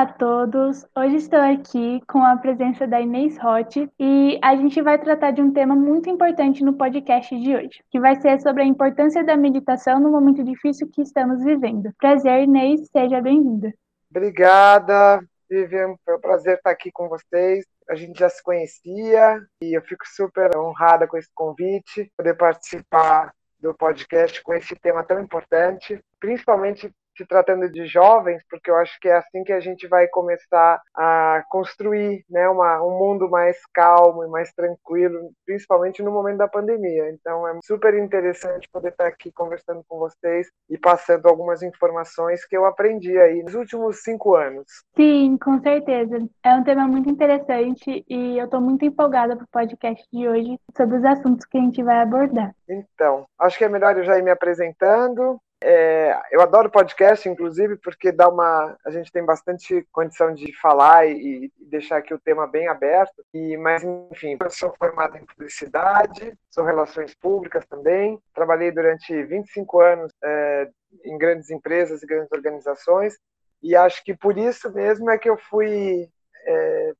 Olá 0.00 0.08
a 0.08 0.14
todos! 0.14 0.86
Hoje 0.96 1.16
estou 1.16 1.38
aqui 1.38 2.00
com 2.08 2.24
a 2.24 2.34
presença 2.34 2.86
da 2.86 2.98
Inês 3.02 3.36
Roth 3.36 3.76
e 3.98 4.40
a 4.42 4.56
gente 4.56 4.80
vai 4.80 4.98
tratar 4.98 5.30
de 5.30 5.42
um 5.42 5.52
tema 5.52 5.76
muito 5.76 6.08
importante 6.08 6.64
no 6.64 6.72
podcast 6.72 7.38
de 7.38 7.54
hoje, 7.54 7.84
que 7.90 8.00
vai 8.00 8.18
ser 8.18 8.40
sobre 8.40 8.62
a 8.62 8.64
importância 8.64 9.22
da 9.22 9.36
meditação 9.36 10.00
no 10.00 10.10
momento 10.10 10.42
difícil 10.42 10.88
que 10.90 11.02
estamos 11.02 11.44
vivendo. 11.44 11.92
Prazer, 11.98 12.44
Inês, 12.44 12.88
seja 12.90 13.20
bem-vinda. 13.20 13.74
Obrigada, 14.10 15.22
Vivian, 15.50 15.94
foi 16.02 16.16
um 16.16 16.20
prazer 16.20 16.56
estar 16.56 16.70
aqui 16.70 16.90
com 16.90 17.06
vocês. 17.06 17.66
A 17.86 17.94
gente 17.94 18.18
já 18.18 18.30
se 18.30 18.42
conhecia 18.42 19.38
e 19.62 19.76
eu 19.76 19.82
fico 19.82 20.06
super 20.06 20.56
honrada 20.56 21.06
com 21.06 21.18
esse 21.18 21.28
convite, 21.34 22.10
poder 22.16 22.38
participar 22.38 23.34
do 23.60 23.74
podcast 23.74 24.42
com 24.42 24.54
esse 24.54 24.74
tema 24.76 25.04
tão 25.04 25.20
importante, 25.20 26.02
principalmente 26.18 26.90
se 27.20 27.26
tratando 27.26 27.70
de 27.70 27.86
jovens, 27.86 28.42
porque 28.48 28.70
eu 28.70 28.76
acho 28.76 28.98
que 28.98 29.08
é 29.08 29.16
assim 29.16 29.44
que 29.44 29.52
a 29.52 29.60
gente 29.60 29.86
vai 29.86 30.08
começar 30.08 30.80
a 30.94 31.44
construir 31.50 32.24
né, 32.30 32.48
uma, 32.48 32.82
um 32.82 32.98
mundo 32.98 33.28
mais 33.28 33.58
calmo 33.74 34.24
e 34.24 34.28
mais 34.28 34.52
tranquilo, 34.52 35.30
principalmente 35.44 36.02
no 36.02 36.10
momento 36.10 36.38
da 36.38 36.48
pandemia. 36.48 37.10
Então 37.10 37.46
é 37.46 37.58
super 37.62 37.94
interessante 37.94 38.68
poder 38.72 38.88
estar 38.88 39.06
aqui 39.06 39.30
conversando 39.32 39.84
com 39.86 39.98
vocês 39.98 40.48
e 40.68 40.78
passando 40.78 41.26
algumas 41.26 41.62
informações 41.62 42.46
que 42.46 42.56
eu 42.56 42.64
aprendi 42.64 43.18
aí 43.18 43.42
nos 43.42 43.54
últimos 43.54 44.02
cinco 44.02 44.34
anos. 44.34 44.66
Sim, 44.96 45.36
com 45.36 45.60
certeza. 45.60 46.18
É 46.42 46.54
um 46.54 46.64
tema 46.64 46.86
muito 46.88 47.10
interessante 47.10 48.04
e 48.08 48.38
eu 48.38 48.46
estou 48.46 48.60
muito 48.60 48.84
empolgada 48.84 49.36
para 49.36 49.44
o 49.44 49.48
podcast 49.52 50.06
de 50.10 50.26
hoje 50.26 50.58
sobre 50.76 50.96
os 50.96 51.04
assuntos 51.04 51.44
que 51.44 51.58
a 51.58 51.60
gente 51.60 51.82
vai 51.82 52.00
abordar. 52.00 52.54
Então, 52.68 53.26
acho 53.38 53.58
que 53.58 53.64
é 53.64 53.68
melhor 53.68 53.96
eu 53.96 54.04
já 54.04 54.18
ir 54.18 54.22
me 54.22 54.30
apresentando. 54.30 55.40
É, 55.62 56.18
eu 56.30 56.40
adoro 56.40 56.70
podcast, 56.70 57.28
inclusive, 57.28 57.76
porque 57.76 58.10
dá 58.10 58.28
uma, 58.28 58.78
a 58.84 58.90
gente 58.90 59.12
tem 59.12 59.22
bastante 59.24 59.86
condição 59.92 60.32
de 60.32 60.58
falar 60.58 61.06
e, 61.06 61.44
e, 61.44 61.52
deixar 61.66 61.98
aqui 61.98 62.14
o 62.14 62.18
tema 62.18 62.46
bem 62.46 62.66
aberto. 62.66 63.22
E, 63.34 63.56
mas, 63.58 63.84
enfim, 63.84 64.38
eu 64.40 64.50
sou 64.50 64.74
formado 64.78 65.18
em 65.18 65.26
publicidade, 65.26 66.32
sou 66.50 66.64
relações 66.64 67.14
públicas 67.14 67.66
também. 67.66 68.18
Trabalhei 68.34 68.72
durante 68.72 69.22
25 69.24 69.80
anos 69.80 70.12
é, 70.24 70.70
em 71.04 71.18
grandes 71.18 71.50
empresas 71.50 72.02
e 72.02 72.06
grandes 72.06 72.32
organizações. 72.32 73.18
E 73.62 73.76
acho 73.76 74.02
que 74.02 74.16
por 74.16 74.38
isso 74.38 74.72
mesmo 74.72 75.10
é 75.10 75.18
que 75.18 75.28
eu 75.28 75.36
fui 75.36 76.08
é, 76.46 76.92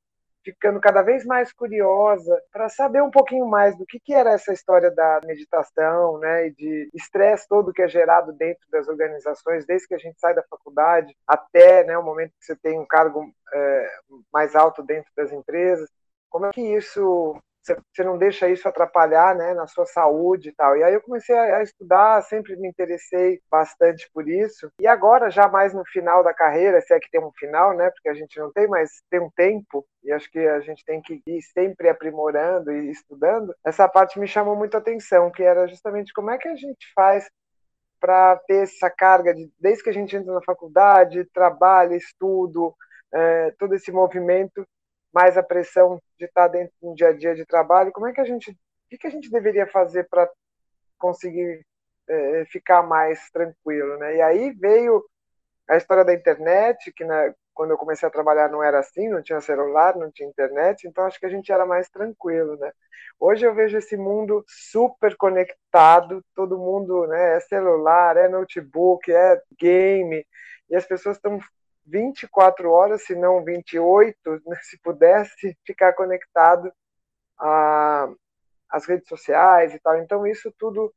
ficando 0.44 0.80
cada 0.80 1.02
vez 1.02 1.24
mais 1.24 1.52
curiosa 1.52 2.40
para 2.52 2.68
saber 2.68 3.02
um 3.02 3.10
pouquinho 3.10 3.46
mais 3.46 3.76
do 3.76 3.84
que, 3.86 4.00
que 4.00 4.14
era 4.14 4.32
essa 4.32 4.52
história 4.52 4.90
da 4.90 5.20
meditação, 5.24 6.18
né, 6.18 6.48
e 6.48 6.50
de 6.52 6.90
estresse 6.94 7.48
todo 7.48 7.72
que 7.72 7.82
é 7.82 7.88
gerado 7.88 8.32
dentro 8.32 8.62
das 8.70 8.88
organizações, 8.88 9.66
desde 9.66 9.88
que 9.88 9.94
a 9.94 9.98
gente 9.98 10.18
sai 10.18 10.34
da 10.34 10.42
faculdade 10.44 11.14
até 11.26 11.84
né, 11.84 11.96
o 11.98 12.02
momento 12.02 12.32
que 12.38 12.44
você 12.44 12.56
tem 12.56 12.78
um 12.78 12.86
cargo 12.86 13.30
é, 13.52 13.90
mais 14.32 14.54
alto 14.54 14.82
dentro 14.82 15.10
das 15.16 15.32
empresas. 15.32 15.88
Como 16.28 16.46
é 16.46 16.50
que 16.52 16.62
isso 16.62 17.36
você 17.62 18.04
não 18.04 18.16
deixa 18.16 18.48
isso 18.48 18.66
atrapalhar 18.66 19.34
né, 19.34 19.54
na 19.54 19.66
sua 19.66 19.86
saúde 19.86 20.48
e 20.48 20.52
tal. 20.52 20.76
E 20.76 20.82
aí 20.82 20.94
eu 20.94 21.02
comecei 21.02 21.36
a 21.36 21.62
estudar, 21.62 22.22
sempre 22.22 22.56
me 22.56 22.68
interessei 22.68 23.40
bastante 23.50 24.10
por 24.12 24.28
isso. 24.28 24.70
E 24.80 24.86
agora, 24.86 25.30
já 25.30 25.48
mais 25.48 25.74
no 25.74 25.84
final 25.84 26.24
da 26.24 26.32
carreira, 26.32 26.80
se 26.80 26.94
é 26.94 26.98
que 27.00 27.10
tem 27.10 27.20
um 27.20 27.32
final, 27.32 27.76
né, 27.76 27.90
porque 27.90 28.08
a 28.08 28.14
gente 28.14 28.38
não 28.38 28.50
tem, 28.52 28.66
mas 28.66 29.02
tem 29.10 29.20
um 29.20 29.30
tempo, 29.30 29.86
e 30.02 30.12
acho 30.12 30.30
que 30.30 30.38
a 30.38 30.60
gente 30.60 30.84
tem 30.84 31.00
que 31.02 31.22
ir 31.26 31.42
sempre 31.42 31.88
aprimorando 31.88 32.72
e 32.72 32.90
estudando, 32.90 33.54
essa 33.64 33.88
parte 33.88 34.18
me 34.18 34.26
chamou 34.26 34.56
muito 34.56 34.74
a 34.74 34.78
atenção, 34.78 35.30
que 35.30 35.42
era 35.42 35.66
justamente 35.68 36.12
como 36.12 36.30
é 36.30 36.38
que 36.38 36.48
a 36.48 36.56
gente 36.56 36.90
faz 36.94 37.28
para 38.00 38.36
ter 38.48 38.62
essa 38.62 38.88
carga 38.88 39.34
de, 39.34 39.52
desde 39.60 39.84
que 39.84 39.90
a 39.90 39.92
gente 39.92 40.16
entra 40.16 40.32
na 40.32 40.42
faculdade, 40.42 41.28
trabalho, 41.34 41.94
estudo, 41.94 42.74
é, 43.12 43.50
todo 43.58 43.74
esse 43.74 43.92
movimento, 43.92 44.66
mais 45.12 45.36
a 45.36 45.42
pressão 45.42 46.00
de 46.18 46.26
estar 46.26 46.48
dentro 46.48 46.72
do 46.80 46.94
dia 46.94 47.08
a 47.08 47.12
dia 47.12 47.34
de 47.34 47.44
trabalho, 47.44 47.92
como 47.92 48.06
é 48.06 48.12
que 48.12 48.20
a 48.20 48.24
gente, 48.24 48.50
o 48.50 48.98
que, 48.98 49.06
a 49.06 49.10
gente 49.10 49.30
deveria 49.30 49.66
fazer 49.66 50.08
para 50.08 50.28
conseguir 50.98 51.64
é, 52.08 52.44
ficar 52.46 52.82
mais 52.82 53.30
tranquilo, 53.30 53.96
né? 53.98 54.16
E 54.16 54.22
aí 54.22 54.52
veio 54.52 55.04
a 55.68 55.76
história 55.76 56.04
da 56.04 56.14
internet, 56.14 56.92
que 56.92 57.04
né, 57.04 57.34
quando 57.54 57.70
eu 57.72 57.78
comecei 57.78 58.08
a 58.08 58.12
trabalhar 58.12 58.48
não 58.48 58.62
era 58.62 58.78
assim, 58.80 59.08
não 59.08 59.22
tinha 59.22 59.40
celular, 59.40 59.96
não 59.96 60.10
tinha 60.10 60.28
internet, 60.28 60.86
então 60.86 61.04
acho 61.04 61.18
que 61.18 61.26
a 61.26 61.30
gente 61.30 61.52
era 61.52 61.66
mais 61.66 61.88
tranquilo, 61.88 62.56
né? 62.56 62.72
Hoje 63.18 63.44
eu 63.44 63.54
vejo 63.54 63.76
esse 63.76 63.96
mundo 63.96 64.44
super 64.48 65.16
conectado, 65.16 66.24
todo 66.34 66.58
mundo, 66.58 67.06
né, 67.06 67.36
é 67.36 67.40
celular, 67.40 68.16
é 68.16 68.28
notebook, 68.28 69.12
é 69.12 69.40
game, 69.58 70.26
e 70.70 70.76
as 70.76 70.86
pessoas 70.86 71.16
estão 71.16 71.38
24 71.90 72.70
horas, 72.70 73.02
se 73.04 73.14
não 73.14 73.44
28, 73.44 74.16
né, 74.46 74.56
se 74.62 74.78
pudesse 74.80 75.56
ficar 75.66 75.92
conectado 75.94 76.72
às 78.70 78.86
redes 78.86 79.08
sociais 79.08 79.74
e 79.74 79.80
tal. 79.80 79.98
Então, 79.98 80.26
isso 80.26 80.52
tudo, 80.58 80.92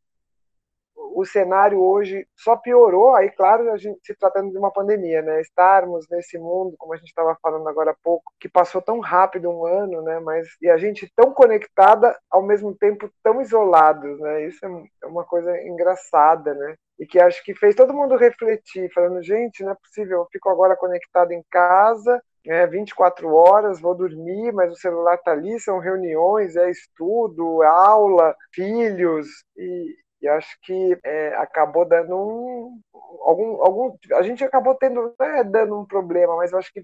o 0.96 1.26
cenário 1.26 1.82
hoje 1.82 2.28
só 2.36 2.56
piorou, 2.58 3.16
aí, 3.16 3.30
claro, 3.32 3.72
a 3.72 3.78
gente 3.78 4.00
se 4.04 4.16
tratando 4.16 4.52
de 4.52 4.58
uma 4.58 4.72
pandemia, 4.72 5.22
né? 5.22 5.42
Estarmos 5.42 6.06
nesse 6.10 6.38
mundo, 6.38 6.76
como 6.78 6.94
a 6.94 6.98
gente 6.98 7.08
estava 7.08 7.38
falando 7.42 7.68
agora 7.68 7.92
há 7.92 7.96
pouco, 8.04 8.32
que 8.40 8.50
passou 8.50 8.82
tão 8.82 9.00
rápido 9.00 9.50
um 9.50 9.66
ano, 9.66 10.02
né? 10.02 10.20
Mas, 10.20 10.48
e 10.62 10.70
a 10.70 10.78
gente 10.78 11.12
tão 11.16 11.34
conectada, 11.34 12.18
ao 12.30 12.44
mesmo 12.44 12.76
tempo 12.76 13.10
tão 13.24 13.42
isolados, 13.42 14.20
né? 14.20 14.46
Isso 14.48 14.66
é, 14.66 14.70
é 15.04 15.08
uma 15.08 15.24
coisa 15.26 15.56
engraçada, 15.64 16.54
né? 16.54 16.76
E 17.00 17.06
que 17.06 17.20
acho 17.20 17.44
que 17.44 17.56
fez 17.56 17.76
todo 17.76 17.94
mundo 17.94 18.16
refletir, 18.16 18.92
falando, 18.94 19.22
gente, 19.22 19.64
não 19.64 19.72
é 19.72 19.76
possível, 19.76 20.20
eu 20.20 20.28
fico 20.32 20.50
agora 20.50 20.76
conectado 20.76 21.32
em 21.32 21.44
casa, 21.50 22.22
é 22.46 22.68
24 22.68 23.34
horas, 23.34 23.80
vou 23.80 23.96
dormir, 23.96 24.52
mas 24.52 24.72
o 24.72 24.76
celular 24.76 25.16
está 25.16 25.32
ali, 25.32 25.60
são 25.60 25.80
reuniões, 25.80 26.56
é 26.56 26.70
estudo, 26.70 27.64
é 27.64 27.68
aula, 27.68 28.36
filhos, 28.54 29.28
e, 29.56 29.96
e 30.22 30.28
acho 30.28 30.58
que 30.62 30.98
é, 31.04 31.36
acabou 31.36 31.88
dando 31.88 32.16
um 32.16 32.80
algum, 33.22 33.62
algum 33.64 33.98
a 34.14 34.22
gente 34.22 34.44
acabou 34.44 34.76
tendo 34.76 35.14
não 35.18 35.26
é 35.26 35.44
dando 35.44 35.80
um 35.80 35.86
problema 35.86 36.36
mas 36.36 36.52
eu 36.52 36.58
acho 36.60 36.72
que 36.74 36.84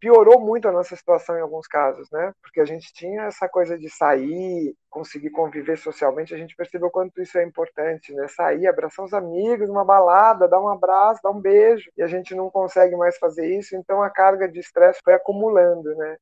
piorou 0.00 0.40
muito 0.40 0.66
a 0.66 0.72
nossa 0.72 0.96
situação 0.96 1.36
em 1.36 1.42
alguns 1.42 1.66
casos, 1.66 2.10
né? 2.10 2.32
Porque 2.42 2.60
a 2.60 2.64
gente 2.64 2.92
tinha 2.92 3.24
essa 3.24 3.48
coisa 3.48 3.78
de 3.78 3.88
sair, 3.90 4.74
conseguir 4.88 5.30
conviver 5.30 5.76
socialmente, 5.76 6.34
a 6.34 6.38
gente 6.38 6.56
percebeu 6.56 6.90
quanto 6.90 7.20
isso 7.20 7.38
é 7.38 7.44
importante, 7.44 8.12
né? 8.14 8.26
Sair, 8.28 8.66
abraçar 8.66 9.04
os 9.04 9.12
amigos, 9.12 9.68
uma 9.68 9.84
balada, 9.84 10.48
dar 10.48 10.60
um 10.60 10.68
abraço, 10.68 11.20
dar 11.22 11.30
um 11.30 11.40
beijo, 11.40 11.90
e 11.96 12.02
a 12.02 12.06
gente 12.06 12.34
não 12.34 12.50
consegue 12.50 12.96
mais 12.96 13.18
fazer 13.18 13.46
isso, 13.46 13.76
então 13.76 14.02
a 14.02 14.10
carga 14.10 14.48
de 14.48 14.58
estresse 14.58 15.00
foi 15.04 15.14
acumulando, 15.14 15.94
né? 15.94 16.16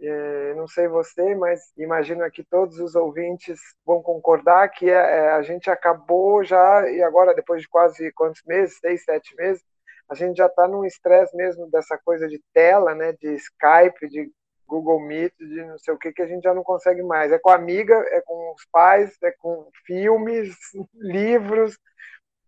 É, 0.00 0.54
não 0.54 0.68
sei 0.68 0.86
você, 0.86 1.34
mas 1.34 1.72
imagino 1.76 2.30
que 2.30 2.44
todos 2.44 2.78
os 2.78 2.94
ouvintes 2.94 3.58
vão 3.84 4.00
concordar 4.00 4.68
que 4.68 4.88
é, 4.88 5.32
a 5.32 5.42
gente 5.42 5.68
acabou 5.70 6.44
já, 6.44 6.88
e 6.88 7.02
agora 7.02 7.34
depois 7.34 7.62
de 7.62 7.68
quase 7.68 8.12
quantos 8.12 8.42
meses, 8.46 8.78
seis, 8.78 9.02
sete 9.02 9.34
meses, 9.34 9.64
a 10.10 10.14
gente 10.14 10.36
já 10.36 10.46
está 10.46 10.66
num 10.66 10.84
estresse 10.84 11.36
mesmo 11.36 11.70
dessa 11.70 11.98
coisa 11.98 12.26
de 12.26 12.40
tela, 12.52 12.94
né, 12.94 13.12
de 13.12 13.34
Skype, 13.34 14.08
de 14.08 14.30
Google 14.66 15.00
Meet, 15.00 15.34
de 15.38 15.64
não 15.64 15.78
sei 15.78 15.94
o 15.94 15.98
que, 15.98 16.12
que 16.12 16.22
a 16.22 16.26
gente 16.26 16.42
já 16.42 16.54
não 16.54 16.62
consegue 16.62 17.02
mais. 17.02 17.32
É 17.32 17.38
com 17.38 17.50
a 17.50 17.54
amiga, 17.54 17.94
é 18.10 18.20
com 18.20 18.52
os 18.54 18.64
pais, 18.70 19.16
é 19.22 19.32
com 19.32 19.68
filmes, 19.86 20.54
livros, 20.94 21.78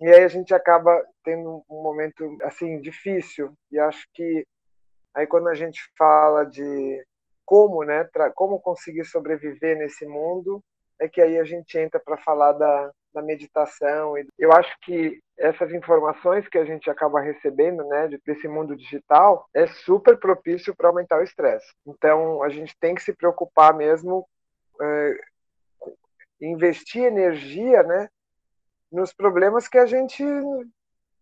e 0.01 0.09
aí 0.09 0.25
a 0.25 0.29
gente 0.29 0.55
acaba 0.55 1.05
tendo 1.23 1.63
um 1.69 1.83
momento 1.83 2.39
assim 2.43 2.81
difícil. 2.81 3.53
E 3.71 3.79
acho 3.79 4.07
que 4.15 4.47
aí 5.15 5.27
quando 5.27 5.49
a 5.49 5.55
gente 5.55 5.81
fala 5.97 6.45
de 6.45 7.05
como, 7.45 7.85
né, 7.85 8.09
como 8.35 8.61
conseguir 8.61 9.05
sobreviver 9.05 9.77
nesse 9.77 10.07
mundo, 10.07 10.63
é 11.01 11.09
que 11.09 11.21
aí 11.21 11.39
a 11.39 11.45
gente 11.45 11.79
entra 11.79 11.99
para 11.99 12.19
falar 12.19 12.53
da, 12.53 12.91
da 13.13 13.23
meditação. 13.23 14.15
Eu 14.39 14.53
acho 14.53 14.73
que 14.83 15.21
essas 15.39 15.73
informações 15.73 16.47
que 16.47 16.59
a 16.59 16.65
gente 16.65 16.91
acaba 16.91 17.21
recebendo, 17.21 17.83
né, 17.87 18.09
desse 18.25 18.47
mundo 18.47 18.77
digital, 18.77 19.49
é 19.55 19.67
super 19.67 20.19
propício 20.19 20.77
para 20.77 20.89
aumentar 20.89 21.19
o 21.19 21.25
estresse. 21.25 21.67
Então, 21.87 22.43
a 22.43 22.51
gente 22.51 22.77
tem 22.79 22.95
que 22.95 23.03
se 23.03 23.15
preocupar 23.15 23.75
mesmo, 23.75 24.29
é, 24.81 25.21
investir 26.41 27.05
energia, 27.05 27.83
né, 27.83 28.09
nos 28.93 29.13
problemas 29.13 29.67
que 29.67 29.79
a 29.79 29.87
gente 29.87 30.23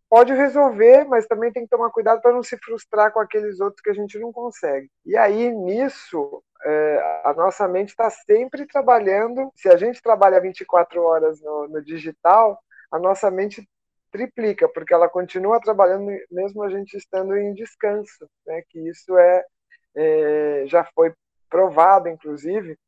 pode 0.09 0.33
resolver, 0.33 1.05
mas 1.05 1.27
também 1.27 1.53
tem 1.53 1.65
que 1.65 1.69
tomar 1.69 1.91
cuidado 1.91 2.21
para 2.21 2.33
não 2.33 2.43
se 2.43 2.57
frustrar 2.59 3.13
com 3.13 3.21
aqueles 3.21 3.61
outros 3.61 3.81
que 3.83 3.91
a 3.91 3.95
gente 3.95 4.19
não 4.19 4.33
consegue. 4.33 4.91
E 5.05 5.17
aí, 5.17 5.53
nisso, 5.53 6.43
é, 6.65 7.23
a 7.25 7.35
nossa 7.35 7.69
mente 7.69 7.91
está 7.91 8.11
sempre 8.11 8.67
trabalhando. 8.67 9.53
Se 9.55 9.69
a 9.69 9.77
gente 9.77 10.03
trabalha 10.03 10.41
24 10.41 11.03
horas 11.03 11.41
no, 11.43 11.69
no, 11.69 11.83
digital, 11.83 12.59
a 12.91 12.99
nossa 12.99 13.31
mente 13.31 13.69
triplica, 14.11 14.69
porque 14.69 14.95
ela 14.95 15.09
continua 15.09 15.61
trabalhando 15.61 16.11
mesmo 16.31 16.63
a 16.63 16.71
gente 16.71 16.97
estando 16.97 17.37
em 17.37 17.53
descanso. 17.55 18.29
Né? 18.47 18.63
Que 18.69 18.89
isso 18.89 19.17
é, 19.19 19.45
é 19.95 20.65
já 20.67 20.85
foi 20.95 21.13
provado, 21.51 22.09
inclusive. 22.09 22.79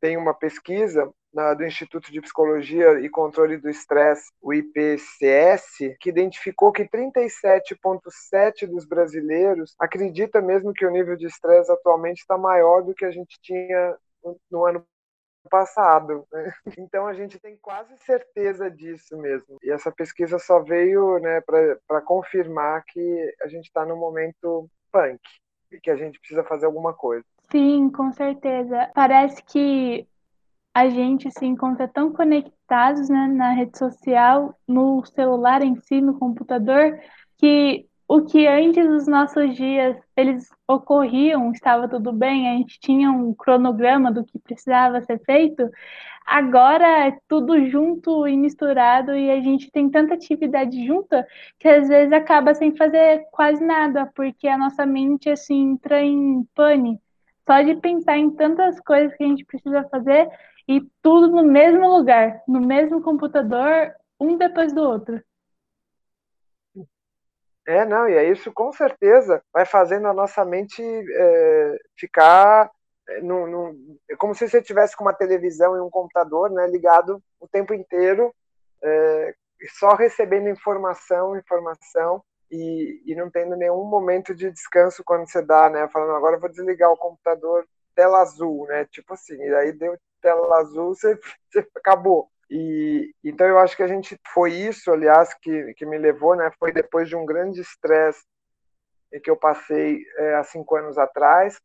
Tem 0.00 0.16
uma 0.16 0.34
pesquisa 0.34 1.10
na, 1.34 1.52
do 1.52 1.64
Instituto 1.64 2.12
de 2.12 2.20
Psicologia 2.20 3.00
e 3.00 3.08
Controle 3.08 3.56
do 3.56 3.68
Estresse, 3.68 4.30
o 4.40 4.54
IPCS, 4.54 5.96
que 6.00 6.08
identificou 6.08 6.70
que 6.72 6.84
37,7% 6.84 8.68
dos 8.68 8.86
brasileiros 8.86 9.74
acredita 9.78 10.40
mesmo 10.40 10.72
que 10.72 10.86
o 10.86 10.90
nível 10.90 11.16
de 11.16 11.26
estresse 11.26 11.72
atualmente 11.72 12.20
está 12.20 12.38
maior 12.38 12.82
do 12.82 12.94
que 12.94 13.04
a 13.04 13.10
gente 13.10 13.36
tinha 13.42 13.96
no 14.50 14.64
ano 14.64 14.86
passado. 15.50 16.26
Né? 16.32 16.52
Então 16.78 17.06
a 17.06 17.14
gente 17.14 17.38
tem 17.38 17.56
quase 17.56 17.96
certeza 17.98 18.70
disso 18.70 19.16
mesmo. 19.18 19.58
E 19.62 19.70
essa 19.70 19.90
pesquisa 19.90 20.38
só 20.38 20.60
veio 20.60 21.18
né, 21.18 21.40
para 21.86 22.00
confirmar 22.02 22.84
que 22.84 23.34
a 23.42 23.48
gente 23.48 23.64
está 23.66 23.84
no 23.84 23.96
momento 23.96 24.68
punk 24.92 25.20
e 25.72 25.80
que 25.80 25.90
a 25.90 25.96
gente 25.96 26.18
precisa 26.18 26.44
fazer 26.44 26.66
alguma 26.66 26.94
coisa. 26.94 27.24
Sim, 27.50 27.90
com 27.90 28.10
certeza. 28.12 28.90
Parece 28.94 29.42
que 29.42 30.06
a 30.74 30.88
gente 30.88 31.30
se 31.30 31.46
encontra 31.46 31.86
tão 31.86 32.12
conectados 32.12 33.08
né, 33.08 33.28
na 33.28 33.52
rede 33.52 33.78
social, 33.78 34.58
no 34.66 35.04
celular 35.06 35.62
em 35.62 35.76
si, 35.76 36.00
no 36.00 36.18
computador, 36.18 36.98
que 37.38 37.86
o 38.08 38.22
que 38.22 38.46
antes 38.46 38.86
dos 38.86 39.06
nossos 39.06 39.54
dias 39.54 39.96
eles 40.16 40.48
ocorriam, 40.68 41.52
estava 41.52 41.88
tudo 41.88 42.12
bem, 42.12 42.48
a 42.48 42.52
gente 42.56 42.78
tinha 42.80 43.10
um 43.10 43.32
cronograma 43.32 44.12
do 44.12 44.24
que 44.24 44.38
precisava 44.38 45.00
ser 45.02 45.20
feito, 45.24 45.70
agora 46.26 47.06
é 47.06 47.18
tudo 47.28 47.66
junto 47.68 48.26
e 48.26 48.36
misturado 48.36 49.14
e 49.14 49.30
a 49.30 49.40
gente 49.40 49.70
tem 49.70 49.88
tanta 49.88 50.14
atividade 50.14 50.84
junta 50.86 51.26
que 51.58 51.68
às 51.68 51.88
vezes 51.88 52.12
acaba 52.12 52.54
sem 52.54 52.76
fazer 52.76 53.24
quase 53.30 53.64
nada, 53.64 54.10
porque 54.14 54.48
a 54.48 54.58
nossa 54.58 54.84
mente 54.84 55.30
assim 55.30 55.72
entra 55.72 56.02
em 56.02 56.44
pane. 56.54 57.00
Só 57.46 57.60
de 57.60 57.74
pensar 57.76 58.16
em 58.18 58.30
tantas 58.30 58.80
coisas 58.80 59.14
que 59.16 59.22
a 59.22 59.26
gente 59.26 59.44
precisa 59.44 59.84
fazer, 59.90 60.28
e 60.68 60.80
tudo 61.02 61.28
no 61.28 61.44
mesmo 61.44 61.88
lugar, 61.96 62.42
no 62.48 62.60
mesmo 62.60 63.02
computador, 63.02 63.94
um 64.18 64.36
depois 64.36 64.72
do 64.72 64.82
outro. 64.82 65.22
É, 67.66 67.84
não, 67.84 68.08
e 68.08 68.14
é 68.14 68.30
isso 68.30 68.52
com 68.52 68.70
certeza 68.72 69.42
vai 69.52 69.64
fazendo 69.64 70.06
a 70.06 70.12
nossa 70.12 70.44
mente 70.44 70.82
é, 70.82 71.78
ficar 71.96 72.70
é, 73.08 73.20
no, 73.20 73.46
no, 73.46 73.98
é 74.10 74.16
como 74.16 74.34
se 74.34 74.48
você 74.48 74.62
tivesse 74.62 74.96
com 74.96 75.04
uma 75.04 75.14
televisão 75.14 75.76
e 75.76 75.80
um 75.80 75.90
computador 75.90 76.50
né, 76.50 76.66
ligado 76.66 77.22
o 77.40 77.48
tempo 77.48 77.72
inteiro, 77.72 78.34
é, 78.82 79.34
só 79.78 79.94
recebendo 79.94 80.48
informação, 80.48 81.36
informação, 81.36 82.22
e, 82.50 83.02
e, 83.06 83.14
não 83.14 83.30
tendo 83.30 83.56
nenhum 83.56 83.84
momento 83.84 84.34
de 84.34 84.50
descanso 84.50 85.02
quando 85.04 85.28
você 85.28 85.42
dá, 85.42 85.68
né? 85.68 85.88
Falando, 85.88 86.14
agora 86.14 86.36
eu 86.36 86.40
vou 86.40 86.48
desligar 86.48 86.90
o 86.90 86.96
computador, 86.96 87.66
tela 87.96 88.20
azul, 88.20 88.66
né? 88.66 88.84
Tipo 88.86 89.14
assim, 89.14 89.36
e 89.36 89.54
aí 89.54 89.72
deu 89.72 89.96
tela 90.24 90.58
azul, 90.58 90.94
você, 90.96 91.18
você 91.50 91.68
acabou. 91.76 92.30
E 92.50 93.14
então 93.22 93.46
eu 93.46 93.58
acho 93.58 93.76
que 93.76 93.82
a 93.82 93.88
gente 93.88 94.18
foi 94.32 94.52
isso, 94.52 94.90
aliás, 94.90 95.34
que, 95.34 95.74
que 95.74 95.84
me 95.84 95.98
levou, 95.98 96.34
né? 96.34 96.50
Foi 96.58 96.72
depois 96.72 97.08
de 97.08 97.16
um 97.16 97.26
grande 97.26 97.60
estresse 97.60 98.22
que 99.22 99.30
eu 99.30 99.36
passei 99.36 100.02
é, 100.18 100.34
há 100.34 100.44
cinco 100.44 100.76
anos 100.76 100.98
atrás, 100.98 101.60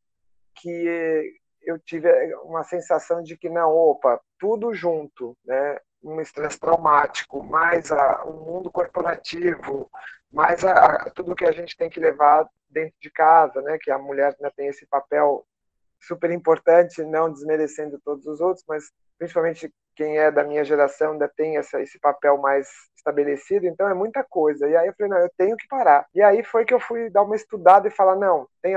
que 0.56 1.34
eu 1.64 1.80
tive 1.80 2.10
uma 2.44 2.64
sensação 2.64 3.22
de 3.22 3.36
que 3.38 3.50
não, 3.50 3.70
opa, 3.72 4.20
tudo 4.38 4.74
junto, 4.74 5.38
né? 5.46 5.78
Um 6.02 6.22
estresse 6.22 6.60
traumático, 6.60 7.44
mais 7.44 7.92
a, 7.92 8.24
o 8.24 8.46
mundo 8.46 8.72
corporativo, 8.72 9.90
mais 10.32 10.64
a, 10.64 10.74
a, 10.74 11.10
tudo 11.10 11.36
que 11.36 11.46
a 11.46 11.52
gente 11.52 11.76
tem 11.76 11.90
que 11.90 12.00
levar 12.00 12.48
dentro 12.70 12.96
de 13.02 13.12
casa, 13.12 13.62
né? 13.62 13.78
Que 13.82 13.92
a 13.92 13.98
mulher 13.98 14.36
né, 14.40 14.50
tem 14.56 14.68
esse 14.68 14.86
papel 14.86 15.46
super 16.02 16.32
importante, 16.32 17.04
não 17.04 17.32
desmerecendo 17.32 18.00
todos 18.04 18.26
os 18.26 18.40
outros, 18.40 18.64
mas 18.68 18.86
principalmente 19.18 19.72
quem 19.96 20.18
é 20.18 20.32
da 20.32 20.44
minha 20.44 20.64
geração 20.64 21.12
ainda 21.12 21.28
tem 21.28 21.58
essa, 21.58 21.82
esse 21.82 22.00
papel 22.00 22.38
mais 22.38 22.70
estabelecido, 22.96 23.66
então 23.66 23.88
é 23.88 23.94
muita 23.94 24.24
coisa. 24.24 24.68
E 24.68 24.76
aí 24.76 24.88
eu 24.88 24.94
falei, 24.94 25.12
não, 25.12 25.20
eu 25.20 25.32
tenho 25.38 25.58
que 25.58 25.68
parar. 25.68 26.06
E 26.16 26.22
aí 26.22 26.44
foi 26.44 26.66
que 26.66 26.74
eu 26.74 26.80
fui 26.80 27.10
dar 27.10 27.24
uma 27.24 27.36
estudada 27.36 27.88
e 27.88 27.92
falar, 27.92 28.16
não, 28.16 28.48
tem, 28.62 28.76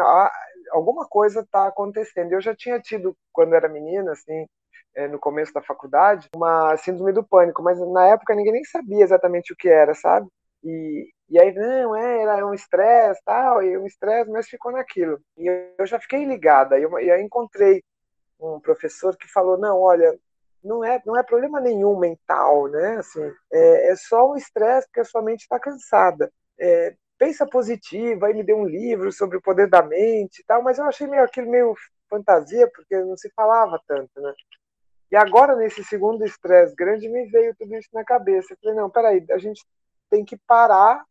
alguma 0.71 1.07
coisa 1.07 1.41
está 1.41 1.67
acontecendo. 1.67 2.33
Eu 2.33 2.41
já 2.41 2.55
tinha 2.55 2.81
tido, 2.81 3.17
quando 3.33 3.55
era 3.55 3.69
menina, 3.69 4.13
assim, 4.13 4.47
é, 4.95 5.09
no 5.09 5.19
começo 5.19 5.53
da 5.53 5.63
faculdade, 5.63 6.29
uma 6.35 6.77
síndrome 6.77 7.13
do 7.13 7.25
pânico, 7.25 7.63
mas 7.63 7.79
na 7.93 8.09
época 8.09 8.35
ninguém 8.35 8.53
nem 8.53 8.65
sabia 8.65 9.05
exatamente 9.05 9.53
o 9.53 9.57
que 9.57 9.69
era, 9.69 9.95
sabe? 9.95 10.27
E, 10.65 11.09
e 11.32 11.40
aí, 11.40 11.55
não, 11.55 11.96
é, 11.96 12.23
era 12.25 12.46
um 12.46 12.52
estresse, 12.52 13.23
tal, 13.25 13.62
e 13.62 13.79
um 13.79 13.87
estresse, 13.87 14.31
mas 14.31 14.46
ficou 14.46 14.70
naquilo. 14.70 15.19
E 15.38 15.46
eu 15.79 15.87
já 15.87 15.99
fiquei 15.99 16.26
ligada, 16.26 16.79
e, 16.79 16.82
eu, 16.82 16.99
e 16.99 17.11
aí 17.11 17.23
encontrei 17.23 17.82
um 18.38 18.61
professor 18.61 19.17
que 19.17 19.26
falou, 19.32 19.56
não, 19.56 19.81
olha, 19.81 20.14
não 20.62 20.84
é, 20.84 21.00
não 21.06 21.17
é 21.17 21.23
problema 21.23 21.58
nenhum 21.58 21.99
mental, 21.99 22.69
né? 22.69 22.96
Assim, 22.99 23.32
é, 23.50 23.93
é 23.93 23.96
só 23.96 24.31
um 24.31 24.37
estresse 24.37 24.87
porque 24.88 25.00
a 25.00 25.05
sua 25.05 25.23
mente 25.23 25.40
está 25.40 25.58
cansada. 25.58 26.31
É, 26.61 26.94
pensa 27.17 27.46
positivo, 27.46 28.26
aí 28.26 28.35
me 28.35 28.44
deu 28.44 28.58
um 28.58 28.67
livro 28.67 29.11
sobre 29.11 29.38
o 29.38 29.43
poder 29.43 29.70
da 29.70 29.82
mente 29.82 30.40
e 30.40 30.44
tal, 30.44 30.62
mas 30.62 30.78
eu 30.78 30.85
achei 30.85 31.06
meio 31.06 31.25
aquilo 31.25 31.50
meio 31.50 31.75
fantasia, 32.11 32.70
porque 32.75 32.94
não 33.00 33.17
se 33.17 33.31
falava 33.35 33.81
tanto, 33.88 34.20
né? 34.20 34.35
E 35.11 35.17
agora, 35.17 35.56
nesse 35.56 35.82
segundo 35.82 36.26
estresse 36.26 36.75
grande, 36.75 37.08
me 37.08 37.25
veio 37.31 37.55
tudo 37.56 37.75
isso 37.75 37.88
na 37.94 38.05
cabeça. 38.05 38.52
Eu 38.52 38.58
falei, 38.62 38.76
não, 38.76 38.90
peraí, 38.90 39.25
a 39.31 39.38
gente 39.38 39.64
tem 40.11 40.26
que 40.26 40.37
parar 40.46 41.02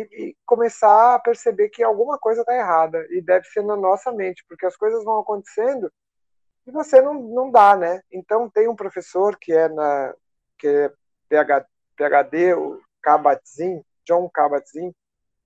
e, 0.00 0.36
começar 0.46 1.14
a 1.14 1.18
perceber 1.18 1.68
que 1.68 1.82
alguma 1.82 2.18
coisa 2.18 2.40
está 2.40 2.54
errada 2.54 3.06
e 3.10 3.20
deve 3.20 3.46
ser 3.46 3.62
na 3.62 3.76
nossa 3.76 4.12
mente, 4.12 4.44
porque 4.48 4.66
as 4.66 4.76
coisas 4.76 5.04
vão 5.04 5.20
acontecendo 5.20 5.90
e 6.66 6.70
você 6.70 7.00
não, 7.00 7.14
não 7.14 7.50
dá, 7.50 7.76
né? 7.76 8.02
Então 8.12 8.50
tem 8.50 8.68
um 8.68 8.76
professor 8.76 9.36
que 9.38 9.52
é 9.52 9.68
na 9.68 10.14
que 10.58 10.66
é 10.66 10.92
PhD, 11.28 11.66
PhD 11.96 12.54
o 12.54 12.80
Kabat-Zinn, 13.02 13.82
John 14.04 14.28
Kabat-Zinn, 14.28 14.92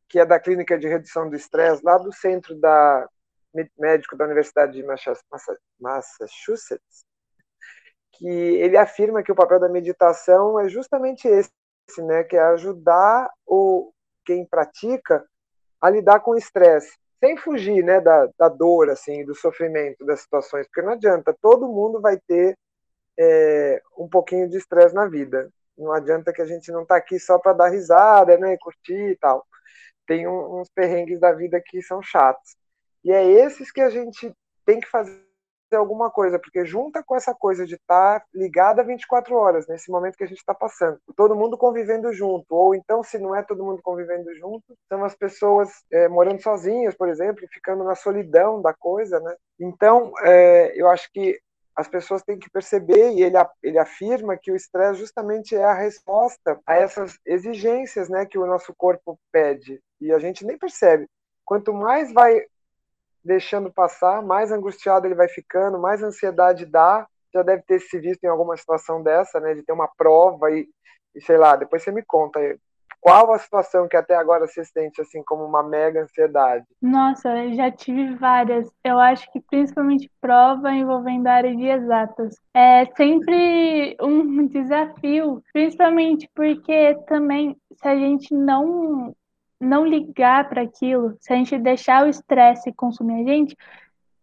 que 0.08 0.19
é 0.19 0.26
da 0.26 0.40
clínica 0.40 0.78
de 0.78 0.88
redução 0.88 1.28
do 1.28 1.37
estresse 1.37 1.84
lá 1.84 1.96
do 1.99 2.12
centro 2.12 2.58
da 2.58 3.08
médico 3.78 4.16
da 4.16 4.25
Universidade 4.25 4.72
de 4.72 4.84
Massachusetts, 5.78 7.04
que 8.12 8.26
ele 8.26 8.76
afirma 8.76 9.22
que 9.22 9.31
o 9.31 9.34
papel 9.34 9.60
da 9.60 9.69
meditação 9.69 10.58
é 10.58 10.69
justamente 10.69 11.28
esse, 11.28 11.50
né, 11.99 12.25
que 12.25 12.37
é 12.37 12.43
ajudar 12.43 13.31
o 13.46 13.93
quem 14.25 14.47
pratica 14.47 15.25
a 15.81 15.91
lidar 15.91 16.21
com 16.21 16.33
o 16.33 16.37
estresse, 16.37 16.97
sem 17.19 17.37
fugir, 17.37 17.85
né, 17.85 18.01
da, 18.01 18.29
da 18.39 18.49
dor, 18.49 18.91
assim, 18.91 19.25
do 19.25 19.35
sofrimento 19.35 20.05
das 20.05 20.21
situações, 20.21 20.67
porque 20.67 20.83
não 20.83 20.93
adianta, 20.93 21.37
todo 21.41 21.69
mundo 21.69 22.00
vai 22.00 22.19
ter 22.26 22.57
é, 23.19 23.81
um 23.97 24.09
pouquinho 24.09 24.49
de 24.49 24.57
estresse 24.57 24.95
na 24.95 25.07
vida. 25.07 25.50
Não 25.76 25.93
adianta 25.93 26.33
que 26.33 26.43
a 26.43 26.47
gente 26.47 26.71
não 26.71 26.83
está 26.83 26.97
aqui 26.97 27.19
só 27.19 27.38
para 27.38 27.52
dar 27.52 27.69
risada, 27.69 28.37
né, 28.38 28.57
curtir 28.59 29.12
e 29.12 29.17
tal. 29.17 29.47
Tem 30.07 30.26
um, 30.26 30.61
uns 30.61 30.69
perrengues 30.71 31.21
da 31.21 31.33
vida 31.33 31.62
que 31.64 31.81
são 31.83 32.02
chatos. 32.02 32.57
E 33.05 33.12
é 33.12 33.25
esses 33.25 33.71
que 33.71 33.81
a 33.81 33.91
gente 33.91 34.33
tem 34.64 34.81
que 34.81 34.88
fazer 34.88 35.22
alguma 35.76 36.11
coisa, 36.11 36.38
porque 36.38 36.64
junta 36.64 37.02
com 37.02 37.17
essa 37.17 37.35
coisa 37.35 37.67
de 37.67 37.75
estar 37.75 38.21
tá 38.21 38.26
ligada 38.35 38.83
24 38.83 39.35
horas, 39.35 39.67
nesse 39.67 39.91
momento 39.91 40.17
que 40.17 40.25
a 40.25 40.26
gente 40.26 40.38
está 40.38 40.55
passando. 40.55 40.99
Todo 41.17 41.37
mundo 41.37 41.57
convivendo 41.57 42.12
junto, 42.12 42.55
ou 42.55 42.75
então, 42.75 43.02
se 43.02 43.19
não 43.19 43.35
é 43.35 43.43
todo 43.43 43.64
mundo 43.64 43.81
convivendo 43.83 44.35
junto, 44.35 44.75
são 44.88 45.05
as 45.05 45.14
pessoas 45.14 45.71
é, 45.91 46.09
morando 46.09 46.43
sozinhas, 46.43 46.95
por 46.95 47.09
exemplo, 47.09 47.47
ficando 47.52 47.85
na 47.85 47.95
solidão 47.95 48.61
da 48.61 48.73
coisa, 48.73 49.21
né? 49.21 49.35
Então, 49.61 50.12
é, 50.23 50.73
eu 50.75 50.88
acho 50.88 51.11
que 51.12 51.38
as 51.75 51.88
pessoas 51.88 52.23
têm 52.23 52.38
que 52.38 52.50
perceber, 52.50 53.12
e 53.12 53.23
ele, 53.23 53.37
ele 53.62 53.79
afirma 53.79 54.37
que 54.37 54.52
o 54.52 54.57
estresse 54.57 55.00
justamente 55.00 55.57
é 55.57 55.64
a 55.64 55.73
resposta 55.73 56.61
a 56.67 56.75
essas 56.76 57.19
exigências 57.25 58.09
né, 58.09 58.26
que 58.26 58.38
o 58.38 58.47
nosso 58.47 58.75
corpo 58.76 59.19
pede, 59.33 59.81
e 60.00 60.12
a 60.12 60.19
gente 60.19 60.45
nem 60.45 60.59
percebe. 60.59 61.07
Quanto 61.45 61.73
mais 61.73 62.12
vai 62.12 62.43
deixando 63.25 63.73
passar, 63.73 64.23
mais 64.23 64.50
angustiado 64.50 65.07
ele 65.07 65.14
vai 65.14 65.29
ficando, 65.29 65.79
mais 65.79 66.02
ansiedade 66.02 66.67
dá. 66.67 67.07
Já 67.33 67.43
deve 67.43 67.62
ter 67.62 67.81
se 67.81 67.99
visto 67.99 68.25
em 68.25 68.29
alguma 68.29 68.57
situação 68.57 69.02
dessa, 69.02 69.41
né, 69.41 69.55
de 69.55 69.62
ter 69.62 69.73
uma 69.73 69.88
prova 69.88 70.50
e, 70.50 70.69
e 71.14 71.21
sei 71.21 71.38
lá, 71.38 71.57
depois 71.57 71.83
você 71.83 71.91
me 71.91 72.02
conta 72.02 72.41
qual 73.02 73.33
a 73.33 73.38
situação 73.38 73.88
que 73.88 73.97
até 73.97 74.14
agora 74.14 74.47
você 74.47 74.64
sente 74.64 75.00
assim 75.00 75.25
como 75.25 75.45
uma 75.45 75.61
mega 75.61 76.05
ansiedade? 76.05 76.64
Nossa, 76.81 77.37
eu 77.37 77.52
já 77.52 77.69
tive 77.69 78.14
várias. 78.14 78.71
Eu 78.85 78.97
acho 79.00 79.31
que 79.33 79.41
principalmente 79.41 80.09
prova 80.21 80.71
envolvendo 80.73 81.26
a 81.26 81.33
área 81.33 81.55
de 81.55 81.67
exatas. 81.67 82.37
É 82.55 82.87
sempre 82.97 83.97
um 84.00 84.47
desafio, 84.47 85.43
principalmente 85.52 86.31
porque 86.33 86.95
também 87.09 87.57
se 87.73 87.88
a 87.88 87.97
gente 87.97 88.33
não 88.33 89.12
não 89.62 89.87
ligar 89.87 90.49
para 90.49 90.62
aquilo, 90.62 91.16
se 91.21 91.33
a 91.33 91.37
gente 91.37 91.57
deixar 91.59 92.04
o 92.04 92.09
estresse 92.09 92.73
consumir 92.73 93.23
a 93.23 93.33
gente, 93.33 93.57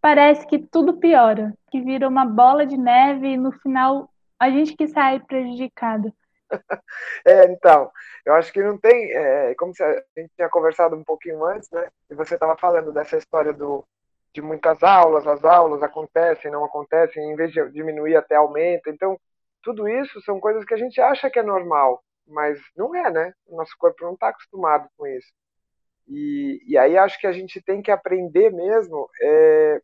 parece 0.01 0.45
que 0.45 0.59
tudo 0.59 0.97
piora, 0.97 1.53
que 1.71 1.81
vira 1.81 2.07
uma 2.07 2.25
bola 2.25 2.65
de 2.65 2.77
neve 2.77 3.29
e 3.29 3.37
no 3.37 3.51
final 3.51 4.09
a 4.37 4.49
gente 4.49 4.75
que 4.75 4.87
sai 4.87 5.19
prejudicado. 5.19 6.13
É, 7.25 7.51
então, 7.51 7.91
eu 8.25 8.33
acho 8.33 8.51
que 8.51 8.63
não 8.63 8.77
tem, 8.77 9.11
é, 9.11 9.53
como 9.55 9.71
a 9.79 10.19
gente 10.19 10.31
tinha 10.35 10.49
conversado 10.49 10.95
um 10.95 11.03
pouquinho 11.03 11.43
antes, 11.45 11.69
né? 11.69 11.87
E 12.09 12.15
você 12.15 12.35
estava 12.35 12.57
falando 12.57 12.91
dessa 12.91 13.17
história 13.17 13.53
do, 13.53 13.85
de 14.33 14.41
muitas 14.41 14.81
aulas, 14.81 15.27
as 15.27 15.43
aulas 15.43 15.83
acontecem, 15.83 16.49
não 16.49 16.63
acontecem, 16.63 17.31
em 17.31 17.35
vez 17.35 17.51
de 17.51 17.69
diminuir 17.71 18.15
até 18.15 18.35
aumenta. 18.35 18.89
Então, 18.89 19.19
tudo 19.61 19.87
isso 19.87 20.21
são 20.21 20.39
coisas 20.39 20.63
que 20.65 20.73
a 20.73 20.77
gente 20.77 20.99
acha 21.01 21.29
que 21.29 21.37
é 21.37 21.43
normal, 21.43 22.01
mas 22.29 22.59
não 22.75 22.95
é, 22.95 23.11
né? 23.11 23.33
O 23.47 23.57
nosso 23.57 23.75
corpo 23.77 24.03
não 24.03 24.13
está 24.13 24.29
acostumado 24.29 24.87
com 24.97 25.07
isso. 25.07 25.31
E, 26.07 26.63
e 26.67 26.77
aí 26.77 26.97
acho 26.97 27.19
que 27.19 27.27
a 27.27 27.31
gente 27.31 27.61
tem 27.61 27.81
que 27.81 27.91
aprender 27.91 28.51
mesmo 28.51 29.09
é, 29.21 29.81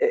é, 0.00 0.10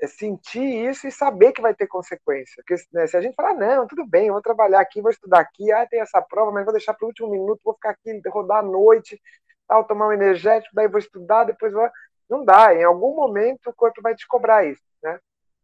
é 0.00 0.06
sentir 0.06 0.88
isso 0.88 1.06
e 1.06 1.12
saber 1.12 1.52
que 1.52 1.62
vai 1.62 1.74
ter 1.74 1.86
consequência. 1.86 2.62
Porque 2.66 2.82
né, 2.92 3.06
se 3.06 3.16
a 3.16 3.20
gente 3.20 3.34
falar, 3.34 3.54
não, 3.54 3.86
tudo 3.86 4.06
bem, 4.06 4.30
vou 4.30 4.42
trabalhar 4.42 4.80
aqui, 4.80 5.00
vou 5.00 5.10
estudar 5.10 5.40
aqui, 5.40 5.72
ah, 5.72 5.86
tem 5.86 6.00
essa 6.00 6.20
prova, 6.20 6.52
mas 6.52 6.64
vou 6.64 6.74
deixar 6.74 6.94
para 6.94 7.04
o 7.04 7.08
último 7.08 7.30
minuto, 7.30 7.60
vou 7.64 7.74
ficar 7.74 7.90
aqui, 7.90 8.20
rodar 8.28 8.58
à 8.58 8.62
noite, 8.62 9.20
tal, 9.66 9.84
tomar 9.84 10.08
um 10.08 10.12
energético, 10.12 10.74
daí 10.74 10.88
vou 10.88 10.98
estudar, 10.98 11.44
depois 11.44 11.72
vou. 11.72 11.88
Não 12.28 12.44
dá, 12.44 12.74
em 12.74 12.84
algum 12.84 13.14
momento 13.16 13.70
o 13.70 13.74
corpo 13.74 14.02
vai 14.02 14.14
te 14.14 14.26
cobrar 14.26 14.64
isso? 14.64 14.82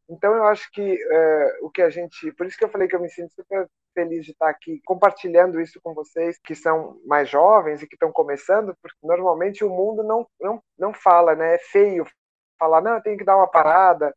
Então 0.08 0.34
eu 0.34 0.44
acho 0.44 0.70
que 0.70 0.98
é, 1.10 1.58
o 1.62 1.70
que 1.70 1.82
a 1.82 1.90
gente, 1.90 2.30
por 2.32 2.46
isso 2.46 2.56
que 2.56 2.64
eu 2.64 2.68
falei 2.68 2.86
que 2.86 2.94
eu 2.94 3.00
me 3.00 3.10
sinto 3.10 3.34
super 3.34 3.68
feliz 3.94 4.24
de 4.24 4.32
estar 4.32 4.48
aqui 4.48 4.80
compartilhando 4.84 5.60
isso 5.60 5.80
com 5.82 5.94
vocês 5.94 6.38
que 6.44 6.54
são 6.54 7.00
mais 7.06 7.28
jovens 7.28 7.82
e 7.82 7.88
que 7.88 7.94
estão 7.94 8.12
começando, 8.12 8.76
porque 8.82 8.98
normalmente 9.02 9.64
o 9.64 9.70
mundo 9.70 10.02
não 10.02 10.26
não, 10.40 10.62
não 10.78 10.92
fala, 10.94 11.34
né? 11.34 11.54
É 11.54 11.58
feio 11.58 12.06
falar, 12.58 12.80
não, 12.80 12.94
eu 12.94 13.02
tenho 13.02 13.18
que 13.18 13.24
dar 13.24 13.36
uma 13.36 13.48
parada, 13.50 14.14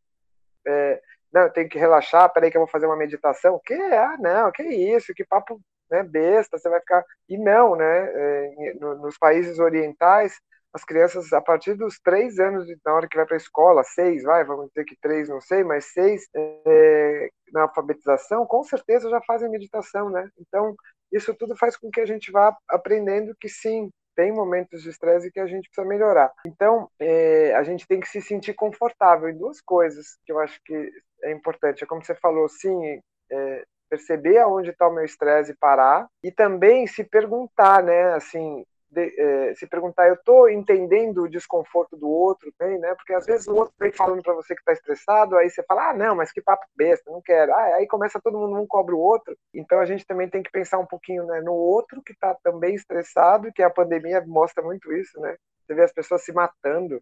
é, 0.67 1.01
não, 1.31 1.43
eu 1.43 1.51
tenho 1.51 1.69
que 1.69 1.77
relaxar, 1.77 2.31
peraí 2.31 2.49
que 2.51 2.57
eu 2.57 2.61
vou 2.61 2.67
fazer 2.69 2.85
uma 2.85 2.95
meditação. 2.95 3.59
Que? 3.65 3.73
Ah, 3.73 4.17
não, 4.19 4.51
que 4.51 4.63
isso, 4.63 5.13
que 5.13 5.25
papo 5.25 5.59
né, 5.89 6.03
besta, 6.03 6.57
você 6.57 6.69
vai 6.69 6.79
ficar. 6.79 7.03
E 7.27 7.37
não, 7.37 7.75
né? 7.75 7.85
É, 7.85 8.73
nos 8.79 9.17
países 9.17 9.59
orientais, 9.59 10.39
as 10.73 10.83
crianças, 10.83 11.33
a 11.33 11.41
partir 11.41 11.73
dos 11.73 11.99
três 11.99 12.39
anos, 12.39 12.67
na 12.85 12.93
hora 12.93 13.07
que 13.07 13.17
vai 13.17 13.25
para 13.25 13.35
a 13.35 13.37
escola, 13.37 13.83
seis, 13.83 14.23
vai, 14.23 14.43
vamos 14.43 14.67
dizer 14.67 14.85
que 14.85 14.95
três, 15.01 15.27
não 15.27 15.41
sei, 15.41 15.63
mas 15.63 15.85
seis, 15.85 16.27
é, 16.35 17.29
na 17.51 17.63
alfabetização, 17.63 18.45
com 18.45 18.63
certeza 18.63 19.09
já 19.09 19.19
fazem 19.21 19.49
meditação, 19.49 20.09
né? 20.09 20.29
Então, 20.39 20.75
isso 21.11 21.33
tudo 21.33 21.57
faz 21.57 21.75
com 21.75 21.89
que 21.89 22.01
a 22.01 22.05
gente 22.05 22.31
vá 22.31 22.55
aprendendo 22.69 23.35
que 23.39 23.49
sim, 23.49 23.89
tem 24.15 24.31
momentos 24.33 24.83
de 24.83 24.89
estresse 24.89 25.31
que 25.31 25.39
a 25.39 25.47
gente 25.47 25.69
precisa 25.69 25.87
melhorar. 25.87 26.31
Então, 26.45 26.89
é, 26.99 27.55
a 27.55 27.63
gente 27.63 27.87
tem 27.87 27.99
que 27.99 28.07
se 28.07 28.21
sentir 28.21 28.53
confortável 28.53 29.29
em 29.29 29.37
duas 29.37 29.61
coisas 29.61 30.17
que 30.25 30.31
eu 30.31 30.39
acho 30.39 30.59
que 30.65 30.91
é 31.23 31.31
importante. 31.31 31.83
É 31.83 31.87
como 31.87 32.03
você 32.03 32.13
falou, 32.15 32.49
sim, 32.49 32.99
é, 33.31 33.63
perceber 33.89 34.37
aonde 34.37 34.69
está 34.69 34.87
o 34.87 34.93
meu 34.93 35.03
estresse 35.03 35.51
e 35.51 35.57
parar, 35.57 36.07
e 36.23 36.31
também 36.31 36.85
se 36.85 37.03
perguntar, 37.03 37.81
né, 37.81 38.13
assim, 38.13 38.65
de, 38.91 39.21
é, 39.21 39.55
se 39.55 39.67
perguntar, 39.67 40.07
eu 40.07 40.15
estou 40.15 40.49
entendendo 40.49 41.23
o 41.23 41.29
desconforto 41.29 41.95
do 41.95 42.09
outro, 42.09 42.51
bem, 42.57 42.79
né? 42.79 42.95
Porque 42.95 43.13
às 43.13 43.25
vezes 43.25 43.47
o 43.47 43.55
outro 43.55 43.73
vem 43.79 43.91
falando 43.91 44.23
para 44.23 44.33
você 44.33 44.55
que 44.55 44.61
está 44.61 44.73
estressado, 44.73 45.37
aí 45.37 45.49
você 45.49 45.63
fala, 45.63 45.89
ah, 45.89 45.93
não, 45.93 46.15
mas 46.15 46.31
que 46.31 46.41
papo 46.41 46.65
besta, 46.75 47.11
não 47.11 47.21
quero. 47.21 47.53
Ah, 47.53 47.75
aí 47.75 47.87
começa 47.87 48.19
todo 48.21 48.37
mundo 48.37 48.59
um 48.59 48.67
cobra 48.67 48.95
o 48.95 48.99
outro. 48.99 49.37
Então 49.53 49.79
a 49.79 49.85
gente 49.85 50.05
também 50.05 50.29
tem 50.29 50.41
que 50.41 50.51
pensar 50.51 50.79
um 50.79 50.85
pouquinho 50.85 51.25
né, 51.25 51.39
no 51.41 51.53
outro 51.53 52.01
que 52.01 52.13
está 52.13 52.35
também 52.43 52.73
estressado, 52.73 53.53
que 53.53 53.61
a 53.61 53.69
pandemia 53.69 54.23
mostra 54.25 54.63
muito 54.63 54.91
isso, 54.93 55.19
né? 55.19 55.35
Você 55.65 55.75
vê 55.75 55.83
as 55.83 55.93
pessoas 55.93 56.23
se 56.23 56.33
matando. 56.33 57.01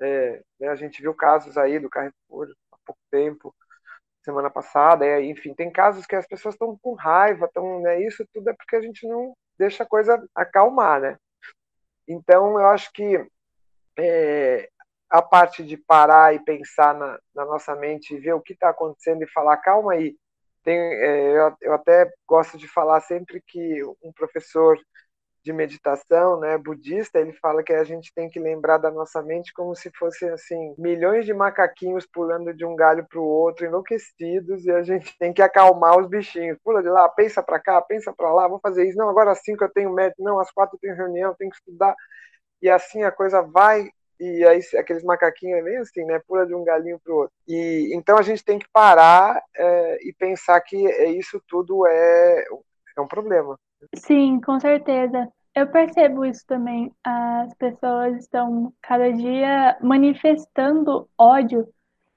É, 0.00 0.42
né, 0.60 0.68
a 0.68 0.74
gente 0.74 1.00
viu 1.00 1.14
casos 1.14 1.56
aí 1.56 1.78
do 1.78 1.88
Carrefour 1.88 2.48
há 2.72 2.76
pouco 2.84 3.00
tempo, 3.10 3.54
semana 4.22 4.50
passada, 4.50 5.06
é, 5.06 5.22
enfim, 5.22 5.54
tem 5.54 5.70
casos 5.70 6.04
que 6.04 6.16
as 6.16 6.26
pessoas 6.26 6.54
estão 6.54 6.76
com 6.82 6.94
raiva, 6.94 7.46
estão, 7.46 7.80
né, 7.80 8.02
isso 8.02 8.26
tudo 8.32 8.50
é 8.50 8.54
porque 8.54 8.76
a 8.76 8.80
gente 8.80 9.06
não 9.06 9.34
deixa 9.58 9.82
a 9.84 9.86
coisa 9.86 10.22
acalmar, 10.34 11.00
né? 11.00 11.18
Então, 12.06 12.58
eu 12.58 12.66
acho 12.66 12.92
que 12.92 13.26
é, 13.98 14.68
a 15.10 15.22
parte 15.22 15.62
de 15.62 15.76
parar 15.76 16.34
e 16.34 16.44
pensar 16.44 16.94
na, 16.94 17.18
na 17.34 17.44
nossa 17.44 17.74
mente, 17.74 18.18
ver 18.18 18.34
o 18.34 18.40
que 18.40 18.52
está 18.52 18.70
acontecendo 18.70 19.22
e 19.22 19.30
falar, 19.30 19.56
calma 19.58 19.92
aí. 19.92 20.16
Tem, 20.62 20.78
é, 20.78 21.38
eu, 21.38 21.56
eu 21.60 21.74
até 21.74 22.10
gosto 22.26 22.58
de 22.58 22.66
falar 22.66 23.00
sempre 23.00 23.42
que 23.46 23.84
um 24.02 24.12
professor 24.12 24.78
de 25.44 25.52
meditação, 25.52 26.40
né, 26.40 26.56
budista, 26.56 27.20
ele 27.20 27.32
fala 27.34 27.62
que 27.62 27.72
a 27.72 27.84
gente 27.84 28.12
tem 28.14 28.30
que 28.30 28.40
lembrar 28.40 28.78
da 28.78 28.90
nossa 28.90 29.22
mente 29.22 29.52
como 29.52 29.74
se 29.76 29.90
fossem 29.96 30.30
assim 30.30 30.74
milhões 30.78 31.26
de 31.26 31.34
macaquinhos 31.34 32.06
pulando 32.06 32.54
de 32.54 32.64
um 32.64 32.74
galho 32.74 33.06
para 33.06 33.20
o 33.20 33.24
outro, 33.24 33.66
enlouquecidos, 33.66 34.64
e 34.64 34.70
a 34.70 34.82
gente 34.82 35.16
tem 35.18 35.32
que 35.34 35.42
acalmar 35.42 35.98
os 35.98 36.08
bichinhos. 36.08 36.58
Pula 36.64 36.82
de 36.82 36.88
lá, 36.88 37.06
pensa 37.10 37.42
para 37.42 37.60
cá, 37.60 37.80
pensa 37.82 38.12
para 38.12 38.32
lá, 38.32 38.48
vou 38.48 38.58
fazer 38.58 38.88
isso. 38.88 38.96
Não, 38.96 39.08
agora 39.08 39.32
às 39.32 39.40
cinco 39.42 39.64
eu 39.64 39.70
tenho 39.70 39.92
médico, 39.92 40.22
não, 40.22 40.40
às 40.40 40.50
quatro 40.50 40.76
eu 40.76 40.80
tenho 40.80 40.96
reunião, 40.96 41.30
eu 41.30 41.36
tenho 41.36 41.50
que 41.50 41.56
estudar. 41.56 41.94
E 42.62 42.70
assim 42.70 43.02
a 43.02 43.12
coisa 43.12 43.42
vai 43.42 43.90
e 44.18 44.44
aí 44.46 44.60
aqueles 44.78 45.04
macaquinhos 45.04 45.58
é 45.58 45.62
meio 45.62 45.82
assim, 45.82 46.04
né? 46.04 46.20
Pula 46.26 46.46
de 46.46 46.54
um 46.54 46.64
galinho 46.64 46.98
para 47.00 47.12
o 47.12 47.16
outro. 47.16 47.34
E 47.46 47.90
então 47.94 48.16
a 48.16 48.22
gente 48.22 48.44
tem 48.44 48.58
que 48.58 48.68
parar 48.72 49.42
é, 49.56 50.08
e 50.08 50.14
pensar 50.14 50.60
que 50.60 50.86
é, 50.86 51.10
isso 51.10 51.42
tudo 51.48 51.86
é, 51.86 52.44
é 52.96 53.00
um 53.00 53.08
problema. 53.08 53.58
Sim, 53.94 54.40
com 54.40 54.58
certeza. 54.60 55.28
Eu 55.54 55.68
percebo 55.68 56.24
isso 56.24 56.44
também. 56.46 56.92
As 57.04 57.54
pessoas 57.54 58.16
estão 58.18 58.72
cada 58.82 59.12
dia 59.12 59.76
manifestando 59.80 61.08
ódio 61.16 61.66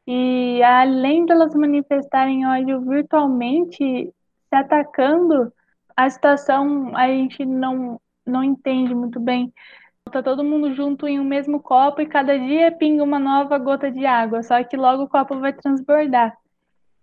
e 0.07 0.63
além 0.63 1.25
delas 1.25 1.53
manifestarem 1.53 2.47
ódio 2.47 2.81
virtualmente, 2.81 3.75
se 4.49 4.55
atacando, 4.55 5.51
a 5.95 6.09
situação 6.09 6.95
a 6.95 7.07
gente 7.07 7.45
não, 7.45 7.99
não 8.25 8.43
entende 8.43 8.95
muito 8.95 9.19
bem. 9.19 9.53
Tá 10.11 10.23
todo 10.23 10.43
mundo 10.43 10.73
junto 10.73 11.07
em 11.07 11.19
um 11.19 11.25
mesmo 11.25 11.61
copo 11.61 12.01
e 12.01 12.07
cada 12.07 12.39
dia 12.39 12.71
pinga 12.71 13.03
uma 13.03 13.19
nova 13.19 13.57
gota 13.57 13.91
de 13.91 14.05
água, 14.05 14.41
só 14.41 14.63
que 14.63 14.77
logo 14.77 15.03
o 15.03 15.09
copo 15.09 15.39
vai 15.39 15.51
transbordar. 15.53 16.37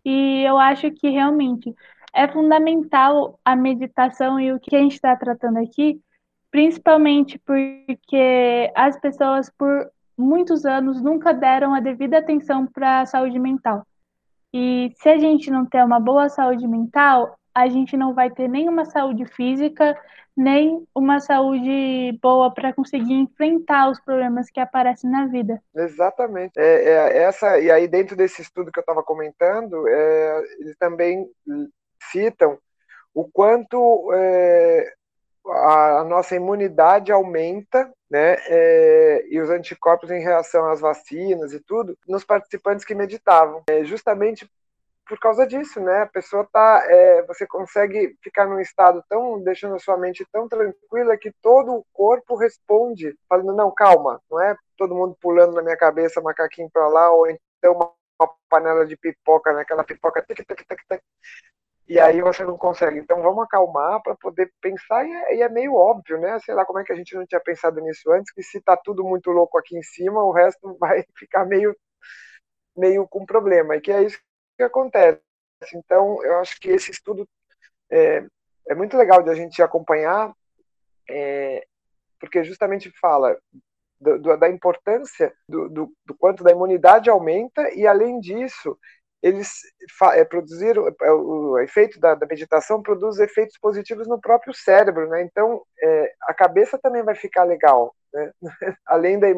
E 0.05 0.43
eu 0.43 0.59
acho 0.59 0.91
que 0.91 1.09
realmente 1.11 1.75
é 2.15 2.29
fundamental 2.29 3.39
a 3.45 3.57
meditação 3.57 4.39
e 4.39 4.53
o 4.53 4.61
que 4.61 4.77
a 4.77 4.79
gente 4.79 4.95
está 4.95 5.17
tratando 5.17 5.59
aqui, 5.59 6.01
principalmente 6.51 7.39
porque 7.41 8.71
as 8.75 8.99
pessoas, 9.01 9.51
por 9.51 9.91
muitos 10.17 10.65
anos, 10.65 11.03
nunca 11.03 11.35
deram 11.35 11.75
a 11.75 11.81
devida 11.81 12.19
atenção 12.19 12.67
para 12.67 13.01
a 13.01 13.07
saúde 13.07 13.39
mental. 13.39 13.85
E 14.53 14.93
se 14.95 15.09
a 15.09 15.19
gente 15.19 15.51
não 15.51 15.67
ter 15.67 15.85
uma 15.85 15.99
boa 15.99 16.29
saúde 16.29 16.67
mental, 16.69 17.37
a 17.53 17.69
gente 17.69 17.97
não 17.97 18.15
vai 18.15 18.31
ter 18.31 18.49
nenhuma 18.49 18.85
saúde 18.85 19.27
física, 19.27 19.99
nem 20.37 20.87
uma 20.95 21.19
saúde 21.19 22.17
boa 22.23 22.53
para 22.53 22.73
conseguir 22.73 23.15
enfrentar 23.15 23.91
os 23.91 24.01
problemas 24.01 24.51
que 24.51 24.61
aparecem 24.61 25.11
na 25.11 25.27
vida. 25.27 25.61
Exatamente. 25.75 26.53
É, 26.57 26.85
é 26.85 27.23
essa 27.25 27.59
e 27.59 27.71
aí 27.71 27.89
dentro 27.89 28.17
desse 28.17 28.43
estudo 28.43 28.71
que 28.71 28.79
eu 28.79 28.83
estava 28.83 29.03
comentando, 29.03 29.89
é, 29.89 30.43
eles 30.61 30.77
também 30.77 31.29
citam 32.15 32.57
o 33.13 33.29
quanto 33.29 34.13
é, 34.13 34.93
a, 35.47 36.01
a, 36.01 36.05
nossa 36.05 36.37
imunidade 36.37 37.11
aumenta, 37.11 37.93
né, 38.11 38.37
é, 38.49 39.27
e 39.29 39.41
os 39.41 39.51
anticorpos 39.51 40.11
em 40.11 40.21
reação 40.21 40.69
às 40.69 40.81
vacinas 40.81 41.53
e 41.53 41.61
tudo, 41.61 41.97
nos 42.07 42.25
participantes 42.25 42.85
que 42.85 42.95
meditavam. 42.95 43.63
É, 43.69 43.85
justamente 43.85 44.49
por 45.07 45.19
causa 45.19 45.47
disso, 45.47 45.81
né? 45.81 46.01
A 46.01 46.07
pessoa 46.07 46.49
tá, 46.51 46.83
é, 46.89 47.23
você 47.25 47.47
consegue 47.47 48.17
ficar 48.23 48.47
num 48.47 48.59
estado 48.59 49.05
tão, 49.07 49.39
deixando 49.43 49.75
a 49.75 49.79
sua 49.79 49.99
mente 49.99 50.27
tão 50.33 50.49
tranquila 50.49 51.17
que 51.19 51.31
todo 51.43 51.75
o 51.75 51.85
corpo 51.93 52.37
responde, 52.37 53.15
falando 53.29 53.55
não, 53.55 53.71
calma, 53.71 54.19
não 54.31 54.41
é 54.41 54.57
todo 54.79 54.95
mundo 54.95 55.15
pulando 55.21 55.53
na 55.53 55.63
minha 55.63 55.77
cabeça, 55.77 56.23
macaquinho 56.23 56.71
para 56.73 56.89
lá, 56.89 57.13
ou 57.13 57.29
então 57.29 57.75
uma, 57.75 57.93
uma 58.19 58.31
panela 58.49 58.87
de 58.87 58.97
pipoca, 58.97 59.53
né? 59.53 59.61
Aquela 59.61 59.85
pipoca 59.85 60.23
tic, 60.23 60.39
tic, 60.39 60.57
tic, 60.57 60.67
tic, 60.89 61.03
e 61.89 62.01
aí 62.01 62.21
você 62.23 62.45
não 62.45 62.57
consegue. 62.57 62.99
Então 62.99 63.23
vamos 63.23 63.45
acalmar 63.45 64.03
para 64.03 64.15
poder 64.17 64.51
pensar, 64.61 65.07
e 65.07 65.13
é, 65.13 65.37
e 65.37 65.43
é, 65.43 65.49
meio 65.49 65.75
óbvio, 65.75 66.19
né? 66.19 66.39
Sei 66.41 66.55
lá 66.55 66.65
como 66.65 66.79
é 66.79 66.85
que 66.85 66.93
a 66.93 66.97
gente 66.97 67.15
não 67.15 67.27
tinha 67.27 67.41
pensado 67.41 67.81
nisso 67.81 68.11
antes, 68.13 68.33
que 68.33 68.43
se 68.43 68.61
tá 68.61 68.77
tudo 68.77 69.05
muito 69.05 69.31
louco 69.31 69.59
aqui 69.59 69.77
em 69.77 69.83
cima, 69.83 70.23
o 70.23 70.33
resto 70.33 70.77
vai 70.81 71.05
ficar 71.17 71.45
meio, 71.45 71.77
meio 72.77 73.07
com 73.09 73.27
problema. 73.27 73.77
E 73.77 73.81
que 73.81 73.93
é 73.93 74.03
isso 74.03 74.19
que 74.57 74.63
acontece. 74.63 75.21
Então, 75.75 76.23
eu 76.25 76.39
acho 76.39 76.59
que 76.61 76.71
esse 76.71 76.91
estudo 76.91 77.29
é, 77.91 78.25
é 78.69 78.75
muito 78.75 78.97
legal 78.97 79.23
de 79.23 79.31
a 79.31 79.35
gente 79.35 79.63
acompanhar, 79.63 80.33
é, 81.09 81.67
porque 82.19 82.45
justamente 82.45 82.91
fala 82.99 83.39
do, 84.01 84.19
do, 84.19 84.37
da 84.37 84.49
importância 84.49 85.35
do, 85.49 85.69
do, 85.69 86.15
quanto 86.19 86.43
da 86.43 86.51
imunidade 86.51 87.11
aumenta, 87.11 87.71
e 87.75 87.87
além 87.87 88.21
disso, 88.21 88.79
eles 89.25 89.63
é, 90.13 90.23
produziram 90.23 90.87
é, 90.87 91.11
o 91.11 91.59
efeito 91.61 91.99
da, 91.99 92.15
da, 92.15 92.27
meditação 92.27 92.83
produz 92.83 93.19
efeitos 93.19 93.57
positivos 93.57 94.07
no 94.07 94.21
próprio 94.21 94.53
cérebro, 94.53 95.09
né? 95.09 95.23
Então 95.23 95.63
é, 95.83 96.13
a 96.25 96.35
cabeça 96.35 96.79
também 96.79 97.03
vai 97.03 97.15
ficar 97.15 97.45
legal, 97.45 97.97
né? 98.13 98.31
Além 98.85 99.19
da 99.19 99.29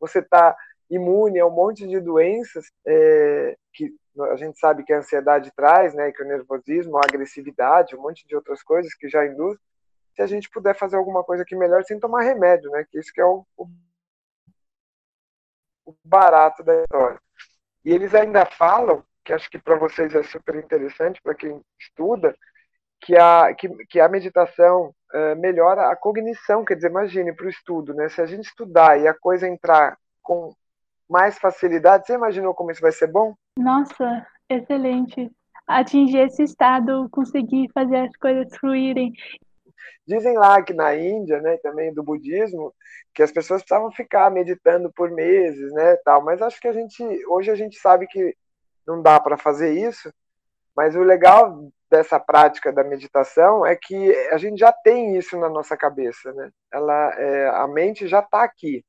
você 0.00 0.18
estar 0.18 0.54
tá 0.54 0.58
imune 0.90 1.38
a 1.38 1.46
um 1.46 1.52
monte 1.52 1.86
de 1.86 2.00
doenças 2.00 2.64
é, 2.84 3.56
que 3.72 3.94
a 4.32 4.34
gente 4.34 4.58
sabe 4.58 4.82
que 4.82 4.92
a 4.92 4.98
ansiedade 4.98 5.52
traz, 5.54 5.94
né? 5.94 6.10
Que 6.10 6.24
o 6.24 6.26
nervosismo, 6.26 6.98
a 6.98 7.02
agressividade, 7.02 7.94
um 7.94 8.02
monte 8.02 8.26
de 8.26 8.34
outras 8.34 8.60
coisas 8.60 8.92
que 8.92 9.08
já 9.08 9.24
induz. 9.24 9.56
Se 10.16 10.22
a 10.22 10.26
gente 10.26 10.50
puder 10.50 10.74
fazer 10.74 10.96
alguma 10.96 11.22
coisa 11.22 11.44
que 11.44 11.54
melhor 11.54 11.84
sem 11.84 12.00
tomar 12.00 12.22
remédio, 12.22 12.72
né? 12.72 12.84
Que 12.90 12.98
isso 12.98 13.12
que 13.12 13.20
é 13.20 13.24
o, 13.24 13.46
o 13.56 13.68
barato 16.02 16.64
da 16.64 16.82
história. 16.82 17.20
E 17.84 17.92
eles 17.92 18.14
ainda 18.14 18.44
falam, 18.44 19.04
que 19.28 19.32
acho 19.34 19.50
que 19.50 19.58
para 19.58 19.76
vocês 19.76 20.14
é 20.14 20.22
super 20.22 20.54
interessante, 20.54 21.20
para 21.22 21.34
quem 21.34 21.60
estuda, 21.78 22.34
que 22.98 23.14
a, 23.14 23.52
que, 23.52 23.68
que 23.84 24.00
a 24.00 24.08
meditação 24.08 24.94
uh, 25.12 25.36
melhora 25.38 25.90
a 25.90 25.94
cognição, 25.94 26.64
quer 26.64 26.76
dizer, 26.76 26.88
imagine 26.88 27.34
para 27.34 27.44
o 27.44 27.50
estudo, 27.50 27.92
né? 27.92 28.08
Se 28.08 28.22
a 28.22 28.26
gente 28.26 28.46
estudar 28.46 28.98
e 28.98 29.06
a 29.06 29.12
coisa 29.12 29.46
entrar 29.46 29.98
com 30.22 30.54
mais 31.06 31.38
facilidade, 31.38 32.06
você 32.06 32.14
imaginou 32.14 32.54
como 32.54 32.70
isso 32.70 32.80
vai 32.80 32.90
ser 32.90 33.08
bom? 33.08 33.34
Nossa, 33.58 34.26
excelente. 34.48 35.30
Atingir 35.66 36.20
esse 36.20 36.44
estado, 36.44 37.06
conseguir 37.10 37.70
fazer 37.74 37.98
as 37.98 38.16
coisas 38.16 38.56
fluírem. 38.56 39.12
Dizem 40.06 40.38
lá 40.38 40.62
que 40.62 40.72
na 40.72 40.96
Índia, 40.96 41.38
né, 41.42 41.58
também 41.58 41.92
do 41.92 42.02
budismo, 42.02 42.72
que 43.14 43.22
as 43.22 43.30
pessoas 43.30 43.60
precisavam 43.60 43.92
ficar 43.92 44.30
meditando 44.30 44.90
por 44.90 45.10
meses, 45.10 45.70
né, 45.74 45.96
tal. 45.96 46.24
Mas 46.24 46.40
acho 46.40 46.58
que 46.58 46.68
a 46.68 46.72
gente 46.72 47.02
hoje 47.26 47.50
a 47.50 47.54
gente 47.54 47.78
sabe 47.78 48.06
que 48.06 48.34
não 48.88 49.02
dá 49.02 49.20
para 49.20 49.36
fazer 49.36 49.72
isso. 49.74 50.12
Mas 50.74 50.96
o 50.96 51.02
legal 51.02 51.70
dessa 51.90 52.18
prática 52.18 52.72
da 52.72 52.82
meditação 52.82 53.64
é 53.64 53.76
que 53.76 54.14
a 54.30 54.38
gente 54.38 54.58
já 54.58 54.72
tem 54.72 55.16
isso 55.16 55.38
na 55.38 55.48
nossa 55.48 55.76
cabeça, 55.76 56.32
né? 56.32 56.50
Ela, 56.72 57.14
é, 57.14 57.48
a 57.48 57.66
mente 57.68 58.08
já 58.08 58.20
está 58.20 58.42
aqui. 58.42 58.84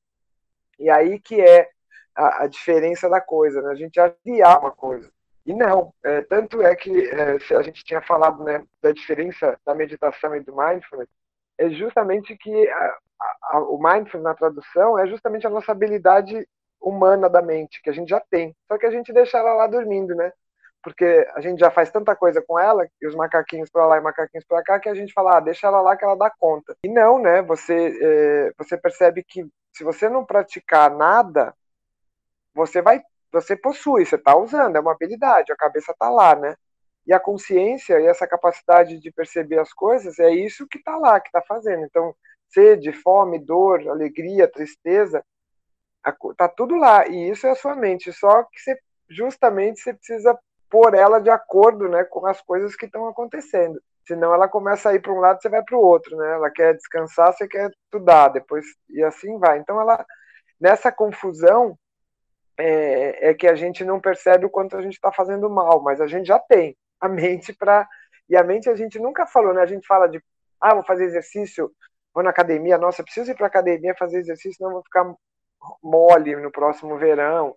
E 0.80 0.90
aí 0.90 1.20
que 1.20 1.42
é 1.42 1.70
a, 2.16 2.44
a, 2.44 2.48
diferença 2.48 3.10
da 3.10 3.20
coisa, 3.20 3.62
né? 3.62 3.72
A 3.72 3.76
gente 3.76 3.96
já 3.96 4.14
uma 4.60 4.72
coisa. 4.72 5.12
E 5.46 5.54
não, 5.54 5.94
é, 6.04 6.22
tanto 6.22 6.62
é 6.62 6.76
que 6.76 7.10
é, 7.10 7.38
a 7.56 7.62
gente 7.62 7.84
tinha 7.84 8.02
falado 8.02 8.44
né, 8.44 8.64
da 8.82 8.92
diferença 8.92 9.58
da 9.66 9.74
meditação 9.74 10.36
e 10.36 10.42
do 10.42 10.56
mindfulness, 10.56 11.10
é 11.58 11.70
justamente 11.72 12.38
que 12.38 12.70
a, 12.70 12.98
a, 13.52 13.60
o 13.60 13.78
mindfulness 13.82 14.24
na 14.24 14.36
tradução 14.36 14.98
é 15.00 15.08
justamente 15.08 15.48
a 15.48 15.50
nossa 15.50 15.72
habilidade 15.72 16.48
humana 16.90 17.30
da 17.30 17.42
mente, 17.42 17.82
que 17.82 17.90
a 17.90 17.94
gente 17.94 18.10
já 18.10 18.20
tem. 18.20 18.56
Só 18.68 18.78
que 18.78 18.86
a 18.86 18.92
gente 18.92 19.14
deixa 19.14 19.38
ela 19.38 19.54
lá 19.54 19.68
dormindo, 19.68 20.16
né? 20.16 20.32
porque 20.82 21.28
a 21.36 21.42
gente 21.42 21.60
já 21.60 21.70
faz 21.70 21.92
tanta 21.92 22.16
coisa 22.16 22.42
com 22.42 22.58
ela, 22.58 22.88
e 23.02 23.08
os 23.08 23.16
macaquinhos 23.16 23.70
para 23.70 23.86
lá 23.86 23.98
e 23.98 24.02
macaquinhos 24.02 24.46
para 24.46 24.64
cá, 24.64 24.80
que 24.80 24.90
a 24.90 24.96
gente 24.96 25.14
fala, 25.14 25.38
ah, 25.38 25.40
deixa 25.40 25.68
ela 25.68 25.82
lá 25.82 25.96
que 25.96 26.06
ela 26.06 26.16
dá 26.16 26.30
conta. 26.30 26.76
E 26.84 26.90
não, 26.90 27.20
né? 27.20 27.42
Você, 27.44 27.98
é, 28.02 28.54
você 28.58 28.78
percebe 28.78 29.24
que 29.24 29.46
se 29.74 29.84
você 29.84 30.10
não 30.10 30.26
praticar 30.26 30.90
nada, 30.96 31.54
você 32.54 32.82
vai, 32.82 33.02
você 33.32 33.56
possui, 33.56 34.06
você 34.06 34.16
está 34.16 34.38
usando, 34.38 34.76
é 34.76 34.80
uma 34.80 34.94
habilidade, 34.94 35.52
a 35.52 35.56
cabeça 35.56 35.92
está 35.92 36.10
lá, 36.10 36.36
né? 36.36 36.56
E 37.06 37.14
a 37.14 37.20
consciência 37.20 38.00
e 38.00 38.06
essa 38.06 38.28
capacidade 38.28 39.00
de 39.00 39.12
perceber 39.12 39.60
as 39.60 39.74
coisas 39.74 40.20
é 40.20 40.32
isso 40.32 40.68
que 40.68 40.78
está 40.78 40.98
lá, 40.98 41.20
que 41.20 41.28
está 41.28 41.42
fazendo. 41.42 41.84
Então, 41.86 42.16
sede, 42.50 42.92
fome, 42.94 43.40
dor, 43.40 43.88
alegria, 43.90 44.48
tristeza, 44.48 45.24
tá 46.38 46.48
tudo 46.48 46.76
lá. 46.76 47.08
E 47.08 47.30
isso 47.30 47.48
é 47.48 47.52
a 47.52 47.56
sua 47.56 47.76
mente. 47.76 48.12
Só 48.14 48.44
que 48.44 48.60
você, 48.60 48.78
justamente 49.10 49.82
você 49.82 49.94
precisa 49.94 50.38
pôr 50.70 50.94
ela 50.94 51.20
de 51.20 51.30
acordo 51.30 51.90
né, 51.90 52.04
com 52.04 52.26
as 52.28 52.42
coisas 52.42 52.76
que 52.76 52.86
estão 52.86 53.08
acontecendo. 53.08 53.82
Senão 54.08 54.34
ela 54.34 54.48
começa 54.48 54.90
a 54.90 54.96
ir 54.96 55.02
para 55.02 55.14
um 55.14 55.20
lado, 55.20 55.42
você 55.42 55.50
vai 55.50 55.64
para 55.64 55.78
o 55.78 55.82
outro, 55.82 56.16
né? 56.18 56.34
Ela 56.34 56.50
quer 56.50 56.74
descansar, 56.74 57.32
você 57.32 57.48
quer 57.48 57.70
estudar, 57.86 58.30
depois 58.30 58.66
e 58.90 59.04
assim 59.04 59.38
vai. 59.38 59.60
Então 59.60 59.80
ela 59.80 60.04
nessa 60.60 60.92
confusão 60.92 61.78
é, 62.58 63.30
é 63.30 63.34
que 63.36 63.48
a 63.48 63.54
gente 63.54 63.86
não 63.86 64.00
percebe 64.00 64.46
o 64.46 64.50
quanto 64.50 64.76
a 64.76 64.82
gente 64.82 64.94
está 64.94 65.12
fazendo 65.12 65.48
mal, 65.48 65.82
mas 65.82 66.02
a 66.02 66.08
gente 66.08 66.28
já 66.28 66.40
tem 66.40 66.76
a 67.00 67.08
mente 67.08 67.54
para 67.54 67.88
e 68.28 68.36
a 68.36 68.44
mente 68.44 68.70
a 68.70 68.76
gente 68.76 68.98
nunca 69.00 69.28
falou, 69.28 69.54
né? 69.54 69.62
A 69.62 69.68
gente 69.68 69.86
fala 69.86 70.08
de 70.08 70.20
ah, 70.60 70.74
vou 70.74 70.84
fazer 70.84 71.06
exercício, 71.06 71.72
vou 72.12 72.24
na 72.24 72.32
academia, 72.32 72.80
nossa, 72.80 73.04
preciso 73.04 73.32
ir 73.32 73.36
para 73.36 73.46
academia 73.48 73.96
fazer 73.96 74.18
exercício, 74.18 74.64
não 74.64 74.74
vou 74.74 74.84
ficar 74.84 75.06
mole 75.84 76.36
no 76.36 76.52
próximo 76.52 76.98
verão, 76.98 77.56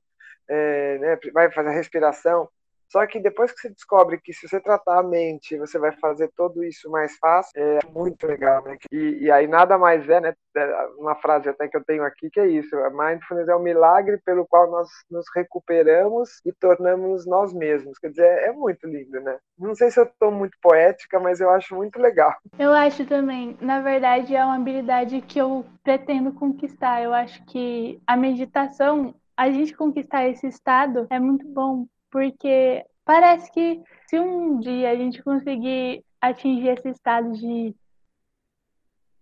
é, 0.48 0.98
né? 0.98 1.18
Vai 1.32 1.50
fazer 1.50 1.70
respiração. 1.70 2.48
Só 2.92 3.06
que 3.06 3.18
depois 3.18 3.50
que 3.50 3.62
você 3.62 3.70
descobre 3.70 4.20
que 4.20 4.34
se 4.34 4.46
você 4.46 4.60
tratar 4.60 4.98
a 4.98 5.02
mente, 5.02 5.56
você 5.56 5.78
vai 5.78 5.92
fazer 5.92 6.30
tudo 6.36 6.62
isso 6.62 6.90
mais 6.90 7.16
fácil, 7.16 7.52
é 7.56 7.78
muito 7.90 8.26
legal, 8.26 8.62
né? 8.62 8.76
E, 8.92 9.24
e 9.24 9.30
aí 9.30 9.46
nada 9.46 9.78
mais 9.78 10.06
é, 10.10 10.20
né? 10.20 10.34
É, 10.54 10.86
uma 10.98 11.14
frase 11.14 11.48
até 11.48 11.66
que 11.66 11.74
eu 11.74 11.82
tenho 11.82 12.04
aqui 12.04 12.28
que 12.28 12.38
é 12.38 12.46
isso: 12.46 12.76
a 12.76 12.90
mindfulness 12.90 13.48
é 13.48 13.54
o 13.54 13.62
milagre 13.62 14.18
pelo 14.18 14.46
qual 14.46 14.70
nós 14.70 14.88
nos 15.10 15.24
recuperamos 15.34 16.42
e 16.44 16.52
tornamos 16.52 17.26
nós 17.26 17.54
mesmos. 17.54 17.98
Quer 17.98 18.10
dizer, 18.10 18.26
é 18.26 18.52
muito 18.52 18.86
lindo, 18.86 19.18
né? 19.22 19.38
Não 19.58 19.74
sei 19.74 19.90
se 19.90 19.98
eu 19.98 20.04
estou 20.04 20.30
muito 20.30 20.58
poética, 20.60 21.18
mas 21.18 21.40
eu 21.40 21.48
acho 21.48 21.74
muito 21.74 21.98
legal. 21.98 22.34
Eu 22.58 22.72
acho 22.72 23.04
também. 23.06 23.56
Na 23.60 23.80
verdade, 23.80 24.36
é 24.36 24.44
uma 24.44 24.56
habilidade 24.56 25.20
que 25.22 25.38
eu 25.38 25.64
pretendo 25.82 26.32
conquistar. 26.32 27.02
Eu 27.02 27.12
acho 27.12 27.44
que 27.46 28.00
a 28.06 28.16
meditação 28.16 29.14
a 29.36 29.50
gente 29.50 29.74
conquistar 29.74 30.28
esse 30.28 30.46
estado 30.46 31.06
é 31.10 31.18
muito 31.18 31.46
bom, 31.48 31.86
porque 32.12 32.84
parece 33.04 33.50
que 33.50 33.82
se 34.06 34.20
um 34.20 34.60
dia 34.60 34.90
a 34.90 34.94
gente 34.94 35.22
conseguir 35.22 36.04
atingir 36.20 36.68
esse 36.68 36.90
estado 36.90 37.32
de 37.32 37.74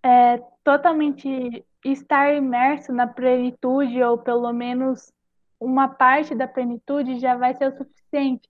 é, 0.02 0.42
totalmente 0.64 1.64
estar 1.84 2.34
imerso 2.34 2.92
na 2.92 3.06
plenitude, 3.06 4.02
ou 4.02 4.18
pelo 4.18 4.52
menos 4.52 5.12
uma 5.58 5.88
parte 5.88 6.34
da 6.34 6.48
plenitude, 6.48 7.20
já 7.20 7.36
vai 7.36 7.54
ser 7.54 7.68
o 7.68 7.76
suficiente 7.76 8.48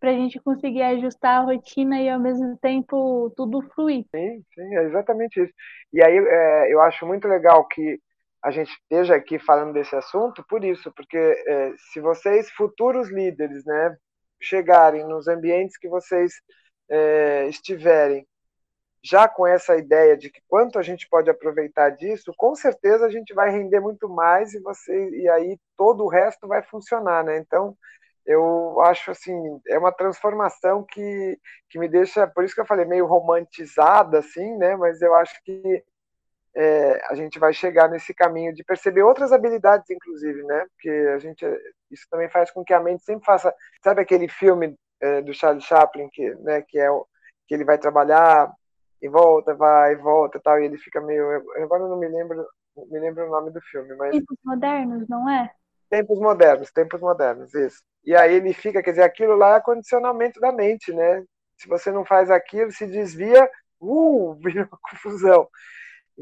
para 0.00 0.10
a 0.10 0.14
gente 0.14 0.40
conseguir 0.40 0.82
ajustar 0.82 1.40
a 1.40 1.44
rotina 1.44 2.00
e 2.00 2.08
ao 2.08 2.18
mesmo 2.18 2.56
tempo 2.56 3.32
tudo 3.36 3.62
fluir. 3.74 4.04
Sim, 4.10 4.42
sim, 4.54 4.76
é 4.76 4.84
exatamente 4.84 5.40
isso. 5.40 5.52
E 5.92 6.02
aí 6.02 6.16
é, 6.16 6.72
eu 6.72 6.80
acho 6.80 7.06
muito 7.06 7.28
legal 7.28 7.64
que 7.68 8.00
a 8.42 8.50
gente 8.50 8.72
esteja 8.72 9.14
aqui 9.14 9.38
falando 9.38 9.72
desse 9.72 9.94
assunto 9.94 10.44
por 10.48 10.64
isso, 10.64 10.92
porque 10.92 11.16
é, 11.16 11.72
se 11.92 12.00
vocês, 12.00 12.50
futuros 12.50 13.10
líderes, 13.10 13.64
né, 13.64 13.96
chegarem 14.40 15.06
nos 15.06 15.28
ambientes 15.28 15.78
que 15.78 15.88
vocês 15.88 16.34
é, 16.88 17.46
estiverem, 17.48 18.26
já 19.04 19.28
com 19.28 19.46
essa 19.46 19.76
ideia 19.76 20.16
de 20.16 20.30
que 20.30 20.40
quanto 20.48 20.78
a 20.78 20.82
gente 20.82 21.08
pode 21.08 21.30
aproveitar 21.30 21.90
disso, 21.90 22.32
com 22.36 22.54
certeza 22.54 23.06
a 23.06 23.10
gente 23.10 23.34
vai 23.34 23.50
render 23.50 23.80
muito 23.80 24.08
mais 24.08 24.54
e 24.54 24.60
você 24.60 25.10
e 25.10 25.28
aí 25.28 25.58
todo 25.76 26.04
o 26.04 26.08
resto 26.08 26.46
vai 26.46 26.62
funcionar, 26.62 27.24
né? 27.24 27.38
Então 27.38 27.76
eu 28.24 28.80
acho 28.82 29.10
assim 29.10 29.34
é 29.68 29.78
uma 29.78 29.92
transformação 29.92 30.84
que, 30.84 31.38
que 31.68 31.78
me 31.78 31.88
deixa 31.88 32.26
por 32.28 32.44
isso 32.44 32.54
que 32.54 32.60
eu 32.60 32.66
falei 32.66 32.84
meio 32.84 33.06
romantizada 33.06 34.20
assim, 34.20 34.56
né? 34.56 34.76
Mas 34.76 35.02
eu 35.02 35.14
acho 35.16 35.34
que 35.44 35.84
é, 36.54 37.00
a 37.08 37.14
gente 37.14 37.38
vai 37.38 37.52
chegar 37.52 37.88
nesse 37.88 38.12
caminho 38.12 38.54
de 38.54 38.62
perceber 38.62 39.02
outras 39.02 39.32
habilidades, 39.32 39.88
inclusive, 39.90 40.42
né? 40.42 40.66
Porque 40.74 40.90
a 41.14 41.18
gente, 41.18 41.44
isso 41.90 42.06
também 42.10 42.28
faz 42.28 42.50
com 42.50 42.64
que 42.64 42.74
a 42.74 42.80
mente 42.80 43.04
sempre 43.04 43.24
faça, 43.24 43.54
sabe 43.82 44.02
aquele 44.02 44.28
filme 44.28 44.76
é, 45.00 45.22
do 45.22 45.32
Charlie 45.32 45.62
Chaplin 45.62 46.08
que, 46.10 46.34
né? 46.36 46.62
Que 46.62 46.78
é 46.78 46.90
o 46.90 47.06
que 47.46 47.54
ele 47.54 47.64
vai 47.64 47.78
trabalhar 47.78 48.52
e 49.00 49.08
volta, 49.08 49.54
vai, 49.54 49.96
volta, 49.96 50.40
tal, 50.40 50.60
e 50.60 50.64
ele 50.64 50.78
fica 50.78 51.00
meio, 51.00 51.42
agora 51.56 51.82
eu 51.82 51.88
não 51.88 51.98
me 51.98 52.06
lembro, 52.06 52.46
me 52.88 53.00
lembro 53.00 53.26
o 53.26 53.30
nome 53.30 53.50
do 53.50 53.60
filme, 53.60 53.94
mas 53.96 54.12
tempos 54.12 54.38
modernos, 54.44 55.08
não 55.08 55.28
é? 55.28 55.50
Tempos 55.90 56.18
modernos, 56.20 56.70
tempos 56.70 57.00
modernos, 57.00 57.52
isso. 57.52 57.82
E 58.04 58.14
aí 58.14 58.34
ele 58.34 58.52
fica, 58.52 58.82
quer 58.82 58.90
dizer, 58.90 59.02
aquilo 59.02 59.36
lá 59.36 59.56
é 59.56 59.60
condicionamento 59.60 60.40
da 60.40 60.52
mente, 60.52 60.92
né? 60.92 61.24
Se 61.58 61.68
você 61.68 61.90
não 61.90 62.04
faz 62.04 62.30
aquilo, 62.30 62.70
se 62.72 62.86
desvia, 62.86 63.50
uh, 63.80 64.34
vira 64.40 64.68
uma 64.70 64.78
confusão. 64.80 65.48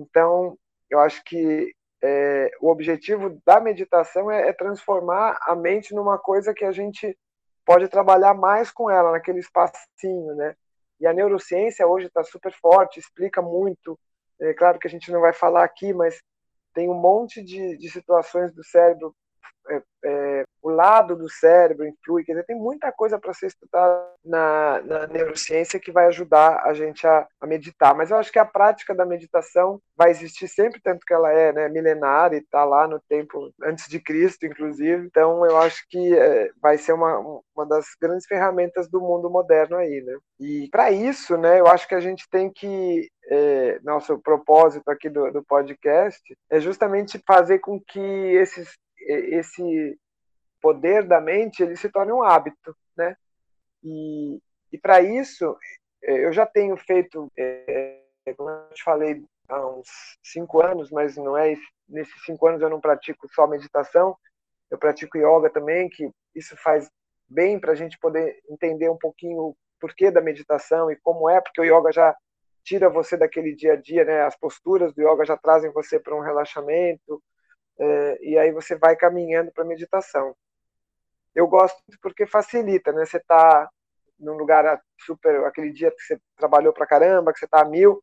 Então, 0.00 0.56
eu 0.88 0.98
acho 0.98 1.22
que 1.24 1.74
é, 2.02 2.50
o 2.60 2.70
objetivo 2.70 3.40
da 3.44 3.60
meditação 3.60 4.30
é, 4.30 4.48
é, 4.48 4.52
transformar 4.52 5.38
a 5.42 5.54
mente 5.54 5.94
numa 5.94 6.18
coisa 6.18 6.54
que 6.54 6.64
a 6.64 6.72
gente 6.72 7.16
pode 7.64 7.88
trabalhar 7.88 8.34
mais 8.34 8.70
com 8.70 8.90
ela, 8.90 9.12
naquele 9.12 9.40
espacinho, 9.40 10.34
né? 10.34 10.56
E 10.98 11.06
a 11.06 11.12
neurociência 11.12 11.86
hoje 11.86 12.06
está 12.06 12.22
super 12.24 12.52
forte, 12.52 12.98
explica 12.98 13.42
muito. 13.42 13.98
É 14.40 14.54
claro 14.54 14.78
que 14.78 14.88
a 14.88 14.90
gente 14.90 15.12
não 15.12 15.20
vai 15.20 15.32
falar 15.32 15.64
aqui, 15.64 15.92
mas 15.92 16.20
tem 16.74 16.88
um 16.88 16.94
monte 16.94 17.42
de, 17.42 17.76
de 17.76 17.90
situações 17.90 18.52
do 18.52 18.64
cérebro 18.64 19.14
é, 19.68 19.82
é, 20.04 20.44
o 20.62 20.70
lado 20.70 21.16
do 21.16 21.28
cérebro 21.28 21.86
influi, 21.86 22.24
quer 22.24 22.32
dizer, 22.32 22.44
tem 22.44 22.56
muita 22.56 22.90
coisa 22.92 23.18
para 23.18 23.32
ser 23.32 23.46
estudada 23.46 24.04
na, 24.24 24.82
na, 24.82 25.06
neurociência 25.06 25.80
que 25.80 25.92
vai 25.92 26.06
ajudar 26.06 26.62
a 26.64 26.74
gente 26.74 27.06
a, 27.06 27.26
a, 27.40 27.46
meditar. 27.46 27.94
Mas 27.94 28.10
eu 28.10 28.16
acho 28.16 28.32
que 28.32 28.38
a 28.38 28.44
prática 28.44 28.94
da 28.94 29.06
meditação 29.06 29.80
vai 29.96 30.10
existir 30.10 30.48
sempre, 30.48 30.80
tanto 30.82 31.04
que 31.06 31.14
ela 31.14 31.32
é 31.32 31.52
né, 31.52 31.68
milenar 31.68 32.32
e 32.32 32.38
está 32.38 32.64
lá 32.64 32.86
no 32.86 33.00
tempo 33.00 33.52
antes 33.62 33.88
de 33.88 34.00
Cristo, 34.00 34.46
inclusive. 34.46 35.06
Então 35.06 35.44
eu 35.46 35.56
acho 35.56 35.84
que 35.88 36.16
é, 36.16 36.50
vai 36.60 36.76
ser 36.76 36.92
uma, 36.92 37.18
uma 37.54 37.66
das 37.66 37.86
grandes 38.00 38.26
ferramentas 38.26 38.88
do 38.88 39.00
mundo 39.00 39.30
moderno 39.30 39.76
aí, 39.76 40.02
né? 40.02 40.16
E 40.38 40.68
para 40.70 40.90
isso, 40.90 41.36
né, 41.36 41.60
eu 41.60 41.66
acho 41.66 41.86
que 41.86 41.94
a 41.94 42.00
gente 42.00 42.28
tem 42.30 42.50
que 42.50 43.08
é, 43.30 43.78
nosso 43.84 44.18
propósito 44.18 44.90
aqui 44.90 45.08
do, 45.08 45.30
do 45.30 45.44
podcast 45.44 46.20
é 46.50 46.58
justamente 46.58 47.22
fazer 47.26 47.60
com 47.60 47.80
que 47.80 48.00
esses 48.00 48.76
esse 49.00 49.98
poder 50.60 51.06
da 51.06 51.20
mente 51.20 51.62
ele 51.62 51.76
se 51.76 51.88
torne 51.88 52.12
um 52.12 52.22
hábito, 52.22 52.76
né? 52.96 53.16
E, 53.82 54.40
e 54.72 54.78
para 54.78 55.00
isso 55.00 55.56
é, 56.02 56.24
eu 56.26 56.32
já 56.32 56.46
tenho 56.46 56.76
feito, 56.76 57.30
é, 57.36 58.02
como 58.36 58.50
eu 58.50 58.70
te 58.70 58.82
falei 58.82 59.24
há 59.48 59.66
uns 59.66 59.88
cinco 60.22 60.62
anos, 60.62 60.90
mas 60.90 61.16
não 61.16 61.36
é 61.36 61.54
nesses 61.88 62.24
cinco 62.24 62.46
anos 62.46 62.62
eu 62.62 62.70
não 62.70 62.80
pratico 62.80 63.28
só 63.32 63.46
meditação. 63.46 64.16
Eu 64.70 64.78
pratico 64.78 65.18
yoga 65.18 65.50
também, 65.50 65.88
que 65.88 66.08
isso 66.34 66.56
faz 66.56 66.88
bem 67.28 67.58
para 67.58 67.72
a 67.72 67.74
gente 67.74 67.98
poder 67.98 68.40
entender 68.48 68.88
um 68.88 68.96
pouquinho 68.96 69.38
o 69.38 69.56
porquê 69.80 70.10
da 70.10 70.20
meditação 70.20 70.90
e 70.90 70.96
como 70.96 71.28
é, 71.28 71.40
porque 71.40 71.60
o 71.60 71.64
yoga 71.64 71.90
já 71.90 72.14
tira 72.62 72.88
você 72.88 73.16
daquele 73.16 73.54
dia 73.54 73.72
a 73.72 73.76
dia, 73.76 74.04
né? 74.04 74.22
As 74.22 74.36
posturas 74.36 74.94
do 74.94 75.02
yoga 75.02 75.24
já 75.24 75.36
trazem 75.36 75.72
você 75.72 75.98
para 75.98 76.14
um 76.14 76.20
relaxamento, 76.20 77.22
é, 77.80 78.18
e 78.22 78.38
aí 78.38 78.52
você 78.52 78.76
vai 78.76 78.94
caminhando 78.94 79.50
para 79.52 79.64
a 79.64 79.66
meditação. 79.66 80.36
Eu 81.34 81.48
gosto 81.48 81.82
porque 82.02 82.26
facilita, 82.26 82.92
né? 82.92 83.06
Você 83.06 83.16
está 83.16 83.70
num 84.18 84.34
lugar 84.34 84.82
super, 84.98 85.44
aquele 85.46 85.72
dia 85.72 85.90
que 85.90 86.02
você 86.02 86.20
trabalhou 86.36 86.74
para 86.74 86.86
caramba, 86.86 87.32
que 87.32 87.38
você 87.38 87.46
está 87.46 87.62
a 87.62 87.64
mil, 87.64 88.02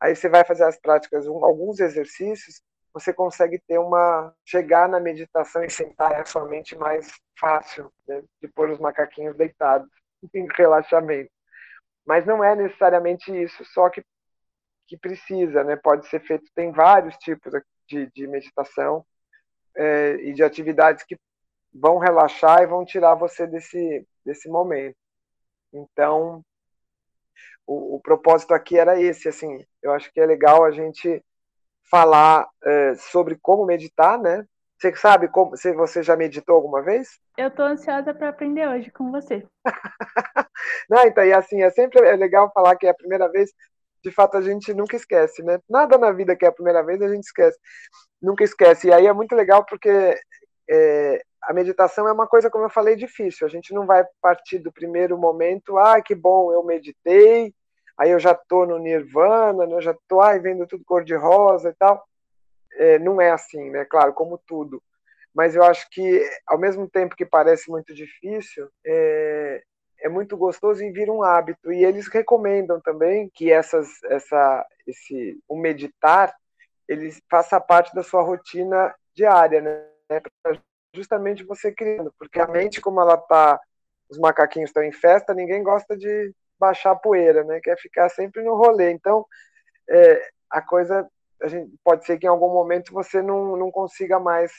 aí 0.00 0.16
você 0.16 0.28
vai 0.30 0.44
fazer 0.44 0.64
as 0.64 0.80
práticas, 0.80 1.26
um, 1.26 1.44
alguns 1.44 1.78
exercícios, 1.78 2.62
você 2.92 3.12
consegue 3.12 3.60
ter 3.68 3.78
uma 3.78 4.32
chegar 4.46 4.88
na 4.88 4.98
meditação 4.98 5.62
e 5.62 5.68
sentar 5.70 6.12
é 6.12 6.24
sua 6.24 6.46
mente 6.46 6.74
mais 6.76 7.12
fácil, 7.38 7.92
né? 8.06 8.22
de 8.40 8.48
pôr 8.48 8.70
os 8.70 8.78
macaquinhos 8.78 9.36
deitados 9.36 9.90
em 10.34 10.48
relaxamento. 10.56 11.30
Mas 12.06 12.24
não 12.24 12.42
é 12.42 12.56
necessariamente 12.56 13.30
isso, 13.30 13.62
só 13.66 13.90
que 13.90 14.02
que 14.86 14.96
precisa, 14.96 15.62
né? 15.64 15.76
Pode 15.76 16.08
ser 16.08 16.20
feito, 16.20 16.50
tem 16.54 16.72
vários 16.72 17.14
tipos 17.18 17.52
de, 17.86 18.10
de 18.10 18.26
meditação 18.26 19.04
é, 19.78 20.16
e 20.16 20.32
de 20.32 20.42
atividades 20.42 21.04
que 21.04 21.16
vão 21.72 21.98
relaxar 21.98 22.62
e 22.62 22.66
vão 22.66 22.84
tirar 22.84 23.14
você 23.14 23.46
desse, 23.46 24.06
desse 24.24 24.48
momento. 24.48 24.96
Então, 25.72 26.42
o, 27.66 27.96
o 27.96 28.00
propósito 28.00 28.52
aqui 28.52 28.76
era 28.78 29.00
esse, 29.00 29.28
assim, 29.28 29.64
eu 29.82 29.92
acho 29.92 30.12
que 30.12 30.20
é 30.20 30.26
legal 30.26 30.64
a 30.64 30.72
gente 30.72 31.22
falar 31.90 32.46
é, 32.64 32.94
sobre 32.96 33.38
como 33.40 33.64
meditar, 33.64 34.18
né? 34.18 34.44
Você 34.78 34.94
sabe 34.94 35.28
como, 35.28 35.56
se 35.56 35.72
você 35.72 36.02
já 36.02 36.16
meditou 36.16 36.54
alguma 36.54 36.82
vez? 36.82 37.20
Eu 37.36 37.48
estou 37.48 37.64
ansiosa 37.64 38.14
para 38.14 38.28
aprender 38.28 38.68
hoje 38.68 38.90
com 38.90 39.10
você. 39.10 39.44
Não, 40.88 41.04
então, 41.04 41.24
e 41.24 41.32
assim, 41.32 41.62
é 41.62 41.70
sempre 41.70 42.00
é 42.06 42.14
legal 42.14 42.50
falar 42.52 42.76
que 42.76 42.86
é 42.86 42.90
a 42.90 42.94
primeira 42.94 43.28
vez, 43.28 43.52
de 44.02 44.10
fato 44.10 44.36
a 44.36 44.42
gente 44.42 44.72
nunca 44.74 44.96
esquece, 44.96 45.42
né? 45.42 45.60
Nada 45.68 45.98
na 45.98 46.12
vida 46.12 46.36
que 46.36 46.44
é 46.44 46.48
a 46.48 46.52
primeira 46.52 46.82
vez 46.82 47.00
a 47.02 47.08
gente 47.08 47.24
esquece, 47.24 47.58
nunca 48.20 48.44
esquece. 48.44 48.88
E 48.88 48.92
aí 48.92 49.06
é 49.06 49.12
muito 49.12 49.34
legal 49.34 49.64
porque 49.64 50.18
é, 50.70 51.22
a 51.42 51.52
meditação 51.52 52.06
é 52.06 52.12
uma 52.12 52.26
coisa, 52.26 52.50
como 52.50 52.64
eu 52.64 52.70
falei, 52.70 52.96
difícil. 52.96 53.46
A 53.46 53.50
gente 53.50 53.72
não 53.72 53.86
vai 53.86 54.04
partir 54.20 54.58
do 54.58 54.72
primeiro 54.72 55.16
momento, 55.16 55.78
ah, 55.78 56.00
que 56.00 56.14
bom, 56.14 56.52
eu 56.52 56.62
meditei, 56.62 57.54
aí 57.96 58.10
eu 58.10 58.18
já 58.18 58.32
estou 58.32 58.66
no 58.66 58.78
nirvana, 58.78 59.66
né, 59.66 59.74
eu 59.74 59.80
já 59.80 59.92
estou 59.92 60.20
ai, 60.20 60.38
vendo 60.38 60.66
tudo 60.66 60.84
cor-de-rosa 60.84 61.70
e 61.70 61.74
tal. 61.74 62.04
É, 62.74 62.98
não 62.98 63.20
é 63.20 63.30
assim, 63.30 63.70
né? 63.70 63.84
Claro, 63.84 64.12
como 64.12 64.38
tudo. 64.46 64.82
Mas 65.34 65.54
eu 65.54 65.62
acho 65.62 65.88
que, 65.90 66.22
ao 66.46 66.58
mesmo 66.58 66.88
tempo 66.88 67.16
que 67.16 67.24
parece 67.24 67.70
muito 67.70 67.94
difícil, 67.94 68.68
é, 68.86 69.62
é 70.00 70.08
muito 70.08 70.36
gostoso 70.36 70.82
e 70.82 70.92
vira 70.92 71.12
um 71.12 71.22
hábito. 71.22 71.72
E 71.72 71.84
eles 71.84 72.08
recomendam 72.08 72.80
também 72.80 73.30
que 73.34 73.50
essas, 73.50 73.88
essa, 74.04 74.66
esse, 74.86 75.38
o 75.48 75.56
meditar 75.56 76.34
ele 76.88 77.10
faça 77.30 77.60
parte 77.60 77.94
da 77.94 78.02
sua 78.02 78.22
rotina 78.22 78.94
diária, 79.14 79.60
né? 79.60 79.84
justamente 80.94 81.44
você 81.44 81.70
criando, 81.70 82.12
porque 82.18 82.40
a 82.40 82.46
mente, 82.46 82.80
como 82.80 83.00
ela 83.00 83.16
tá, 83.16 83.60
os 84.10 84.18
macaquinhos 84.18 84.70
estão 84.70 84.82
em 84.82 84.90
festa, 84.90 85.34
ninguém 85.34 85.62
gosta 85.62 85.96
de 85.96 86.32
baixar 86.58 86.92
a 86.92 86.96
poeira, 86.96 87.44
né? 87.44 87.60
Quer 87.62 87.78
ficar 87.78 88.08
sempre 88.08 88.42
no 88.42 88.56
rolê. 88.56 88.90
Então, 88.90 89.26
é, 89.88 90.28
a 90.50 90.62
coisa, 90.62 91.06
a 91.42 91.48
gente, 91.48 91.70
pode 91.84 92.06
ser 92.06 92.18
que 92.18 92.26
em 92.26 92.30
algum 92.30 92.52
momento 92.52 92.92
você 92.92 93.20
não, 93.20 93.54
não 93.56 93.70
consiga 93.70 94.18
mais 94.18 94.50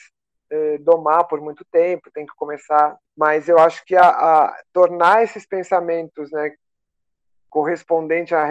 é, 0.50 0.78
domar 0.78 1.26
por 1.28 1.40
muito 1.40 1.64
tempo, 1.64 2.10
tem 2.10 2.26
que 2.26 2.34
começar. 2.36 2.98
Mas 3.16 3.48
eu 3.48 3.58
acho 3.58 3.84
que 3.84 3.96
a, 3.96 4.08
a 4.08 4.62
tornar 4.72 5.22
esses 5.22 5.46
pensamentos, 5.46 6.30
né, 6.30 6.54
correspondente 7.48 8.34
à 8.34 8.44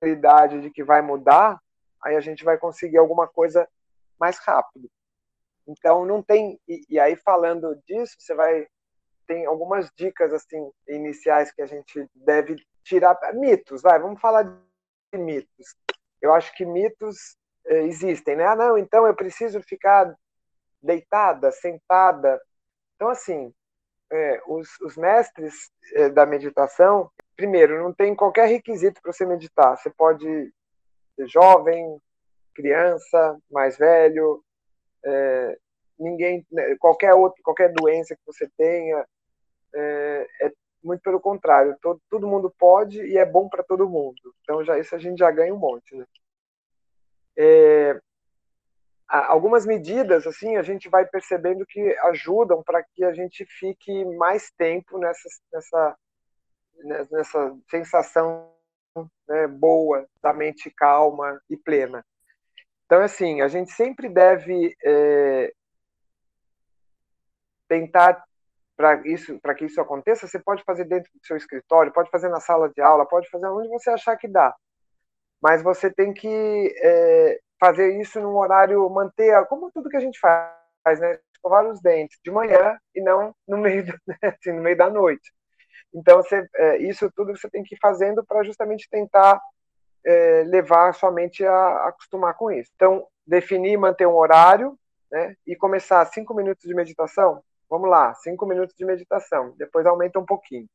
realidade 0.00 0.60
de 0.60 0.70
que 0.70 0.84
vai 0.84 1.02
mudar, 1.02 1.58
aí 2.02 2.16
a 2.16 2.20
gente 2.20 2.44
vai 2.44 2.58
conseguir 2.58 2.98
alguma 2.98 3.26
coisa 3.26 3.68
mais 4.18 4.38
rápido. 4.38 4.88
Então 5.66 6.04
não 6.06 6.22
tem 6.22 6.58
e, 6.66 6.82
e 6.88 6.98
aí 6.98 7.16
falando 7.16 7.78
disso, 7.86 8.14
você 8.18 8.34
vai 8.34 8.66
tem 9.26 9.44
algumas 9.44 9.90
dicas 9.94 10.32
assim 10.32 10.70
iniciais 10.88 11.52
que 11.52 11.60
a 11.60 11.66
gente 11.66 12.08
deve 12.14 12.56
tirar 12.82 13.18
mitos, 13.34 13.82
vai, 13.82 13.98
vamos 13.98 14.18
falar 14.18 14.44
de 14.44 15.18
mitos. 15.18 15.76
Eu 16.22 16.32
acho 16.32 16.54
que 16.56 16.64
mitos 16.64 17.36
eh, 17.66 17.82
existem, 17.82 18.36
né? 18.36 18.46
Ah, 18.46 18.56
não, 18.56 18.78
então 18.78 19.06
eu 19.06 19.14
preciso 19.14 19.60
ficar 19.62 20.16
deitada, 20.82 21.50
sentada. 21.52 22.40
Então, 22.96 23.08
assim, 23.08 23.52
é, 24.10 24.42
os, 24.46 24.68
os, 24.80 24.96
mestres 24.96 25.70
é, 25.94 26.08
da 26.08 26.24
meditação, 26.24 27.10
primeiro, 27.36 27.82
não 27.82 27.92
tem 27.92 28.14
qualquer 28.14 28.48
requisito 28.48 29.00
para 29.02 29.12
você 29.12 29.26
meditar. 29.26 29.76
Você 29.76 29.90
pode 29.90 30.52
ser 31.16 31.28
jovem, 31.28 32.00
criança, 32.54 33.38
mais 33.50 33.76
velho, 33.76 34.42
é, 35.04 35.58
ninguém, 35.98 36.46
né, 36.50 36.76
qualquer 36.78 37.14
outro, 37.14 37.42
qualquer 37.42 37.72
doença 37.72 38.16
que 38.16 38.22
você 38.26 38.48
tenha, 38.56 39.06
é, 39.74 40.26
é 40.42 40.52
muito 40.82 41.02
pelo 41.02 41.20
contrário. 41.20 41.76
Todo, 41.80 42.00
todo 42.08 42.28
mundo 42.28 42.52
pode 42.58 43.00
e 43.00 43.16
é 43.18 43.24
bom 43.24 43.48
para 43.48 43.62
todo 43.62 43.88
mundo. 43.88 44.34
Então 44.42 44.64
já 44.64 44.78
isso 44.78 44.94
a 44.94 44.98
gente 44.98 45.18
já 45.18 45.30
ganha 45.30 45.54
um 45.54 45.58
monte, 45.58 45.94
né? 45.94 46.04
É, 47.36 48.00
algumas 49.08 49.64
medidas 49.64 50.26
assim 50.26 50.56
a 50.56 50.62
gente 50.62 50.88
vai 50.88 51.06
percebendo 51.06 51.64
que 51.66 51.80
ajudam 52.04 52.62
para 52.62 52.82
que 52.82 53.02
a 53.04 53.12
gente 53.12 53.44
fique 53.46 54.04
mais 54.16 54.50
tempo 54.50 54.98
nessa 54.98 55.28
nessa 55.52 55.96
nessa 57.10 57.56
sensação 57.70 58.52
né, 59.26 59.46
boa 59.46 60.06
da 60.22 60.32
mente 60.32 60.70
calma 60.70 61.40
e 61.48 61.56
plena. 61.56 62.04
Então 62.84 63.00
assim 63.02 63.40
a 63.40 63.48
gente 63.48 63.72
sempre 63.72 64.08
deve 64.08 64.76
é, 64.84 65.52
tentar 67.66 68.22
para 68.76 69.06
isso 69.06 69.40
para 69.40 69.54
que 69.54 69.64
isso 69.64 69.80
aconteça 69.80 70.28
você 70.28 70.38
pode 70.38 70.62
fazer 70.64 70.84
dentro 70.84 71.10
do 71.12 71.26
seu 71.26 71.36
escritório 71.36 71.92
pode 71.92 72.10
fazer 72.10 72.28
na 72.28 72.40
sala 72.40 72.68
de 72.68 72.80
aula 72.80 73.08
pode 73.08 73.28
fazer 73.30 73.46
onde 73.46 73.68
você 73.68 73.90
achar 73.90 74.16
que 74.16 74.28
dá. 74.28 74.54
Mas 75.40 75.62
você 75.62 75.90
tem 75.90 76.12
que 76.12 76.74
é, 76.82 77.40
fazer 77.58 78.00
isso 78.00 78.20
num 78.20 78.36
horário, 78.36 78.88
manter, 78.90 79.44
como 79.46 79.70
tudo 79.70 79.88
que 79.88 79.96
a 79.96 80.00
gente 80.00 80.18
faz, 80.18 81.00
né? 81.00 81.18
Escovar 81.32 81.66
os 81.66 81.80
dentes 81.80 82.18
de 82.24 82.30
manhã 82.30 82.78
e 82.94 83.00
não 83.00 83.34
no 83.46 83.58
meio, 83.58 83.84
assim, 84.22 84.52
no 84.52 84.62
meio 84.62 84.76
da 84.76 84.90
noite. 84.90 85.32
Então, 85.94 86.22
você, 86.22 86.46
é, 86.54 86.78
isso 86.78 87.10
tudo 87.14 87.36
você 87.36 87.48
tem 87.48 87.62
que 87.62 87.74
ir 87.74 87.78
fazendo 87.78 88.24
para 88.24 88.42
justamente 88.42 88.88
tentar 88.90 89.40
é, 90.04 90.44
levar 90.46 90.88
a 90.88 90.92
sua 90.92 91.10
mente 91.10 91.44
a, 91.44 91.52
a 91.52 91.88
acostumar 91.88 92.34
com 92.34 92.50
isso. 92.50 92.70
Então, 92.74 93.06
definir, 93.26 93.76
manter 93.76 94.06
um 94.06 94.16
horário, 94.16 94.78
né? 95.10 95.34
E 95.46 95.56
começar 95.56 96.04
cinco 96.06 96.34
minutos 96.34 96.64
de 96.64 96.74
meditação. 96.74 97.42
Vamos 97.68 97.90
lá, 97.90 98.14
cinco 98.14 98.46
minutos 98.46 98.74
de 98.76 98.84
meditação. 98.84 99.54
Depois 99.56 99.86
aumenta 99.86 100.18
um 100.18 100.24
pouquinho. 100.24 100.66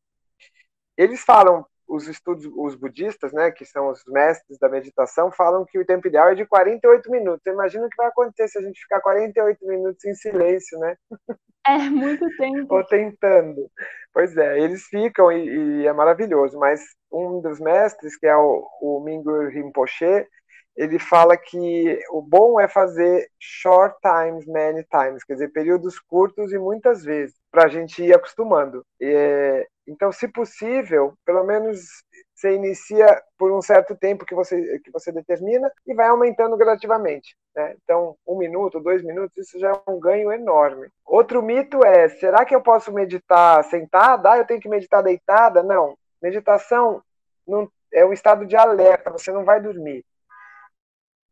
Eles 0.98 1.22
falam 1.22 1.66
os 1.88 2.08
estudos, 2.08 2.46
os 2.56 2.76
budistas, 2.76 3.32
né, 3.34 3.52
que 3.52 3.66
são 3.66 3.90
os 3.90 4.02
mestres 4.08 4.58
da 4.58 4.70
meditação, 4.70 5.32
falam 5.32 5.66
que 5.66 5.80
o 5.80 5.86
tempo 5.86 6.08
ideal 6.08 6.30
é 6.30 6.36
de 6.36 6.46
48 6.46 7.10
minutos. 7.12 7.46
Imagina 7.46 7.86
o 7.86 7.90
que 7.90 7.98
vai 7.98 8.08
acontecer 8.08 8.48
se 8.48 8.58
a 8.58 8.62
gente 8.62 8.82
ficar 8.82 9.02
48 9.02 9.66
minutos 9.66 10.04
em 10.06 10.14
silêncio, 10.16 10.80
né? 10.80 10.96
É 11.66 11.78
muito 11.78 12.28
tempo. 12.36 12.76
Ou 12.76 12.84
tentando. 12.84 13.72
Pois 14.14 14.36
é, 14.36 14.60
eles 14.60 14.84
ficam 14.84 15.32
e, 15.32 15.84
e, 15.84 15.88
é 15.88 15.94
maravilhoso, 15.94 16.60
mas 16.60 16.82
um 17.10 17.40
dos 17.40 17.58
mestres, 17.58 18.18
que 18.18 18.28
é 18.28 18.36
o, 18.36 18.68
o 18.82 19.00
Mingyur 19.00 19.48
Rinpoche, 19.48 20.28
ele 20.76 20.98
fala 21.00 21.38
que 21.38 22.00
o 22.12 22.22
bom 22.22 22.60
é 22.60 22.68
fazer 22.68 23.30
short 23.40 23.96
times, 24.02 24.46
many 24.48 24.84
times, 24.86 25.24
quer 25.24 25.34
dizer, 25.34 25.52
períodos 25.52 26.00
curtos 26.00 26.52
e 26.52 26.58
muitas 26.58 27.04
vezes, 27.04 27.36
para 27.52 27.66
a 27.66 27.68
gente 27.70 28.04
ir 28.04 28.14
acostumando. 28.14 28.84
É, 29.02 29.68
então, 29.88 30.12
se 30.12 30.28
possível, 30.28 31.14
pelo 31.26 31.44
menos 31.44 32.04
você 32.34 32.56
inicia 32.56 33.22
por 33.38 33.52
um 33.52 33.62
certo 33.62 33.96
tempo 33.96 34.26
que 34.26 34.36
você, 34.36 34.80
que 34.80 34.92
você 34.92 35.12
determina 35.12 35.72
e 35.86 35.94
vai 35.94 36.08
aumentando 36.08 36.58
gradativamente. 36.58 37.36
Né? 37.56 37.76
Então, 37.84 38.16
um 38.28 38.38
minuto, 38.38 38.80
dois 38.80 39.04
minutos, 39.04 39.38
isso 39.38 39.60
já 39.60 39.72
é 39.72 39.92
um 39.92 40.00
ganho 40.00 40.32
enorme. 40.32 40.90
Outro 41.06 41.42
mito 41.42 41.86
é: 41.86 42.10
será 42.10 42.46
que 42.46 42.56
eu 42.56 42.62
posso 42.62 42.94
meditar 42.94 43.64
sentada? 43.66 44.32
Ah, 44.32 44.38
eu 44.38 44.46
tenho 44.46 44.60
que 44.60 44.70
meditar 44.70 45.04
deitada? 45.04 45.62
Não. 45.62 45.98
Meditação 46.22 47.02
não, 47.46 47.70
é 47.92 48.06
um 48.06 48.14
estado 48.14 48.46
de 48.46 48.56
alerta, 48.56 49.12
você 49.12 49.32
não 49.32 49.44
vai 49.44 49.62
dormir. 49.62 50.06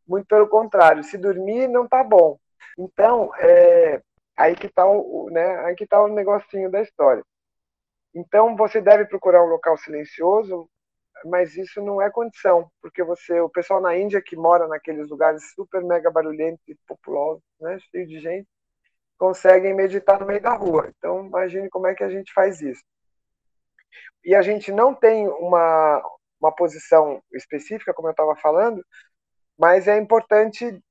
Muito 0.08 0.28
pelo 0.28 0.48
contrário, 0.48 1.04
se 1.04 1.18
dormir 1.18 1.68
não 1.68 1.88
tá 1.88 2.04
bom. 2.04 2.38
Então, 2.78 3.32
é, 3.38 4.02
aí 4.36 4.56
que 4.56 4.68
tá 4.68 4.86
o, 4.86 5.30
né, 5.32 5.76
tá 5.90 6.04
o 6.04 6.10
negocinho 6.10 6.70
da 6.70 6.82
história. 6.82 7.24
Então 8.14 8.56
você 8.56 8.82
deve 8.82 9.06
procurar 9.06 9.44
um 9.44 9.50
local 9.50 9.78
silencioso, 9.78 10.70
mas 11.26 11.56
isso 11.56 11.82
não 11.82 12.02
é 12.02 12.10
condição, 12.10 12.70
porque 12.82 13.04
você, 13.04 13.40
o 13.40 13.50
pessoal 13.50 13.80
na 13.82 13.96
Índia 13.96 14.22
que 14.22 14.36
mora 14.36 14.68
naqueles 14.68 15.10
lugares 15.10 15.54
super 15.54 15.84
mega 15.84 16.10
barulhentos 16.10 16.68
e 16.68 16.76
populosos, 16.88 17.44
né, 17.60 17.78
cheio 17.92 18.08
de 18.08 18.20
gente, 18.20 18.48
conseguem 19.18 19.74
meditar 19.74 20.20
no 20.20 20.26
meio 20.26 20.42
da 20.42 20.54
rua. 20.54 20.92
Então, 20.98 21.26
imagine 21.26 21.70
como 21.70 21.88
é 21.88 21.94
que 21.94 22.04
a 22.04 22.10
gente 22.10 22.34
faz 22.34 22.60
isso. 22.60 22.84
E 24.26 24.34
a 24.34 24.42
gente 24.42 24.72
não 24.72 24.96
tem 24.96 25.28
uma, 25.28 26.04
uma 26.40 26.52
posição 26.52 27.22
específica, 27.32 27.94
como 27.94 28.08
eu 28.08 28.14
estava 28.14 28.36
falando, 28.36 28.84
mas 29.58 29.88
é 29.88 29.98
importante 29.98 30.82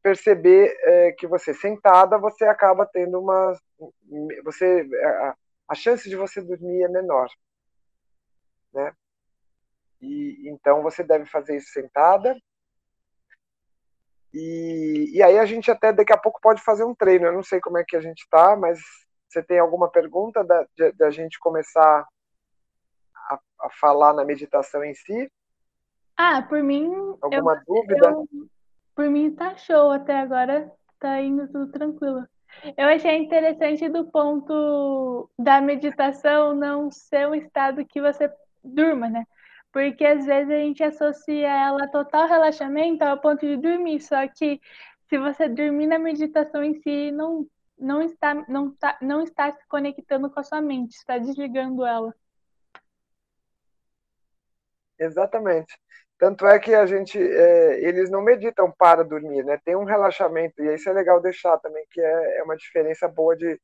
perceber 0.00 0.76
é, 0.82 1.12
que 1.18 1.26
você 1.26 1.52
sentada, 1.52 2.16
você 2.18 2.44
acaba 2.44 2.86
tendo 2.86 3.20
uma. 3.20 3.58
Você, 4.44 4.88
a, 5.02 5.34
a 5.68 5.74
chance 5.74 6.08
de 6.08 6.16
você 6.16 6.40
dormir 6.40 6.82
é 6.82 6.88
menor. 6.88 7.28
Né? 8.72 8.92
E, 10.00 10.48
então 10.48 10.82
você 10.82 11.02
deve 11.02 11.26
fazer 11.26 11.56
isso 11.56 11.70
sentada. 11.70 12.36
E, 14.32 15.12
e 15.14 15.22
aí 15.22 15.38
a 15.38 15.46
gente 15.46 15.70
até 15.70 15.92
daqui 15.92 16.12
a 16.12 16.18
pouco 16.18 16.40
pode 16.40 16.62
fazer 16.62 16.84
um 16.84 16.94
treino. 16.94 17.26
Eu 17.26 17.32
não 17.32 17.42
sei 17.42 17.60
como 17.60 17.78
é 17.78 17.84
que 17.84 17.96
a 17.96 18.00
gente 18.00 18.20
está, 18.20 18.54
mas 18.56 18.78
você 19.28 19.42
tem 19.42 19.58
alguma 19.58 19.90
pergunta 19.90 20.44
da, 20.44 20.66
de, 20.76 20.92
de 20.92 21.04
a 21.04 21.10
gente 21.10 21.38
começar 21.38 22.06
a, 23.30 23.40
a, 23.60 23.70
falar 23.70 24.12
na 24.12 24.24
meditação 24.24 24.84
em 24.84 24.94
si? 24.94 25.30
Ah, 26.16 26.42
por 26.42 26.62
mim. 26.62 26.92
Alguma 27.20 27.54
eu, 27.54 27.62
dúvida? 27.66 28.08
Eu, 28.08 28.28
por 28.94 29.08
mim 29.10 29.34
tá 29.34 29.56
show 29.56 29.90
até 29.90 30.18
agora, 30.18 30.72
tá 30.98 31.20
indo 31.20 31.46
tudo 31.48 31.70
tranquilo. 31.70 32.26
Eu 32.76 32.88
achei 32.88 33.16
interessante 33.16 33.88
do 33.88 34.10
ponto 34.10 35.30
da 35.38 35.60
meditação 35.60 36.54
não 36.54 36.90
ser 36.90 37.28
um 37.28 37.34
estado 37.34 37.84
que 37.84 38.00
você 38.00 38.30
durma, 38.62 39.08
né? 39.08 39.24
Porque 39.72 40.04
às 40.04 40.24
vezes 40.24 40.50
a 40.50 40.58
gente 40.58 40.82
associa 40.82 41.48
ela 41.48 41.84
a 41.84 41.88
total 41.88 42.26
relaxamento 42.26 43.02
ao 43.02 43.20
ponto 43.20 43.46
de 43.46 43.56
dormir, 43.56 44.00
só 44.00 44.26
que 44.26 44.60
se 45.08 45.18
você 45.18 45.48
dormir 45.48 45.86
na 45.86 45.98
meditação 45.98 46.62
em 46.64 46.74
si, 46.80 47.10
não, 47.10 47.46
não, 47.78 48.02
está, 48.02 48.34
não, 48.48 48.74
tá, 48.74 48.98
não 49.00 49.22
está 49.22 49.52
se 49.52 49.66
conectando 49.68 50.30
com 50.30 50.40
a 50.40 50.44
sua 50.44 50.60
mente, 50.60 50.96
está 50.96 51.18
desligando 51.18 51.84
ela. 51.84 52.14
Exatamente. 54.98 55.78
Tanto 56.18 56.46
é 56.46 56.58
que 56.58 56.74
a 56.74 56.86
gente, 56.86 57.18
é, 57.18 57.80
eles 57.86 58.10
não 58.10 58.22
meditam 58.22 58.72
para 58.72 59.04
dormir, 59.04 59.44
né? 59.44 59.58
Tem 59.64 59.76
um 59.76 59.84
relaxamento, 59.84 60.62
e 60.62 60.74
isso 60.74 60.88
é 60.88 60.92
legal 60.92 61.20
deixar 61.20 61.58
também, 61.58 61.84
que 61.90 62.00
é, 62.00 62.38
é 62.38 62.42
uma 62.42 62.56
diferença 62.56 63.06
boa 63.08 63.36
de. 63.36 63.60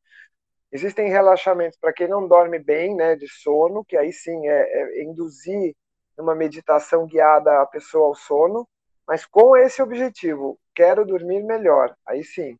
Existem 0.72 1.08
relaxamentos 1.10 1.78
para 1.78 1.92
quem 1.92 2.08
não 2.08 2.26
dorme 2.28 2.58
bem, 2.58 2.96
né, 2.96 3.16
de 3.16 3.28
sono, 3.28 3.84
que 3.84 3.96
aí 3.96 4.12
sim 4.12 4.48
é, 4.48 5.00
é 5.00 5.04
induzir 5.04 5.74
uma 6.18 6.34
meditação 6.34 7.06
guiada 7.06 7.60
a 7.62 7.66
pessoa 7.66 8.06
ao 8.08 8.14
sono, 8.14 8.68
mas 9.06 9.26
com 9.26 9.56
esse 9.56 9.82
objetivo, 9.82 10.58
quero 10.74 11.04
dormir 11.04 11.42
melhor, 11.44 11.94
aí 12.06 12.24
sim. 12.24 12.58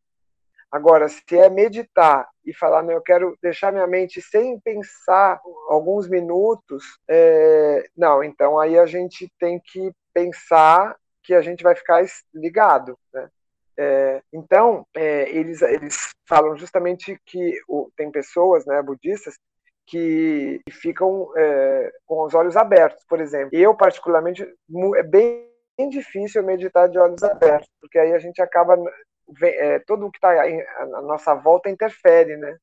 Agora, 0.73 1.07
se 1.07 1.21
é 1.37 1.51
meditar 1.51 2.27
e 2.43 2.51
falar, 2.51 2.83
eu 2.89 2.99
quero 2.99 3.37
deixar 3.39 3.71
minha 3.71 3.85
mente 3.85 4.19
sem 4.19 4.59
pensar 4.59 5.39
alguns 5.69 6.09
minutos, 6.09 6.83
é, 7.07 7.85
não, 7.95 8.23
então 8.23 8.59
aí 8.59 8.79
a 8.79 8.87
gente 8.87 9.31
tem 9.39 9.61
que 9.63 9.91
pensar 10.11 10.97
que 11.21 11.35
a 11.35 11.43
gente 11.43 11.61
vai 11.61 11.75
ficar 11.75 12.03
ligado, 12.33 12.97
né? 13.13 13.29
É, 13.77 14.21
então, 14.33 14.83
é, 14.95 15.29
eles, 15.29 15.61
eles 15.61 16.09
falam 16.27 16.57
justamente 16.57 17.19
que 17.23 17.55
o, 17.67 17.91
tem 17.95 18.11
pessoas, 18.11 18.65
né, 18.65 18.81
budistas, 18.81 19.35
que 19.85 20.59
ficam 20.71 21.31
é, 21.37 21.91
com 22.07 22.23
os 22.23 22.33
olhos 22.33 22.57
abertos, 22.57 23.03
por 23.07 23.21
exemplo. 23.21 23.49
Eu, 23.51 23.75
particularmente, 23.75 24.43
é 24.95 25.03
bem 25.03 25.47
difícil 25.91 26.41
meditar 26.41 26.89
de 26.89 26.97
olhos 26.97 27.21
abertos, 27.21 27.69
porque 27.79 27.99
aí 27.99 28.13
a 28.13 28.19
gente 28.19 28.41
acaba 28.41 28.75
é, 29.41 29.79
tudo 29.79 30.11
que 30.11 30.17
está 30.17 30.31
à 30.31 31.01
nossa 31.01 31.33
volta 31.35 31.69
interfere, 31.69 32.37
né? 32.37 32.57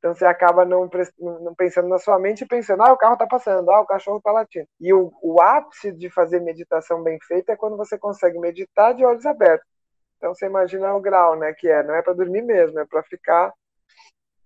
Então 0.00 0.14
você 0.14 0.24
acaba 0.24 0.64
não, 0.64 0.88
não, 1.18 1.54
pensando 1.54 1.88
na 1.88 1.98
sua 1.98 2.18
mente 2.18 2.42
e 2.42 2.48
pensando, 2.48 2.82
ah, 2.82 2.92
o 2.92 2.96
carro 2.96 3.12
está 3.12 3.26
passando, 3.26 3.70
ah, 3.70 3.82
o 3.82 3.86
cachorro 3.86 4.16
está 4.16 4.32
latindo. 4.32 4.66
E 4.80 4.94
o, 4.94 5.12
o, 5.22 5.42
ápice 5.42 5.92
de 5.92 6.08
fazer 6.08 6.40
meditação 6.40 7.02
bem 7.02 7.18
feita 7.20 7.52
é 7.52 7.56
quando 7.56 7.76
você 7.76 7.98
consegue 7.98 8.38
meditar 8.38 8.94
de 8.94 9.04
olhos 9.04 9.26
abertos. 9.26 9.68
Então 10.16 10.34
você 10.34 10.46
imagina 10.46 10.94
o 10.94 11.00
grau, 11.00 11.36
né? 11.36 11.52
Que 11.52 11.68
é, 11.68 11.82
não 11.82 11.94
é 11.94 12.02
para 12.02 12.14
dormir 12.14 12.42
mesmo, 12.42 12.78
é 12.78 12.86
para 12.86 13.02
ficar 13.02 13.52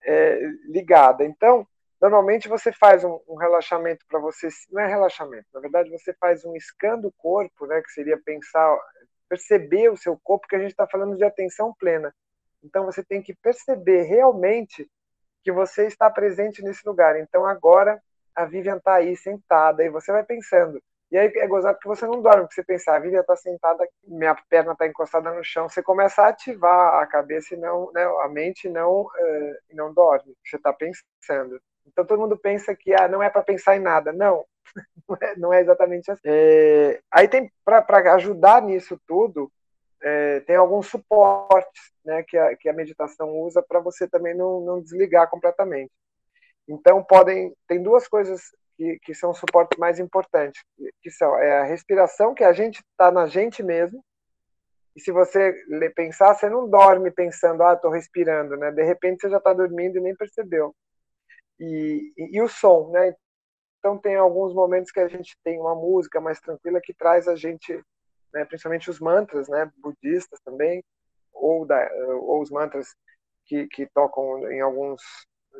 é, 0.05 0.41
ligada. 0.67 1.25
Então, 1.25 1.65
normalmente 2.01 2.49
você 2.49 2.73
faz 2.73 3.05
um, 3.05 3.21
um 3.29 3.37
relaxamento 3.37 4.05
para 4.09 4.19
você, 4.19 4.49
não 4.73 4.83
é 4.83 4.89
relaxamento, 4.89 5.47
na 5.55 5.61
verdade 5.61 5.89
você 5.91 6.13
faz 6.15 6.45
um 6.45 6.55
scan 6.57 6.99
do 6.99 7.13
corpo, 7.13 7.67
né? 7.67 7.81
Que 7.81 7.93
seria 7.93 8.21
pensar 8.21 8.77
perceber 9.35 9.91
o 9.91 9.97
seu 9.97 10.17
corpo, 10.23 10.47
que 10.47 10.55
a 10.55 10.61
gente 10.61 10.71
está 10.71 10.87
falando 10.87 11.17
de 11.17 11.25
atenção 11.25 11.75
plena. 11.75 12.15
Então 12.63 12.87
você 12.87 13.03
tem 13.03 13.21
que 13.21 13.35
perceber 13.35 14.03
realmente 14.03 14.89
que 15.43 15.51
você 15.51 15.87
está 15.87 16.09
presente 16.09 16.63
nesse 16.63 16.87
lugar. 16.87 17.19
Então 17.19 17.45
agora 17.45 18.01
a 18.35 18.45
Vivian 18.45 18.77
está 18.77 18.95
aí 18.95 19.17
sentada 19.17 19.85
e 19.85 19.91
você 19.91 20.13
vai 20.13 20.25
pensando. 20.25 20.81
E 21.11 21.19
aí 21.19 21.31
é 21.37 21.47
gozado 21.47 21.79
que 21.79 21.87
você 21.87 22.07
não 22.07 22.23
dorme, 22.23 22.43
porque 22.43 22.55
você 22.55 22.65
pensa, 22.65 22.93
a 22.93 22.99
Vivian 22.99 23.21
está 23.21 23.37
sentada, 23.37 23.87
minha 24.05 24.35
perna 24.49 24.73
está 24.73 24.87
encostada 24.87 25.33
no 25.33 25.45
chão. 25.45 25.69
Você 25.69 25.83
começa 25.83 26.23
a 26.23 26.29
ativar 26.29 27.03
a 27.03 27.07
cabeça 27.07 27.55
e 27.55 27.59
não, 27.59 27.93
né, 27.93 28.05
a 28.23 28.29
mente 28.29 28.69
não, 28.69 29.03
uh, 29.03 29.57
não 29.73 29.93
dorme. 29.93 30.35
Você 30.45 30.57
está 30.57 30.73
pensando. 30.73 31.61
Então 31.87 32.07
todo 32.07 32.21
mundo 32.21 32.39
pensa 32.39 32.75
que 32.75 32.95
ah, 32.95 33.09
não 33.09 33.23
é 33.23 33.29
para 33.29 33.43
pensar 33.43 33.77
em 33.77 33.81
nada. 33.81 34.13
Não, 34.13 34.45
não, 35.09 35.17
é, 35.21 35.37
não 35.37 35.53
é 35.53 35.61
exatamente 35.61 36.11
assim. 36.11 36.23
É, 36.25 37.01
aí 37.11 37.29
tem 37.29 37.51
para 37.65 38.15
ajudar 38.15 38.63
nisso 38.63 38.99
tudo, 39.07 39.51
é, 40.03 40.41
tem 40.41 40.57
alguns 40.57 40.89
suportes 40.89 41.93
né, 42.05 42.23
que, 42.23 42.37
a, 42.37 42.57
que 42.57 42.69
a 42.69 42.73
meditação 42.73 43.31
usa 43.39 43.63
para 43.63 43.81
você 43.81 44.09
também 44.09 44.35
não, 44.35 44.61
não 44.61 44.81
desligar 44.81 45.29
completamente. 45.31 45.93
Então 46.69 47.03
podem 47.03 47.55
tem 47.69 47.83
duas 47.83 48.09
coisas 48.09 48.43
que, 48.77 48.99
que 49.03 49.15
são 49.15 49.33
suportes 49.35 49.79
mais 49.79 49.99
importantes, 49.99 50.63
que 51.03 51.11
são 51.11 51.37
é 51.39 51.61
a 51.61 51.65
respiração, 51.65 52.35
que 52.35 52.45
a 52.45 52.53
gente 52.53 52.81
está 52.81 53.11
na 53.11 53.27
gente 53.27 53.63
mesmo, 53.63 54.03
e 54.97 55.01
se 55.01 55.11
você 55.11 55.53
pensar, 55.95 56.35
você 56.35 56.49
não 56.49 56.69
dorme 56.69 57.11
pensando, 57.11 57.63
ah, 57.65 57.75
estou 57.75 57.91
respirando, 57.91 58.57
né? 58.57 58.71
De 58.71 58.83
repente 58.83 59.23
você 59.23 59.31
já 59.31 59.39
está 59.39 59.53
dormindo 59.53 59.99
e 59.99 60.01
nem 60.01 60.15
percebeu. 60.15 60.75
E, 61.59 62.13
e, 62.17 62.37
e, 62.37 62.43
o 62.43 62.49
som, 62.49 62.91
né? 62.91 63.15
Então 63.85 63.99
tem 63.99 64.17
alguns 64.17 64.55
momentos 64.55 64.91
que 64.91 64.99
a 64.99 65.09
gente 65.09 65.37
tem 65.45 65.61
uma 65.61 65.75
música 65.75 66.19
mais 66.19 66.41
tranquila 66.41 66.81
que 66.83 66.95
traz 66.95 67.29
a 67.29 67.37
gente, 67.37 67.85
né, 68.33 68.43
principalmente 68.47 68.89
os 68.89 68.99
mantras, 68.99 69.47
né, 69.47 69.71
budistas 69.77 70.41
também, 70.41 70.83
ou, 71.31 71.67
da, 71.67 71.87
ou 72.23 72.41
os 72.41 72.51
mantras 72.51 72.97
que, 73.45 73.67
que 73.67 73.85
tocam 73.85 74.51
em 74.51 74.63
alguns 74.63 75.03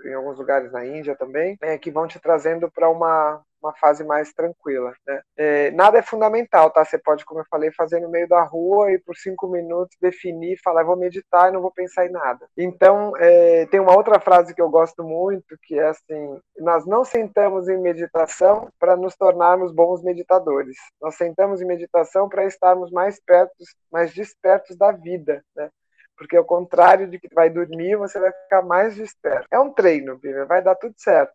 em 0.07 0.15
alguns 0.15 0.39
lugares 0.39 0.73
na 0.73 0.85
Índia 0.85 1.15
também, 1.15 1.57
é, 1.61 1.79
que 1.79 1.91
vão 1.91 2.09
te 2.09 2.19
trazendo 2.19 2.69
para 2.71 2.89
uma, 2.89 3.45
uma 3.65 3.75
fase 3.75 4.05
mais 4.05 4.33
tranquila. 4.33 4.93
Né? 5.07 5.23
É, 5.37 5.71
nada 5.71 5.99
é 5.99 6.03
fundamental, 6.03 6.71
tá? 6.71 6.85
Você 6.85 6.99
pode, 6.99 7.25
como 7.25 7.41
eu 7.41 7.45
falei, 7.51 7.73
fazer 7.73 8.01
no 8.01 8.11
meio 8.11 8.29
da 8.29 8.43
rua 8.43 8.93
e 8.93 8.99
por 8.99 9.17
cinco 9.17 9.49
minutos 9.49 9.97
definir, 10.01 10.61
falar, 10.63 10.85
vou 10.85 10.97
meditar 10.97 11.49
e 11.49 11.53
não 11.53 11.63
vou 11.63 11.73
pensar 11.73 12.07
em 12.07 12.11
nada. 12.11 12.47
Então, 12.57 13.13
é, 13.17 13.67
tem 13.67 13.81
uma 13.81 13.97
outra 13.97 14.21
frase 14.21 14.55
que 14.55 14.61
eu 14.61 14.69
gosto 14.69 15.03
muito, 15.03 15.57
que 15.63 15.79
é 15.79 15.89
assim: 15.89 16.39
nós 16.59 16.87
não 16.87 17.05
sentamos 17.05 17.69
em 17.69 17.81
meditação 17.81 18.69
para 18.79 18.97
nos 18.97 19.17
tornarmos 19.17 19.73
bons 19.73 20.03
meditadores. 20.03 20.77
Nós 21.01 21.15
sentamos 21.15 21.63
em 21.63 21.67
meditação 21.67 22.29
para 22.29 22.45
estarmos 22.45 22.91
mais 22.91 23.19
perto, 23.21 23.55
mais 23.91 24.13
despertos 24.13 24.77
da 24.77 24.93
vida, 24.93 25.43
né? 25.57 25.71
Porque 26.17 26.37
ao 26.37 26.45
contrário 26.45 27.09
de 27.09 27.19
que 27.19 27.29
vai 27.35 27.51
dormir, 27.51 27.97
você 27.97 28.21
vai 28.21 28.31
ficar 28.31 28.63
mais 28.63 28.95
desperto. 28.95 29.49
É 29.51 29.59
um 29.59 29.73
treino, 29.73 30.17
Bíblia, 30.17 30.45
vai 30.45 30.63
dar 30.63 30.77
tudo 30.77 30.95
certo. 30.97 31.33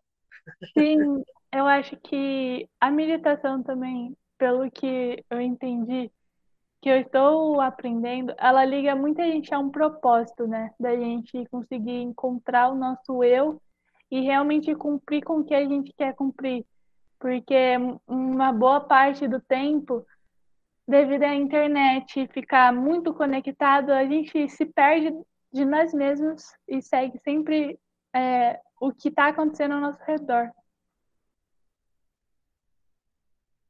Sim, 0.72 1.22
eu 1.52 1.66
acho 1.66 1.96
que 1.96 2.68
a 2.80 2.90
meditação 2.90 3.62
também, 3.62 4.16
pelo 4.38 4.70
que 4.70 5.24
eu 5.28 5.40
entendi, 5.40 6.10
que 6.80 6.88
eu 6.88 7.00
estou 7.00 7.60
aprendendo, 7.60 8.34
ela 8.38 8.64
liga 8.64 8.96
muita 8.96 9.22
gente 9.24 9.52
a 9.52 9.58
um 9.58 9.70
propósito, 9.70 10.46
né? 10.46 10.70
Da 10.80 10.96
gente 10.96 11.44
conseguir 11.50 12.00
encontrar 12.00 12.70
o 12.70 12.74
nosso 12.74 13.22
eu 13.22 13.60
e 14.10 14.20
realmente 14.20 14.74
cumprir 14.74 15.22
com 15.22 15.40
o 15.40 15.44
que 15.44 15.54
a 15.54 15.64
gente 15.64 15.92
quer 15.92 16.14
cumprir. 16.14 16.64
Porque 17.18 17.76
uma 18.06 18.50
boa 18.52 18.80
parte 18.80 19.28
do 19.28 19.40
tempo, 19.40 20.06
devido 20.88 21.24
à 21.24 21.34
internet 21.34 22.26
ficar 22.28 22.72
muito 22.72 23.12
conectado, 23.12 23.92
a 23.92 24.04
gente 24.06 24.48
se 24.48 24.64
perde 24.64 25.12
de 25.52 25.64
nós 25.64 25.92
mesmos 25.92 26.44
e 26.66 26.80
segue 26.80 27.18
sempre 27.22 27.78
é, 28.14 28.58
o 28.80 28.90
que 28.92 29.08
está 29.08 29.28
acontecendo 29.28 29.74
ao 29.74 29.80
nosso 29.80 30.02
redor. 30.04 30.50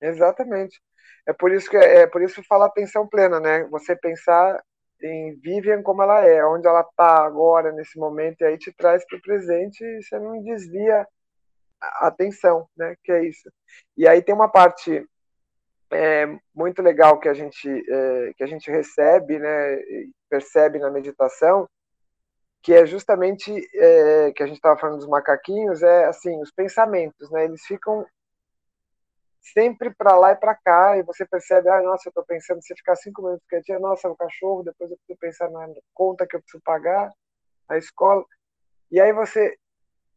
Exatamente. 0.01 0.81
É 1.27 1.33
por 1.33 1.53
isso 1.53 1.71
que 1.71 1.77
é, 1.77 2.03
é 2.03 2.07
por 2.07 2.23
isso 2.23 2.43
fala 2.49 2.67
atenção 2.67 3.07
plena, 3.07 3.41
né? 3.41 3.65
Você 3.71 3.95
pensar 3.97 4.63
em 5.03 5.39
Vivian 5.41 5.83
como 5.83 6.03
ela 6.03 6.27
é, 6.27 6.45
onde 6.45 6.67
ela 6.67 6.83
está 6.83 7.25
agora 7.25 7.73
nesse 7.73 7.99
momento 7.99 8.43
e 8.43 8.45
aí 8.45 8.59
te 8.59 8.73
traz 8.73 9.05
para 9.07 9.19
o 9.19 9.23
presente 9.23 9.83
e 9.83 10.03
você 10.03 10.19
não 10.19 10.43
desvia 10.43 11.07
a 11.81 12.09
atenção, 12.09 12.69
né? 12.77 12.95
Que 13.03 13.13
é 13.13 13.25
isso. 13.25 13.51
E 13.97 14.07
aí 14.09 14.23
tem 14.23 14.35
uma 14.35 14.51
parte 14.51 15.07
é, 15.93 16.27
muito 16.55 16.83
legal 16.83 17.19
que 17.19 17.29
a 17.29 17.35
gente 17.35 17.69
é, 17.69 18.33
que 18.37 18.45
a 18.45 18.47
gente 18.47 18.71
recebe, 18.71 19.39
né? 19.39 19.79
Percebe 20.29 20.79
na 20.79 20.91
meditação 20.91 21.69
que 22.63 22.75
é 22.75 22.85
justamente 22.85 23.53
é, 23.75 24.33
que 24.33 24.43
a 24.43 24.47
gente 24.47 24.57
estava 24.57 24.79
falando 24.79 24.99
dos 24.99 25.09
macaquinhos, 25.09 25.83
é 25.83 26.05
assim, 26.05 26.41
os 26.43 26.51
pensamentos, 26.51 27.31
né? 27.31 27.45
Eles 27.45 27.63
ficam 27.63 28.07
sempre 29.41 29.93
para 29.95 30.17
lá 30.17 30.33
e 30.33 30.37
para 30.37 30.55
cá, 30.55 30.97
e 30.97 31.03
você 31.03 31.27
percebe, 31.27 31.69
ah, 31.69 31.81
nossa, 31.83 32.09
eu 32.09 32.11
estou 32.11 32.25
pensando, 32.25 32.63
você 32.63 32.75
ficar 32.75 32.97
cinco 32.97 33.23
minutos 33.23 33.47
quietinha, 33.49 33.79
nossa, 33.79 34.09
o 34.09 34.17
cachorro, 34.17 34.63
depois 34.63 34.91
eu 34.91 34.97
preciso 34.99 35.19
pensar 35.19 35.51
na 35.51 35.67
conta 35.95 36.27
que 36.27 36.37
eu 36.37 36.41
preciso 36.41 36.63
pagar, 36.63 37.11
a 37.69 37.79
escola, 37.79 38.25
e 38.91 39.01
aí 39.01 39.13
você, 39.13 39.57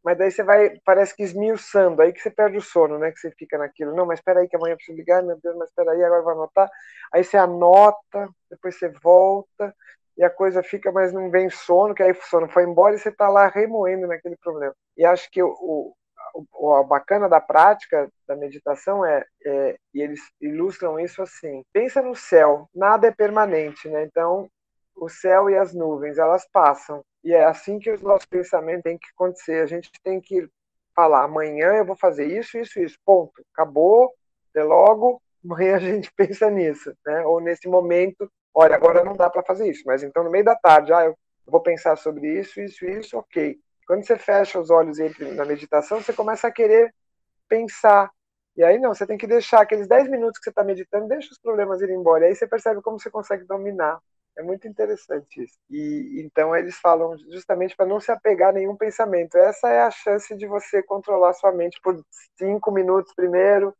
mas 0.04 0.18
daí 0.18 0.30
você 0.30 0.42
vai, 0.42 0.78
parece 0.84 1.16
que 1.16 1.22
esmiuçando, 1.22 2.02
aí 2.02 2.12
que 2.12 2.20
você 2.20 2.30
perde 2.30 2.58
o 2.58 2.62
sono, 2.62 2.98
né, 2.98 3.10
que 3.12 3.18
você 3.18 3.30
fica 3.32 3.56
naquilo, 3.56 3.94
não, 3.94 4.06
mas 4.06 4.18
espera 4.18 4.40
aí 4.40 4.48
que 4.48 4.56
amanhã 4.56 4.74
eu 4.74 4.76
preciso 4.76 4.96
ligar, 4.96 5.22
meu 5.22 5.38
Deus, 5.42 5.56
mas 5.56 5.68
espera 5.68 5.92
aí, 5.92 6.02
agora 6.04 6.22
vou 6.22 6.32
anotar, 6.32 6.70
aí 7.12 7.24
você 7.24 7.36
anota, 7.36 8.28
depois 8.50 8.78
você 8.78 8.88
volta, 9.02 9.74
e 10.16 10.24
a 10.24 10.30
coisa 10.30 10.62
fica, 10.62 10.92
mas 10.92 11.12
não 11.12 11.30
vem 11.30 11.50
sono, 11.50 11.94
que 11.94 12.02
aí 12.02 12.12
o 12.12 12.22
sono 12.22 12.48
foi 12.48 12.64
embora 12.64 12.94
e 12.94 12.98
você 12.98 13.08
está 13.08 13.28
lá 13.28 13.48
remoendo 13.48 14.06
naquele 14.06 14.36
problema. 14.36 14.74
E 14.96 15.04
acho 15.04 15.28
que 15.30 15.42
o, 15.42 15.94
o, 16.34 16.44
o 16.52 16.84
bacana 16.84 17.28
da 17.28 17.40
prática 17.40 18.10
da 18.26 18.34
meditação 18.34 19.04
é, 19.06 19.24
é, 19.46 19.76
e 19.94 20.02
eles 20.02 20.20
ilustram 20.40 20.98
isso 20.98 21.22
assim: 21.22 21.62
pensa 21.72 22.02
no 22.02 22.14
céu, 22.14 22.68
nada 22.74 23.06
é 23.06 23.10
permanente, 23.12 23.88
né? 23.88 24.04
Então, 24.04 24.50
o 24.96 25.08
céu 25.08 25.48
e 25.48 25.56
as 25.56 25.72
nuvens, 25.72 26.18
elas 26.18 26.46
passam. 26.52 27.02
E 27.22 27.32
é 27.32 27.44
assim 27.44 27.78
que 27.78 27.90
os 27.90 28.02
nossos 28.02 28.26
pensamentos 28.26 28.82
têm 28.82 28.98
que 28.98 29.08
acontecer. 29.14 29.62
A 29.62 29.66
gente 29.66 29.90
tem 30.02 30.20
que 30.20 30.48
falar: 30.94 31.24
amanhã 31.24 31.74
eu 31.74 31.84
vou 31.84 31.96
fazer 31.96 32.26
isso, 32.26 32.58
isso, 32.58 32.80
isso, 32.80 32.98
ponto. 33.04 33.44
Acabou, 33.52 34.12
até 34.50 34.62
logo, 34.62 35.22
amanhã 35.44 35.76
a 35.76 35.80
gente 35.80 36.12
pensa 36.16 36.50
nisso, 36.50 36.92
né? 37.06 37.24
Ou 37.24 37.40
nesse 37.40 37.68
momento, 37.68 38.30
olha, 38.52 38.74
agora 38.74 39.04
não 39.04 39.14
dá 39.14 39.30
para 39.30 39.44
fazer 39.44 39.70
isso, 39.70 39.82
mas 39.86 40.02
então 40.02 40.24
no 40.24 40.30
meio 40.30 40.44
da 40.44 40.56
tarde, 40.56 40.92
ah, 40.92 41.04
eu 41.04 41.16
vou 41.46 41.60
pensar 41.60 41.96
sobre 41.96 42.40
isso, 42.40 42.60
isso, 42.60 42.84
isso, 42.86 43.18
ok. 43.18 43.58
Quando 43.86 44.06
você 44.06 44.18
fecha 44.18 44.58
os 44.58 44.70
olhos 44.70 44.98
e 44.98 45.04
entra 45.04 45.32
na 45.34 45.44
meditação, 45.44 46.00
você 46.00 46.12
começa 46.12 46.48
a 46.48 46.52
querer 46.52 46.94
pensar. 47.48 48.10
E 48.56 48.62
aí 48.62 48.78
não, 48.78 48.94
você 48.94 49.06
tem 49.06 49.18
que 49.18 49.26
deixar 49.26 49.60
aqueles 49.62 49.88
10 49.88 50.08
minutos 50.08 50.38
que 50.38 50.44
você 50.44 50.50
está 50.50 50.64
meditando, 50.64 51.08
deixa 51.08 51.30
os 51.32 51.38
problemas 51.38 51.80
irem 51.80 51.96
embora. 51.96 52.24
E 52.24 52.28
aí 52.28 52.34
você 52.34 52.46
percebe 52.46 52.80
como 52.82 52.98
você 52.98 53.10
consegue 53.10 53.44
dominar. 53.44 53.98
É 54.36 54.42
muito 54.42 54.66
interessante 54.66 55.42
isso. 55.42 55.56
E 55.70 56.22
então 56.24 56.54
eles 56.56 56.76
falam 56.76 57.16
justamente 57.30 57.76
para 57.76 57.86
não 57.86 58.00
se 58.00 58.10
apegar 58.10 58.50
a 58.50 58.52
nenhum 58.52 58.76
pensamento. 58.76 59.36
Essa 59.36 59.68
é 59.68 59.82
a 59.82 59.90
chance 59.90 60.34
de 60.36 60.46
você 60.46 60.82
controlar 60.82 61.32
sua 61.34 61.52
mente 61.52 61.80
por 61.80 61.96
5 62.36 62.72
minutos 62.72 63.14
primeiro, 63.14 63.74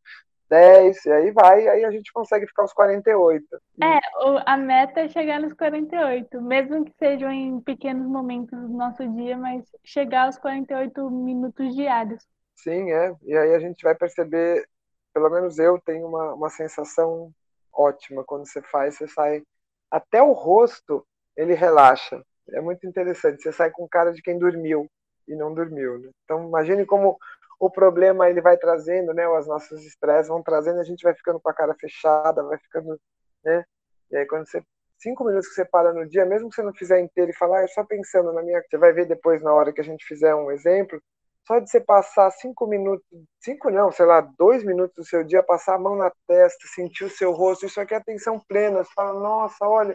10, 0.55 1.05
e 1.05 1.13
aí 1.13 1.31
vai, 1.33 1.67
aí 1.67 1.85
a 1.85 1.91
gente 1.91 2.13
consegue 2.13 2.47
ficar 2.47 2.63
aos 2.63 2.73
48. 2.73 3.45
É, 3.83 3.99
a 4.47 4.57
meta 4.57 5.01
é 5.01 5.09
chegar 5.09 5.41
nos 5.41 5.53
48, 5.53 6.41
mesmo 6.41 6.85
que 6.85 6.93
sejam 6.97 7.29
em 7.33 7.61
pequenos 7.61 8.07
momentos 8.07 8.57
do 8.57 8.69
nosso 8.69 9.05
dia, 9.17 9.37
mas 9.37 9.65
chegar 9.83 10.27
aos 10.27 10.39
48 10.39 11.11
minutos 11.11 11.75
diários. 11.75 12.25
Sim, 12.55 12.93
é, 12.93 13.13
e 13.25 13.37
aí 13.37 13.53
a 13.53 13.59
gente 13.59 13.83
vai 13.83 13.97
perceber, 13.97 14.65
pelo 15.13 15.29
menos 15.29 15.59
eu 15.59 15.77
tenho 15.85 16.07
uma, 16.07 16.35
uma 16.35 16.51
sensação 16.51 17.33
ótima 17.73 18.23
quando 18.23 18.47
você 18.47 18.63
faz, 18.63 18.95
você 18.95 19.09
sai, 19.09 19.43
até 19.91 20.23
o 20.23 20.31
rosto 20.31 21.05
ele 21.37 21.55
relaxa, 21.55 22.23
é 22.51 22.61
muito 22.61 22.87
interessante, 22.87 23.43
você 23.43 23.51
sai 23.51 23.73
com 23.73 23.89
cara 23.89 24.13
de 24.13 24.23
quem 24.23 24.39
dormiu 24.39 24.89
e 25.27 25.35
não 25.35 25.53
dormiu, 25.53 25.99
né? 25.99 26.11
Então 26.25 26.47
imagine 26.47 26.87
como 26.87 27.19
o 27.67 27.71
problema 27.71 28.29
ele 28.29 28.41
vai 28.41 28.57
trazendo, 28.57 29.15
né? 29.15 29.29
Os 29.29 29.47
nossos 29.47 29.85
estresses 29.85 30.29
vão 30.29 30.43
trazendo, 30.43 30.81
a 30.81 30.85
gente 30.85 31.03
vai 31.03 31.15
ficando 31.15 31.41
com 31.41 31.51
a 31.51 31.55
cara 31.55 31.75
fechada, 31.75 32.43
vai 32.43 32.59
ficando, 32.59 32.99
né? 33.45 33.65
E 34.11 34.17
aí 34.17 34.27
quando 34.27 34.49
você 34.49 34.63
cinco 34.99 35.25
minutos 35.25 35.49
que 35.49 35.55
você 35.55 35.65
para 35.65 35.93
no 35.93 36.09
dia, 36.09 36.25
mesmo 36.25 36.49
que 36.49 36.57
você 36.57 36.63
não 36.63 36.73
fizer 36.73 37.01
inteiro 37.01 37.31
e 37.31 37.37
falar, 37.37 37.65
ah, 37.65 37.69
só 37.69 37.85
pensando 37.85 38.33
na 38.33 38.43
minha, 38.43 38.63
você 38.63 38.79
vai 38.79 38.93
ver 38.93 39.07
depois 39.07 39.43
na 39.43 39.53
hora 39.53 39.73
que 39.73 39.81
a 39.81 39.85
gente 39.85 40.05
fizer 40.07 40.35
um 40.35 40.51
exemplo, 40.51 41.01
só 41.47 41.59
de 41.59 41.71
você 41.71 41.81
passar 41.81 42.31
cinco 42.31 42.67
minutos, 42.67 43.05
cinco 43.41 43.71
não, 43.71 43.93
sei 43.93 44.07
lá, 44.07 44.23
dois 44.39 44.65
minutos 44.65 44.95
do 44.97 45.05
seu 45.05 45.23
dia, 45.23 45.43
passar 45.43 45.75
a 45.75 45.79
mão 45.79 45.95
na 45.95 46.11
testa, 46.27 46.67
sentir 46.75 47.05
o 47.05 47.11
seu 47.11 47.33
rosto, 47.33 47.67
isso 47.67 47.81
aqui 47.81 47.93
é 47.95 47.99
atenção 47.99 48.41
plena, 48.49 48.83
você 48.83 48.91
fala, 48.95 49.21
nossa, 49.21 49.67
olha, 49.67 49.95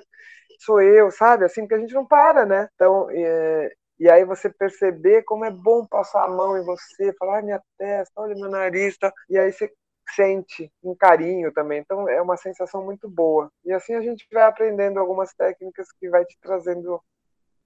sou 0.60 0.82
eu, 0.82 1.10
sabe? 1.10 1.46
Assim, 1.46 1.68
que 1.68 1.74
a 1.74 1.80
gente 1.80 1.94
não 1.94 2.06
para, 2.06 2.46
né? 2.46 2.70
Então, 2.76 3.08
é, 3.12 3.74
e 4.00 4.10
aí 4.10 4.24
você 4.24 4.50
perceber 4.50 5.24
como 5.24 5.46
é 5.46 5.52
bom 5.52 5.86
passar 5.86 6.24
a 6.24 6.30
mão 6.30 6.58
em 6.58 6.64
você, 6.64 7.14
falar, 7.20 7.38
ai, 7.38 7.42
minha 7.42 7.62
testa, 7.78 8.22
olha 8.22 8.36
meu 8.36 8.50
nariz, 8.50 8.98
tá? 8.98 9.14
e 9.30 9.38
aí 9.38 9.52
você 9.52 9.72
sente 10.16 10.72
um 10.84 10.96
carinho 10.96 11.52
também. 11.52 11.80
Então 11.80 12.08
é 12.10 12.22
uma 12.22 12.38
sensação 12.38 12.84
muito 12.84 13.10
boa. 13.10 13.52
E 13.66 13.72
assim 13.72 13.94
a 13.94 14.02
gente 14.02 14.26
vai 14.32 14.44
aprendendo 14.44 15.00
algumas 15.00 15.34
técnicas 15.34 15.92
que 15.92 16.10
vai 16.10 16.26
te 16.26 16.38
trazendo 16.42 17.02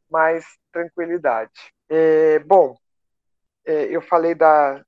mais 0.10 0.46
tranquilidade. 0.72 1.52
É, 1.90 2.40
bom, 2.40 2.76
é, 3.66 3.86
eu 3.86 4.02
falei 4.02 4.36
da 4.36 4.84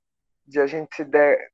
de 0.46 0.60
a 0.60 0.66
gente 0.66 0.94
se, 0.94 1.04
der, 1.04 1.50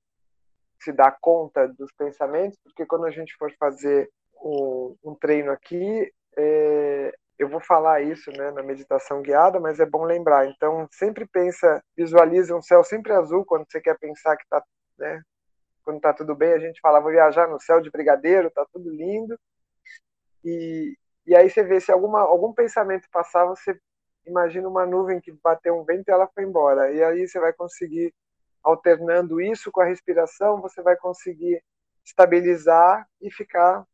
se 0.81 0.93
dar 0.93 1.17
conta 1.19 1.67
dos 1.67 1.91
pensamentos, 1.93 2.59
porque 2.63 2.85
quando 2.85 3.07
a 3.07 3.11
gente 3.11 3.35
for 3.37 3.51
fazer 3.59 4.11
um, 4.37 4.95
um 5.03 5.15
treino 5.15 5.51
aqui, 5.51 6.13
é, 6.37 7.15
eu 7.43 7.49
vou 7.49 7.61
falar 7.61 8.01
isso 8.03 8.31
né, 8.31 8.51
na 8.53 8.63
meditação 8.63 9.21
guiada, 9.21 9.59
mas 9.59 9.81
é 9.81 9.87
bom 9.87 10.05
lembrar. 10.05 10.47
Então, 10.47 10.89
sempre 10.93 11.27
pensa, 11.27 11.83
visualiza 11.97 12.55
um 12.57 12.63
céu 12.63 12.85
sempre 12.85 13.13
azul 13.13 13.45
quando 13.45 13.67
você 13.69 13.81
quer 13.81 13.99
pensar 13.99 14.37
que 14.37 14.45
está, 14.45 14.63
né, 14.99 15.23
quando 15.85 15.97
está 15.97 16.13
tudo 16.13 16.35
bem. 16.35 16.53
A 16.53 16.59
gente 16.59 16.81
fala, 16.81 17.01
vou 17.01 17.11
viajar 17.11 17.49
no 17.49 17.61
céu 17.61 17.81
de 17.81 17.91
brigadeiro, 17.91 18.49
está 18.49 18.65
tudo 18.73 18.91
lindo. 18.91 19.39
E, 20.45 20.97
e 21.27 21.35
aí 21.35 21.51
você 21.51 21.63
vê 21.63 21.81
se 21.81 21.91
alguma, 21.91 22.21
algum 22.21 22.53
pensamento 22.53 23.09
passar, 23.11 23.45
você 23.45 23.79
imagina 24.25 24.69
uma 24.69 24.87
nuvem 24.87 25.21
que 25.21 25.33
bateu 25.33 25.77
um 25.79 25.85
vento 25.85 26.09
e 26.09 26.13
ela 26.13 26.29
foi 26.33 26.45
embora. 26.45 26.93
E 26.93 27.03
aí 27.03 27.27
você 27.27 27.41
vai 27.41 27.53
conseguir, 27.53 28.15
alternando 28.63 29.41
isso 29.41 29.73
com 29.73 29.81
a 29.81 29.85
respiração, 29.85 30.61
você 30.61 30.81
vai 30.81 30.97
conseguir 30.97 31.63
estabilizar 32.05 33.07
e 33.21 33.31
ficar 33.33 33.85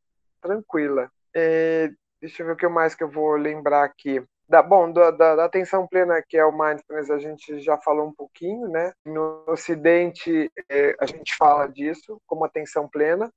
tranquila. 0.40 1.10
É, 1.34 1.90
Deixa 2.20 2.42
eu 2.42 2.46
ver 2.46 2.52
o 2.52 2.56
que 2.56 2.68
mais 2.68 2.94
que 2.94 3.04
eu 3.04 3.10
vou 3.10 3.36
lembrar 3.36 3.84
aqui. 3.84 4.24
Da, 4.48 4.62
bom, 4.62 4.90
da, 4.90 5.10
da, 5.10 5.36
da, 5.36 5.44
atenção 5.44 5.86
plena, 5.86 6.22
que 6.26 6.36
é 6.36 6.44
o 6.44 6.56
mindfulness, 6.56 7.10
a 7.10 7.18
gente 7.18 7.60
já 7.60 7.76
falou 7.76 8.08
um 8.08 8.14
pouquinho, 8.14 8.66
né? 8.68 8.92
No 9.04 9.44
Ocidente, 9.46 10.50
é, 10.68 10.96
a 10.98 11.06
gente 11.06 11.36
fala 11.36 11.68
disso 11.68 12.20
como 12.26 12.44
atenção 12.44 12.88
plena. 12.88 13.30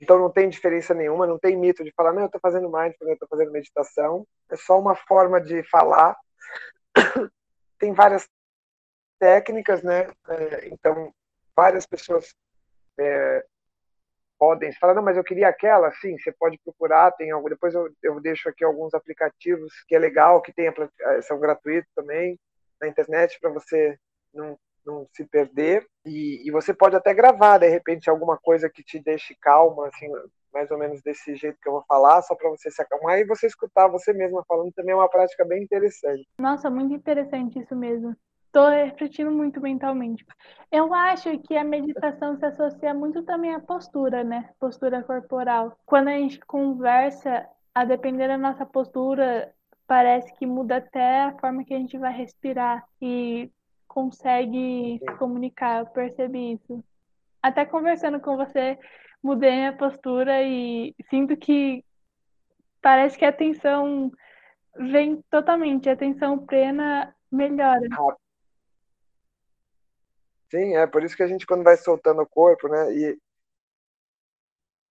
Então 0.00 0.18
não 0.18 0.30
tem 0.30 0.48
diferença 0.48 0.92
nenhuma, 0.94 1.26
não 1.26 1.38
tem 1.38 1.56
mito 1.56 1.84
de 1.84 1.92
falar, 1.92 2.12
não, 2.12 2.22
eu 2.22 2.26
estou 2.26 2.40
fazendo 2.40 2.70
mindfulness, 2.70 3.00
eu 3.00 3.12
estou 3.12 3.28
fazendo 3.28 3.52
meditação. 3.52 4.26
É 4.50 4.56
só 4.56 4.78
uma 4.78 4.94
forma 4.94 5.40
de 5.40 5.62
falar. 5.64 6.16
tem 7.78 7.92
várias 7.92 8.28
técnicas, 9.18 9.82
né? 9.82 10.10
É, 10.28 10.68
então, 10.68 11.12
várias 11.54 11.86
pessoas 11.86 12.34
é, 12.98 13.44
podem 14.38 14.72
falar, 14.74 14.94
não, 14.94 15.02
mas 15.02 15.16
eu 15.16 15.24
queria 15.24 15.48
aquela, 15.48 15.90
sim, 15.92 16.18
você 16.18 16.32
pode 16.32 16.58
procurar, 16.64 17.12
tem 17.12 17.30
algo, 17.30 17.48
depois 17.48 17.74
eu, 17.74 17.88
eu 18.02 18.20
deixo 18.20 18.48
aqui 18.48 18.64
alguns 18.64 18.94
aplicativos 18.94 19.72
que 19.86 19.94
é 19.94 19.98
legal, 19.98 20.42
que 20.42 20.52
tem, 20.52 20.66
eh, 20.66 21.22
são 21.22 21.38
gratuitos 21.38 21.90
também 21.94 22.38
na 22.80 22.88
internet 22.88 23.38
para 23.40 23.50
você 23.50 23.98
não, 24.32 24.58
não 24.84 25.06
se 25.12 25.24
perder 25.24 25.86
e, 26.04 26.46
e, 26.46 26.50
você 26.50 26.72
pode 26.72 26.94
até 26.94 27.12
gravar, 27.12 27.58
de 27.58 27.68
repente, 27.68 28.08
alguma 28.08 28.38
coisa 28.38 28.70
que 28.70 28.82
te 28.82 28.98
deixe 28.98 29.34
calma, 29.40 29.88
assim, 29.88 30.08
mais 30.52 30.70
ou 30.70 30.78
menos 30.78 31.02
desse 31.02 31.34
jeito 31.34 31.58
que 31.60 31.68
eu 31.68 31.72
vou 31.72 31.84
falar, 31.88 32.22
só 32.22 32.34
para 32.34 32.48
você 32.50 32.70
se 32.70 32.80
acalmar 32.80 33.18
e 33.18 33.26
você 33.26 33.46
escutar 33.46 33.88
você 33.88 34.12
mesma 34.12 34.44
falando 34.46 34.72
também 34.72 34.92
é 34.92 34.96
uma 34.96 35.08
prática 35.08 35.44
bem 35.44 35.62
interessante. 35.62 36.26
Nossa, 36.38 36.70
muito 36.70 36.94
interessante 36.94 37.58
isso 37.58 37.74
mesmo. 37.74 38.16
Estou 38.56 38.70
refletindo 38.70 39.30
muito 39.30 39.60
mentalmente. 39.60 40.24
Eu 40.72 40.94
acho 40.94 41.38
que 41.40 41.54
a 41.58 41.62
meditação 41.62 42.38
se 42.38 42.46
associa 42.46 42.94
muito 42.94 43.22
também 43.22 43.54
à 43.54 43.60
postura, 43.60 44.24
né? 44.24 44.48
Postura 44.58 45.02
corporal. 45.02 45.78
Quando 45.84 46.08
a 46.08 46.12
gente 46.12 46.40
conversa, 46.40 47.46
a 47.74 47.84
depender 47.84 48.28
da 48.28 48.38
nossa 48.38 48.64
postura, 48.64 49.52
parece 49.86 50.32
que 50.36 50.46
muda 50.46 50.78
até 50.78 51.24
a 51.24 51.38
forma 51.38 51.64
que 51.64 51.74
a 51.74 51.76
gente 51.76 51.98
vai 51.98 52.10
respirar 52.14 52.82
e 52.98 53.52
consegue 53.86 55.00
se 55.00 55.16
comunicar. 55.18 55.80
Eu 55.80 55.86
percebi 55.88 56.54
isso. 56.54 56.82
Até 57.42 57.66
conversando 57.66 58.18
com 58.20 58.38
você, 58.38 58.78
mudei 59.22 59.50
minha 59.50 59.76
postura 59.76 60.42
e 60.42 60.94
sinto 61.10 61.36
que 61.36 61.84
parece 62.80 63.18
que 63.18 63.24
a 63.26 63.28
atenção 63.28 64.10
vem 64.78 65.22
totalmente, 65.30 65.90
a 65.90 65.92
atenção 65.92 66.38
plena 66.38 67.14
melhora. 67.30 67.86
Sim, 70.50 70.76
é 70.76 70.86
por 70.86 71.02
isso 71.04 71.16
que 71.16 71.22
a 71.22 71.26
gente, 71.26 71.46
quando 71.46 71.64
vai 71.64 71.76
soltando 71.76 72.22
o 72.22 72.26
corpo, 72.26 72.68
né? 72.68 72.92
E, 72.94 73.18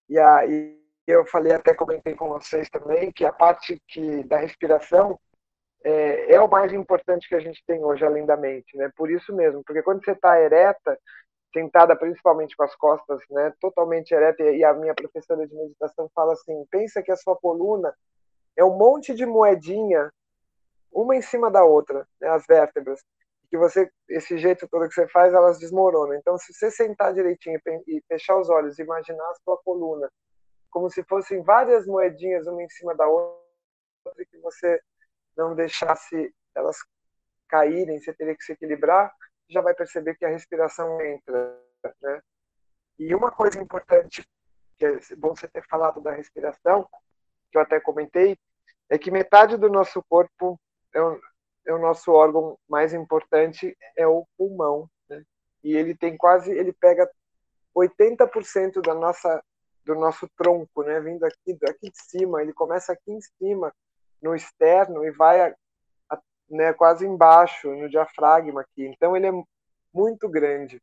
e 0.09 0.19
aí 0.19 0.79
eu 1.07 1.25
falei, 1.25 1.53
até 1.53 1.73
comentei 1.73 2.15
com 2.15 2.29
vocês 2.29 2.69
também, 2.69 3.11
que 3.11 3.25
a 3.25 3.31
parte 3.31 3.81
que, 3.87 4.23
da 4.23 4.37
respiração 4.37 5.19
é, 5.83 6.33
é 6.35 6.41
o 6.41 6.49
mais 6.49 6.73
importante 6.73 7.27
que 7.29 7.35
a 7.35 7.39
gente 7.39 7.63
tem 7.67 7.83
hoje, 7.83 8.05
além 8.05 8.25
da 8.25 8.37
mente, 8.37 8.75
né? 8.77 8.91
Por 8.97 9.11
isso 9.11 9.33
mesmo, 9.35 9.63
porque 9.65 9.83
quando 9.83 10.03
você 10.03 10.11
está 10.11 10.39
ereta, 10.41 10.99
sentada 11.53 11.95
principalmente 11.95 12.55
com 12.57 12.63
as 12.63 12.75
costas, 12.75 13.21
né, 13.29 13.53
totalmente 13.61 14.11
ereta, 14.13 14.43
e 14.43 14.63
a 14.63 14.73
minha 14.73 14.93
professora 14.93 15.47
de 15.47 15.55
meditação 15.55 16.09
fala 16.13 16.33
assim: 16.33 16.65
pensa 16.69 17.01
que 17.01 17.11
a 17.11 17.15
sua 17.15 17.35
coluna 17.37 17.93
é 18.57 18.63
um 18.65 18.77
monte 18.77 19.13
de 19.15 19.25
moedinha 19.25 20.11
uma 20.91 21.15
em 21.15 21.21
cima 21.21 21.51
da 21.51 21.63
outra, 21.63 22.07
né, 22.19 22.29
as 22.29 22.45
vértebras. 22.47 23.01
Que 23.49 23.57
você, 23.57 23.89
esse 24.09 24.37
jeito 24.37 24.67
todo 24.67 24.87
que 24.87 24.93
você 24.93 25.07
faz, 25.07 25.33
elas 25.33 25.59
desmoronam. 25.59 26.15
Então, 26.15 26.37
se 26.37 26.53
você 26.53 26.71
sentar 26.71 27.13
direitinho 27.13 27.59
e 27.87 28.01
fechar 28.07 28.37
os 28.37 28.49
olhos, 28.49 28.79
imaginar 28.79 29.29
a 29.29 29.35
sua 29.43 29.57
coluna 29.57 30.09
como 30.75 30.89
se 30.89 31.01
fossem 31.05 31.41
várias 31.41 31.87
moedinhas 31.87 32.47
uma 32.47 32.61
em 32.61 32.67
cima 32.67 32.93
da 32.93 33.07
outra, 33.07 33.41
e 34.19 34.25
que 34.25 34.37
você 34.39 34.77
não 35.37 35.55
deixasse 35.55 36.35
elas 36.53 36.75
caírem, 37.47 37.97
você 37.97 38.13
teria 38.13 38.35
que 38.35 38.43
se 38.43 38.51
equilibrar, 38.51 39.09
já 39.49 39.61
vai 39.61 39.73
perceber 39.73 40.15
que 40.15 40.25
a 40.25 40.29
respiração 40.29 40.99
entra, 40.99 41.57
né? 42.01 42.21
E 42.99 43.15
uma 43.15 43.31
coisa 43.31 43.57
importante, 43.57 44.27
que 44.77 44.85
é 44.85 44.99
bom 45.15 45.33
você 45.33 45.47
ter 45.47 45.65
falado 45.65 46.01
da 46.01 46.11
respiração, 46.11 46.85
que 47.49 47.57
eu 47.57 47.61
até 47.61 47.79
comentei, 47.79 48.37
é 48.89 48.97
que 48.97 49.09
metade 49.09 49.55
do 49.55 49.69
nosso 49.69 50.03
corpo 50.09 50.59
é 50.93 51.01
o, 51.01 51.21
é 51.65 51.73
o 51.73 51.79
nosso 51.79 52.11
órgão 52.11 52.57
mais 52.69 52.93
importante, 52.93 53.75
é 53.97 54.07
o 54.07 54.25
pulmão, 54.37 54.89
né? 55.09 55.23
E 55.63 55.75
ele 55.75 55.95
tem 55.95 56.15
quase, 56.15 56.51
ele 56.51 56.73
pega 56.73 57.09
80% 57.75 58.81
da 58.81 58.93
nossa 58.93 59.43
do 59.85 59.93
nosso 59.93 60.27
tronco, 60.35 60.81
né, 60.81 60.99
vindo 60.99 61.23
aqui 61.23 61.53
daqui 61.61 61.91
de 61.91 62.01
cima, 62.01 62.41
ele 62.41 62.51
começa 62.51 62.91
aqui 62.91 63.11
em 63.11 63.21
cima, 63.21 63.71
no 64.19 64.33
externo 64.33 65.05
e 65.05 65.11
vai 65.11 65.53
né, 66.49 66.73
quase 66.73 67.05
embaixo, 67.05 67.69
no 67.69 67.87
diafragma 67.87 68.61
aqui. 68.61 68.85
Então 68.85 69.15
ele 69.15 69.27
é 69.27 69.43
muito 69.93 70.27
grande. 70.27 70.81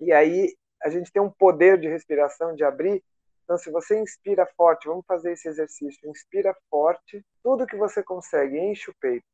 E 0.00 0.12
aí 0.12 0.54
a 0.82 0.90
gente 0.90 1.12
tem 1.12 1.22
um 1.22 1.30
poder 1.30 1.78
de 1.78 1.88
respiração, 1.88 2.54
de 2.54 2.64
abrir. 2.64 3.02
Então, 3.44 3.56
se 3.56 3.70
você 3.70 3.98
inspira 3.98 4.46
forte, 4.56 4.88
vamos 4.88 5.06
fazer 5.06 5.32
esse 5.32 5.48
exercício. 5.48 6.08
Inspira 6.08 6.56
forte, 6.70 7.24
tudo 7.42 7.66
que 7.66 7.76
você 7.76 8.02
consegue, 8.02 8.58
enche 8.58 8.90
o 8.90 8.94
peito. 9.00 9.24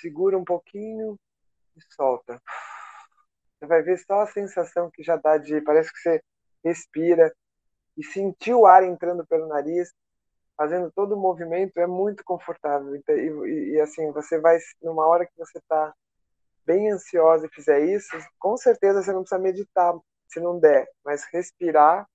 Segura 0.00 0.38
um 0.38 0.44
pouquinho 0.44 1.18
e 1.76 1.94
solta. 1.94 2.40
Você 3.58 3.66
vai 3.66 3.82
ver 3.82 3.98
só 3.98 4.20
a 4.20 4.26
sensação 4.26 4.90
que 4.90 5.02
já 5.02 5.16
dá 5.16 5.36
de. 5.36 5.60
Parece 5.62 5.92
que 5.92 5.98
você 5.98 6.22
respira 6.64 7.32
e 7.96 8.04
sentir 8.04 8.54
o 8.54 8.66
ar 8.66 8.84
entrando 8.84 9.26
pelo 9.26 9.48
nariz 9.48 9.92
fazendo 10.58 10.90
todo 10.90 11.14
o 11.14 11.20
movimento 11.20 11.78
é 11.78 11.86
muito 11.86 12.24
confortável. 12.24 12.96
E, 12.96 13.02
e, 13.08 13.74
e 13.74 13.80
assim, 13.80 14.10
você 14.10 14.40
vai, 14.40 14.58
numa 14.82 15.06
hora 15.06 15.24
que 15.24 15.38
você 15.38 15.58
está 15.58 15.94
bem 16.66 16.90
ansiosa 16.90 17.46
e 17.46 17.54
fizer 17.54 17.80
isso, 17.84 18.10
com 18.40 18.56
certeza 18.56 19.00
você 19.00 19.12
não 19.12 19.20
precisa 19.20 19.40
meditar, 19.40 19.94
se 20.26 20.40
não 20.40 20.58
der, 20.58 20.86
mas 21.04 21.24
respirar, 21.32 22.06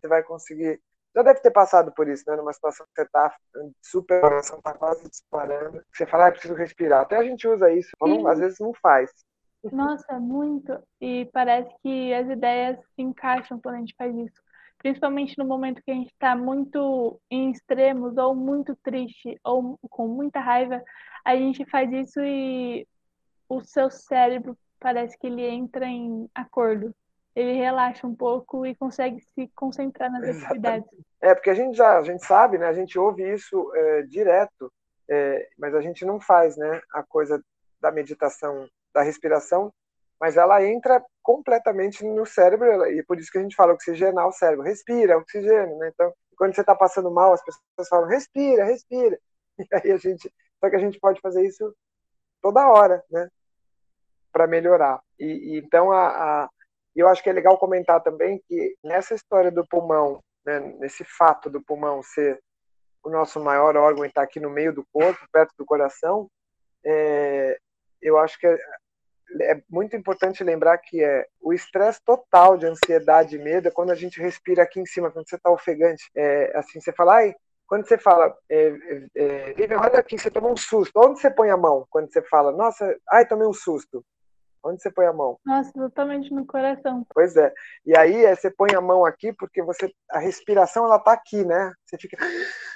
você 0.00 0.06
vai 0.06 0.22
conseguir. 0.22 0.80
Já 1.14 1.22
deve 1.22 1.40
ter 1.40 1.50
passado 1.50 1.92
por 1.92 2.08
isso, 2.08 2.24
né? 2.26 2.36
Numa 2.36 2.52
situação 2.52 2.86
que 2.86 2.92
você 2.94 3.02
está 3.02 3.34
super, 3.82 4.20
coração 4.20 4.58
está 4.58 4.74
quase 4.74 5.08
disparando, 5.08 5.82
você 5.92 6.06
fala, 6.06 6.28
ah, 6.28 6.32
preciso 6.32 6.54
respirar. 6.54 7.02
Até 7.02 7.16
a 7.16 7.24
gente 7.24 7.48
usa 7.48 7.72
isso, 7.72 7.90
não, 8.00 8.26
às 8.26 8.38
vezes 8.38 8.58
não 8.60 8.72
faz. 8.74 9.10
Nossa, 9.72 10.20
muito. 10.20 10.80
E 11.00 11.28
parece 11.32 11.74
que 11.82 12.14
as 12.14 12.28
ideias 12.28 12.78
se 12.94 13.02
encaixam 13.02 13.60
quando 13.60 13.76
a 13.76 13.78
gente 13.78 13.94
faz 13.96 14.14
isso 14.14 14.48
principalmente 14.78 15.36
no 15.36 15.44
momento 15.44 15.82
que 15.82 15.90
a 15.90 15.94
gente 15.94 16.12
está 16.12 16.34
muito 16.36 17.20
em 17.30 17.50
extremos, 17.50 18.16
ou 18.16 18.34
muito 18.34 18.76
triste, 18.76 19.38
ou 19.44 19.78
com 19.90 20.06
muita 20.06 20.40
raiva, 20.40 20.82
a 21.24 21.36
gente 21.36 21.64
faz 21.66 21.92
isso 21.92 22.20
e 22.20 22.86
o 23.48 23.60
seu 23.60 23.90
cérebro 23.90 24.56
parece 24.78 25.18
que 25.18 25.26
ele 25.26 25.42
entra 25.42 25.86
em 25.86 26.28
acordo. 26.34 26.94
Ele 27.38 27.52
relaxa 27.52 28.04
um 28.04 28.16
pouco 28.16 28.66
e 28.66 28.74
consegue 28.74 29.20
se 29.20 29.46
concentrar 29.54 30.10
nas 30.10 30.24
Exatamente. 30.24 30.44
atividades. 30.44 30.88
É, 31.20 31.34
porque 31.34 31.50
a 31.50 31.54
gente 31.54 31.76
já 31.76 31.98
a 31.98 32.02
gente 32.02 32.24
sabe, 32.24 32.58
né? 32.58 32.66
A 32.66 32.72
gente 32.72 32.98
ouve 32.98 33.32
isso 33.32 33.72
é, 33.76 34.02
direto, 34.02 34.72
é, 35.08 35.48
mas 35.56 35.72
a 35.72 35.80
gente 35.80 36.04
não 36.04 36.18
faz, 36.18 36.56
né? 36.56 36.82
A 36.92 37.04
coisa 37.04 37.40
da 37.80 37.92
meditação, 37.92 38.68
da 38.92 39.02
respiração, 39.02 39.72
mas 40.20 40.36
ela 40.36 40.64
entra 40.64 41.00
completamente 41.22 42.04
no 42.04 42.26
cérebro 42.26 42.84
e 42.86 43.04
por 43.04 43.20
isso 43.20 43.30
que 43.30 43.38
a 43.38 43.42
gente 43.42 43.54
fala 43.54 43.72
oxigenar 43.72 44.26
o 44.26 44.32
cérebro. 44.32 44.64
Respira, 44.64 45.16
oxigênio, 45.16 45.78
né? 45.78 45.92
Então, 45.94 46.12
quando 46.36 46.56
você 46.56 46.62
está 46.62 46.74
passando 46.74 47.08
mal, 47.08 47.32
as 47.34 47.44
pessoas 47.44 47.88
falam 47.88 48.08
respira, 48.08 48.64
respira. 48.64 49.16
E 49.60 49.66
aí 49.72 49.92
a 49.92 49.96
gente, 49.96 50.32
só 50.60 50.70
que 50.70 50.76
a 50.76 50.78
gente 50.80 50.98
pode 50.98 51.20
fazer 51.20 51.44
isso 51.44 51.72
toda 52.42 52.68
hora, 52.68 53.04
né? 53.08 53.28
Para 54.32 54.48
melhorar. 54.48 55.00
E, 55.18 55.24
e, 55.26 55.58
então 55.58 55.92
a, 55.92 56.08
a, 56.44 56.50
eu 56.94 57.08
acho 57.08 57.22
que 57.22 57.30
é 57.30 57.32
legal 57.32 57.58
comentar 57.58 58.02
também 58.02 58.42
que 58.48 58.76
nessa 58.82 59.14
história 59.14 59.50
do 59.50 59.66
pulmão, 59.66 60.22
né, 60.44 60.60
nesse 60.78 61.04
fato 61.04 61.48
do 61.48 61.62
pulmão 61.62 62.02
ser 62.02 62.40
o 63.02 63.10
nosso 63.10 63.40
maior 63.40 63.76
órgão 63.76 64.04
e 64.04 64.08
estar 64.08 64.22
tá 64.22 64.24
aqui 64.24 64.40
no 64.40 64.50
meio 64.50 64.72
do 64.72 64.84
corpo, 64.92 65.20
perto 65.32 65.54
do 65.56 65.64
coração, 65.64 66.28
é, 66.84 67.58
eu 68.02 68.18
acho 68.18 68.38
que 68.38 68.46
é 68.46 69.62
muito 69.68 69.94
importante 69.94 70.42
lembrar 70.42 70.78
que 70.78 71.02
é 71.02 71.26
o 71.40 71.52
estresse 71.52 72.00
total 72.04 72.56
de 72.56 72.66
ansiedade 72.66 73.36
e 73.36 73.38
medo 73.38 73.68
é 73.68 73.70
quando 73.70 73.90
a 73.90 73.94
gente 73.94 74.20
respira 74.20 74.62
aqui 74.62 74.80
em 74.80 74.86
cima, 74.86 75.10
quando 75.10 75.28
você 75.28 75.36
está 75.36 75.50
ofegante. 75.50 76.10
É, 76.14 76.56
assim, 76.56 76.80
você 76.80 76.92
fala, 76.92 77.16
ai, 77.16 77.34
quando 77.66 77.86
você 77.86 77.98
fala, 77.98 78.34
é, 78.48 78.74
é, 79.14 79.52
Vivian, 79.52 79.80
olha 79.80 79.98
aqui, 79.98 80.18
você 80.18 80.30
tomou 80.30 80.52
um 80.52 80.56
susto. 80.56 80.92
Onde 80.96 81.20
você 81.20 81.30
põe 81.30 81.50
a 81.50 81.56
mão 81.56 81.86
quando 81.90 82.10
você 82.10 82.22
fala, 82.22 82.52
nossa, 82.52 82.96
ai, 83.10 83.26
tomei 83.26 83.46
um 83.46 83.52
susto? 83.52 84.02
Onde 84.68 84.82
você 84.82 84.90
põe 84.90 85.06
a 85.06 85.12
mão? 85.12 85.38
Nossa, 85.44 85.72
totalmente 85.72 86.32
no 86.32 86.46
coração. 86.46 87.06
Pois 87.14 87.36
é. 87.36 87.52
E 87.86 87.96
aí 87.96 88.24
é, 88.24 88.34
você 88.34 88.50
põe 88.50 88.74
a 88.74 88.80
mão 88.80 89.04
aqui 89.04 89.32
porque 89.32 89.62
você 89.62 89.90
a 90.10 90.18
respiração 90.18 90.84
ela 90.84 90.98
tá 90.98 91.12
aqui, 91.12 91.44
né? 91.44 91.72
Você 91.86 91.96
fica, 91.96 92.16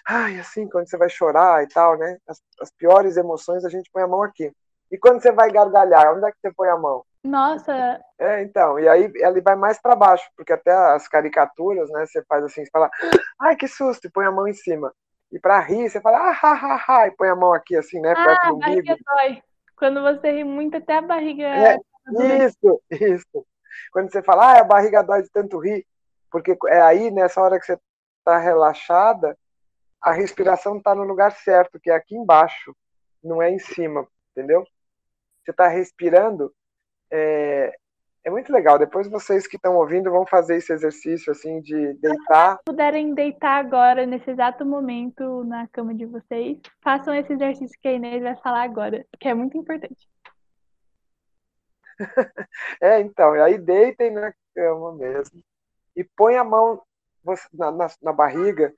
ai, 0.07 0.38
assim, 0.38 0.68
quando 0.68 0.88
você 0.88 0.97
vai 0.97 1.09
chorar 1.09 1.62
e 1.62 1.68
tal, 1.68 1.99
né? 1.99 2.16
As, 2.26 2.40
as 2.61 2.70
piores 2.70 3.16
emoções 3.16 3.64
a 3.64 3.68
gente 3.68 3.90
põe 3.93 4.03
a 4.03 4.09
mão 4.09 4.22
aqui. 4.22 4.51
E 4.90 4.99
quando 4.99 5.22
você 5.22 5.32
vai 5.32 5.51
gargalhar, 5.51 6.14
onde 6.14 6.26
é 6.26 6.30
que 6.30 6.38
você 6.40 6.53
põe 6.53 6.68
a 6.68 6.76
mão? 6.76 7.03
Nossa! 7.24 8.01
É, 8.18 8.43
então, 8.43 8.78
e 8.78 8.88
aí 8.88 9.11
ele 9.14 9.40
vai 9.40 9.55
mais 9.55 9.80
para 9.80 9.95
baixo, 9.95 10.28
porque 10.36 10.53
até 10.53 10.72
as 10.72 11.07
caricaturas, 11.09 11.88
né, 11.90 12.05
você 12.05 12.22
faz 12.24 12.45
assim, 12.45 12.64
você 12.64 12.70
fala, 12.70 12.90
ai, 13.40 13.57
que 13.57 13.68
susto, 13.68 14.07
e 14.07 14.11
põe 14.11 14.26
a 14.26 14.32
mão 14.32 14.47
em 14.47 14.53
cima. 14.53 14.93
E 15.30 15.38
para 15.38 15.61
rir, 15.61 15.88
você 15.88 16.01
fala, 16.01 16.18
ah, 16.18 16.38
ha, 16.43 16.53
ha, 16.53 16.84
ha, 16.86 17.07
e 17.07 17.12
põe 17.12 17.28
a 17.28 17.36
mão 17.36 17.55
aqui, 17.55 17.76
assim, 17.76 18.01
né, 18.01 18.12
ah, 18.14 18.24
perto 18.24 18.49
do 18.49 18.55
umbigo. 18.57 18.97
dói. 19.16 19.43
Quando 19.83 20.01
você 20.01 20.30
ri 20.30 20.45
muito, 20.45 20.76
até 20.76 20.99
a 20.99 21.03
barriga... 21.03 21.43
É, 21.43 21.76
isso, 22.47 22.80
isso. 22.89 23.47
Quando 23.91 24.12
você 24.12 24.22
fala, 24.22 24.53
ah, 24.53 24.61
a 24.61 24.64
barriga 24.64 25.03
dói 25.03 25.22
de 25.22 25.28
tanto 25.28 25.59
rir, 25.59 25.85
porque 26.30 26.57
é 26.68 26.80
aí, 26.80 27.11
nessa 27.11 27.41
hora 27.41 27.59
que 27.59 27.66
você 27.66 27.76
está 28.20 28.39
relaxada, 28.39 29.37
a 30.01 30.12
respiração 30.12 30.76
está 30.76 30.95
no 30.95 31.03
lugar 31.03 31.33
certo, 31.33 31.80
que 31.80 31.91
é 31.91 31.97
aqui 31.97 32.14
embaixo, 32.14 32.76
não 33.24 33.43
é 33.43 33.51
em 33.51 33.59
cima, 33.59 34.07
entendeu? 34.30 34.64
você 35.45 35.51
está 35.51 35.66
respirando, 35.66 36.55
é, 37.11 37.76
é 38.25 38.31
muito 38.31 38.53
legal. 38.53 38.79
Depois 38.79 39.09
vocês 39.09 39.47
que 39.47 39.57
estão 39.57 39.77
ouvindo 39.77 40.11
vão 40.11 40.25
fazer 40.27 40.57
esse 40.57 40.73
exercício 40.73 41.33
assim 41.33 41.61
de 41.61 41.95
deitar. 41.95 42.59
Se 42.59 42.64
puderem 42.64 43.14
deitar 43.14 43.59
agora, 43.59 44.07
nesse 44.07 44.31
exato 44.31 44.64
momento, 44.64 45.45
na 45.45 45.66
cama 45.68 45.95
de 45.95 46.07
vocês, 46.07 46.59
façam 46.83 47.14
esse 47.14 47.33
exercício 47.33 47.79
que 47.81 47.89
a 47.89 47.93
Inês 47.93 48.23
vai 48.23 48.37
falar 48.37 48.62
agora, 48.62 49.05
que 49.18 49.29
é 49.29 49.35
muito 49.35 49.57
importante. 49.57 50.09
é, 52.81 53.01
então, 53.01 53.33
aí 53.33 53.59
deitem 53.59 54.11
na 54.11 54.33
cama 54.55 54.95
mesmo 54.95 55.43
e 55.97 56.05
põe 56.05 56.37
a 56.37 56.45
mão 56.45 56.81
na, 57.53 57.70
na, 57.70 57.87
na 58.01 58.12
barriga 58.12 58.73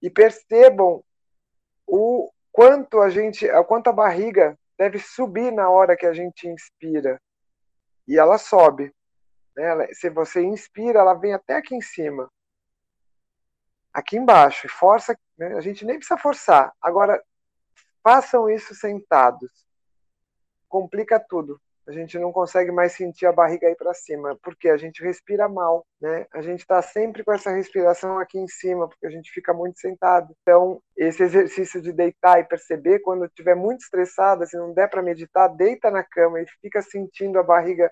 e 0.00 0.08
percebam 0.08 1.02
o 1.86 2.30
quanto 2.50 3.00
a 3.00 3.08
gente, 3.08 3.48
a 3.48 3.62
quanto 3.62 3.88
a 3.88 3.92
barriga 3.92 4.58
deve 4.78 4.98
subir 4.98 5.52
na 5.52 5.68
hora 5.68 5.96
que 5.96 6.06
a 6.06 6.12
gente 6.12 6.48
inspira. 6.48 7.20
E 8.06 8.18
ela 8.18 8.38
sobe. 8.38 8.94
Né? 9.56 9.86
Se 9.92 10.10
você 10.10 10.42
inspira, 10.42 11.00
ela 11.00 11.14
vem 11.14 11.34
até 11.34 11.56
aqui 11.56 11.74
em 11.74 11.80
cima. 11.80 12.30
Aqui 13.92 14.16
embaixo. 14.16 14.68
Força. 14.68 15.18
Né? 15.36 15.54
A 15.56 15.60
gente 15.60 15.84
nem 15.84 15.96
precisa 15.96 16.18
forçar. 16.18 16.72
Agora, 16.80 17.22
façam 18.02 18.48
isso 18.50 18.74
sentados. 18.74 19.50
Complica 20.68 21.20
tudo 21.20 21.60
a 21.86 21.92
gente 21.92 22.18
não 22.18 22.32
consegue 22.32 22.70
mais 22.70 22.92
sentir 22.92 23.26
a 23.26 23.32
barriga 23.32 23.66
aí 23.66 23.74
para 23.74 23.92
cima, 23.92 24.38
porque 24.42 24.68
a 24.68 24.76
gente 24.76 25.02
respira 25.02 25.48
mal, 25.48 25.84
né? 26.00 26.26
A 26.32 26.40
gente 26.40 26.60
está 26.60 26.80
sempre 26.80 27.24
com 27.24 27.32
essa 27.32 27.50
respiração 27.50 28.18
aqui 28.18 28.38
em 28.38 28.46
cima, 28.46 28.88
porque 28.88 29.06
a 29.06 29.10
gente 29.10 29.30
fica 29.32 29.52
muito 29.52 29.80
sentado. 29.80 30.34
Então, 30.42 30.80
esse 30.96 31.22
exercício 31.22 31.82
de 31.82 31.92
deitar 31.92 32.38
e 32.40 32.44
perceber 32.44 33.00
quando 33.00 33.24
estiver 33.24 33.56
muito 33.56 33.80
estressada, 33.80 34.46
se 34.46 34.56
não 34.56 34.72
der 34.72 34.88
para 34.88 35.02
meditar, 35.02 35.48
deita 35.48 35.90
na 35.90 36.04
cama 36.04 36.40
e 36.40 36.46
fica 36.60 36.80
sentindo 36.80 37.38
a 37.38 37.42
barriga 37.42 37.90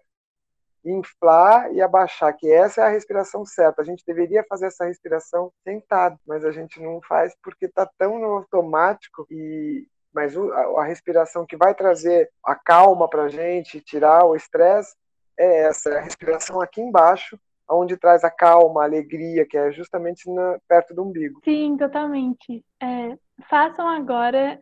inflar 0.84 1.72
e 1.72 1.82
abaixar, 1.82 2.34
que 2.36 2.50
essa 2.50 2.82
é 2.82 2.84
a 2.84 2.88
respiração 2.88 3.44
certa. 3.44 3.82
A 3.82 3.84
gente 3.84 4.04
deveria 4.06 4.44
fazer 4.48 4.66
essa 4.66 4.86
respiração 4.86 5.52
sentado, 5.64 6.18
mas 6.26 6.44
a 6.44 6.50
gente 6.50 6.80
não 6.80 7.00
faz 7.02 7.34
porque 7.42 7.66
está 7.66 7.88
tão 7.98 8.18
no 8.18 8.26
automático 8.26 9.26
e 9.30 9.86
mas 10.12 10.36
a, 10.36 10.84
respiração 10.84 11.46
que 11.46 11.56
vai 11.56 11.74
trazer 11.74 12.30
a 12.44 12.54
calma 12.54 13.08
para 13.08 13.24
a 13.24 13.28
gente, 13.28 13.80
tirar 13.80 14.24
o 14.24 14.34
estresse, 14.34 14.94
é 15.38 15.62
essa, 15.62 15.90
é 15.90 15.98
a 15.98 16.02
respiração 16.02 16.60
aqui 16.60 16.80
embaixo, 16.80 17.38
onde 17.68 17.96
traz 17.96 18.24
a 18.24 18.30
calma, 18.30 18.82
a 18.82 18.84
alegria, 18.84 19.46
que 19.46 19.56
é 19.56 19.70
justamente 19.70 20.28
na, 20.30 20.58
perto 20.68 20.94
do 20.94 21.04
umbigo. 21.04 21.40
Sim, 21.44 21.76
totalmente. 21.76 22.64
É, 22.82 23.16
façam 23.48 23.88
agora, 23.88 24.60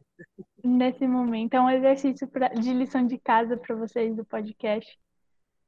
nesse 0.62 1.06
momento, 1.06 1.54
é 1.54 1.60
um 1.60 1.70
exercício 1.70 2.28
pra, 2.28 2.48
de 2.48 2.72
lição 2.72 3.06
de 3.06 3.18
casa 3.18 3.56
para 3.56 3.74
vocês 3.74 4.14
do 4.14 4.24
podcast. 4.24 4.98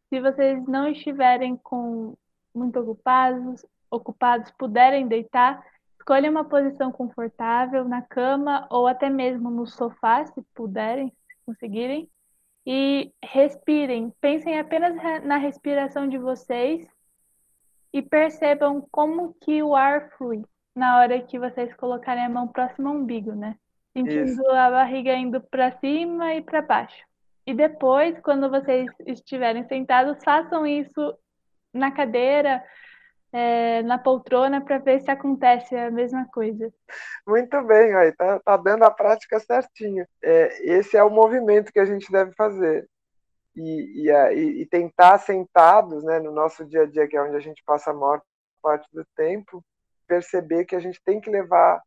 Se 0.08 0.20
vocês 0.20 0.62
não 0.66 0.88
estiverem 0.88 1.56
com 1.56 2.14
muito 2.54 2.78
ocupados, 2.80 3.64
ocupados, 3.90 4.50
puderem 4.58 5.08
deitar, 5.08 5.64
escolha 6.00 6.30
uma 6.30 6.44
posição 6.44 6.90
confortável 6.90 7.84
na 7.84 8.00
cama 8.00 8.66
ou 8.70 8.86
até 8.86 9.10
mesmo 9.10 9.50
no 9.50 9.66
sofá, 9.66 10.24
se 10.24 10.42
puderem, 10.54 11.08
se 11.08 11.36
conseguirem, 11.44 12.08
e 12.66 13.12
respirem. 13.22 14.10
Pensem 14.20 14.58
apenas 14.58 14.96
na 15.22 15.36
respiração 15.36 16.08
de 16.08 16.16
vocês 16.16 16.86
e 17.92 18.00
percebam 18.00 18.86
como 18.90 19.34
que 19.42 19.62
o 19.62 19.76
ar 19.76 20.10
flui 20.16 20.42
na 20.74 20.98
hora 20.98 21.20
que 21.20 21.38
vocês 21.38 21.74
colocarem 21.76 22.24
a 22.24 22.28
mão 22.28 22.48
próximo 22.48 22.88
ao 22.88 22.94
umbigo, 22.94 23.32
né? 23.32 23.56
Sentindo 23.92 24.24
Isso. 24.24 24.50
a 24.50 24.70
barriga 24.70 25.14
indo 25.14 25.40
para 25.40 25.78
cima 25.78 26.34
e 26.34 26.40
para 26.40 26.62
baixo. 26.62 27.04
E 27.46 27.52
depois, 27.52 28.18
quando 28.20 28.48
vocês 28.48 28.86
estiverem 29.06 29.66
sentados, 29.66 30.22
façam 30.22 30.66
isso 30.66 31.14
na 31.74 31.90
cadeira, 31.90 32.64
é, 33.32 33.82
na 33.82 33.98
poltrona, 33.98 34.60
para 34.60 34.78
ver 34.78 35.00
se 35.00 35.10
acontece 35.10 35.76
a 35.76 35.90
mesma 35.90 36.26
coisa. 36.32 36.72
Muito 37.26 37.62
bem, 37.62 37.94
aí 37.94 38.12
tá, 38.12 38.40
tá 38.40 38.56
dando 38.56 38.84
a 38.84 38.90
prática 38.90 39.38
certinho. 39.38 40.06
É, 40.22 40.72
esse 40.78 40.96
é 40.96 41.04
o 41.04 41.10
movimento 41.10 41.72
que 41.72 41.80
a 41.80 41.84
gente 41.84 42.10
deve 42.10 42.32
fazer. 42.32 42.88
E, 43.54 44.08
e, 44.08 44.62
e, 44.62 44.66
tentar 44.66 45.18
sentados 45.18 46.04
né, 46.04 46.20
no 46.20 46.32
nosso 46.32 46.64
dia 46.64 46.82
a 46.82 46.86
dia, 46.86 47.08
que 47.08 47.16
é 47.16 47.22
onde 47.22 47.36
a 47.36 47.40
gente 47.40 47.62
passa 47.64 47.90
a 47.90 47.94
maior 47.94 48.22
parte 48.62 48.88
do 48.92 49.04
tempo, 49.16 49.62
perceber 50.06 50.64
que 50.64 50.76
a 50.76 50.80
gente 50.80 51.00
tem 51.04 51.20
que 51.20 51.28
levar 51.28 51.82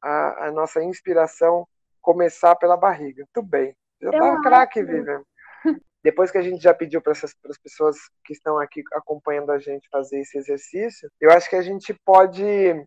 a, 0.00 0.46
a 0.46 0.52
nossa 0.52 0.82
inspiração 0.82 1.66
começar 2.00 2.54
pela 2.56 2.76
barriga. 2.76 3.24
Muito 3.24 3.48
bem. 3.48 3.74
Já 4.00 4.10
tá 4.10 4.40
craque, 4.42 4.82
Vivian. 4.82 5.22
Depois 6.04 6.30
que 6.30 6.36
a 6.36 6.42
gente 6.42 6.62
já 6.62 6.74
pediu 6.74 7.00
para 7.00 7.12
as 7.12 7.58
pessoas 7.62 7.96
que 8.22 8.34
estão 8.34 8.58
aqui 8.58 8.84
acompanhando 8.92 9.50
a 9.50 9.58
gente 9.58 9.88
fazer 9.88 10.20
esse 10.20 10.36
exercício, 10.36 11.10
eu 11.18 11.30
acho 11.30 11.48
que 11.48 11.56
a 11.56 11.62
gente 11.62 11.94
pode, 12.04 12.44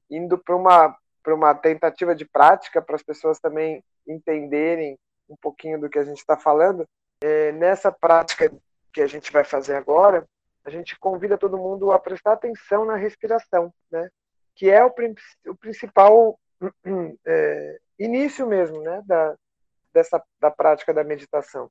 indo 0.07 0.37
para 0.37 0.55
uma, 0.55 0.95
uma 1.25 1.55
tentativa 1.55 2.13
de 2.13 2.25
prática, 2.25 2.79
para 2.79 2.95
as 2.95 3.01
pessoas 3.01 3.39
também 3.39 3.83
entenderem 4.07 4.99
um 5.27 5.35
pouquinho 5.35 5.79
do 5.81 5.89
que 5.89 5.97
a 5.97 6.03
gente 6.03 6.19
está 6.19 6.37
falando, 6.37 6.87
é, 7.19 7.51
nessa 7.53 7.91
prática 7.91 8.53
que 8.93 9.01
a 9.01 9.07
gente 9.07 9.31
vai 9.31 9.43
fazer 9.43 9.75
agora, 9.75 10.23
a 10.63 10.69
gente 10.69 10.95
convida 10.99 11.39
todo 11.39 11.57
mundo 11.57 11.91
a 11.91 11.97
prestar 11.97 12.33
atenção 12.33 12.85
na 12.85 12.95
respiração, 12.95 13.73
né? 13.89 14.09
que 14.55 14.69
é 14.69 14.85
o, 14.85 14.93
o 15.47 15.55
principal 15.55 16.39
é, 17.25 17.79
início 17.97 18.45
mesmo 18.45 18.79
né, 18.81 19.01
da, 19.07 19.35
dessa, 19.91 20.23
da 20.39 20.51
prática 20.51 20.93
da 20.93 21.03
meditação. 21.03 21.67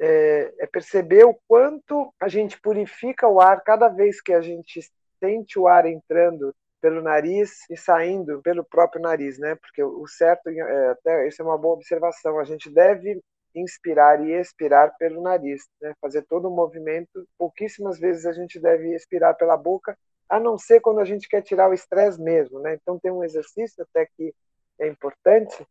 É, 0.00 0.54
é, 0.60 0.66
perceber 0.66 1.24
o 1.24 1.34
quanto 1.48 2.14
a 2.20 2.28
gente 2.28 2.60
purifica 2.60 3.26
o 3.26 3.40
ar 3.40 3.62
cada 3.62 3.88
vez 3.88 4.20
que 4.20 4.32
a 4.32 4.40
gente 4.40 4.80
sente 5.18 5.58
o 5.58 5.66
ar 5.66 5.86
entrando 5.86 6.54
pelo 6.80 7.02
nariz 7.02 7.68
e 7.68 7.76
saindo 7.76 8.40
pelo 8.42 8.64
próprio 8.64 9.02
nariz, 9.02 9.38
né? 9.38 9.56
Porque 9.56 9.82
o 9.82 10.06
certo, 10.06 10.48
é, 10.48 10.90
até 10.90 11.26
isso 11.26 11.42
é 11.42 11.44
uma 11.44 11.58
boa 11.58 11.74
observação. 11.74 12.38
A 12.38 12.44
gente 12.44 12.70
deve 12.70 13.20
inspirar 13.54 14.24
e 14.24 14.32
expirar 14.32 14.94
pelo 14.98 15.20
nariz, 15.20 15.66
né? 15.80 15.92
Fazer 16.00 16.22
todo 16.22 16.48
o 16.48 16.54
movimento. 16.54 17.26
Pouquíssimas 17.36 17.98
vezes 17.98 18.24
a 18.26 18.32
gente 18.32 18.60
deve 18.60 18.94
expirar 18.94 19.36
pela 19.36 19.56
boca 19.56 19.98
a 20.28 20.38
não 20.38 20.58
ser 20.58 20.80
quando 20.80 21.00
a 21.00 21.04
gente 21.04 21.28
quer 21.28 21.42
tirar 21.42 21.70
o 21.70 21.74
estresse 21.74 22.20
mesmo, 22.20 22.60
né? 22.60 22.74
Então 22.74 22.98
tem 22.98 23.10
um 23.10 23.24
exercício 23.24 23.82
até 23.82 24.06
que 24.16 24.34
é 24.78 24.86
importante 24.86 25.66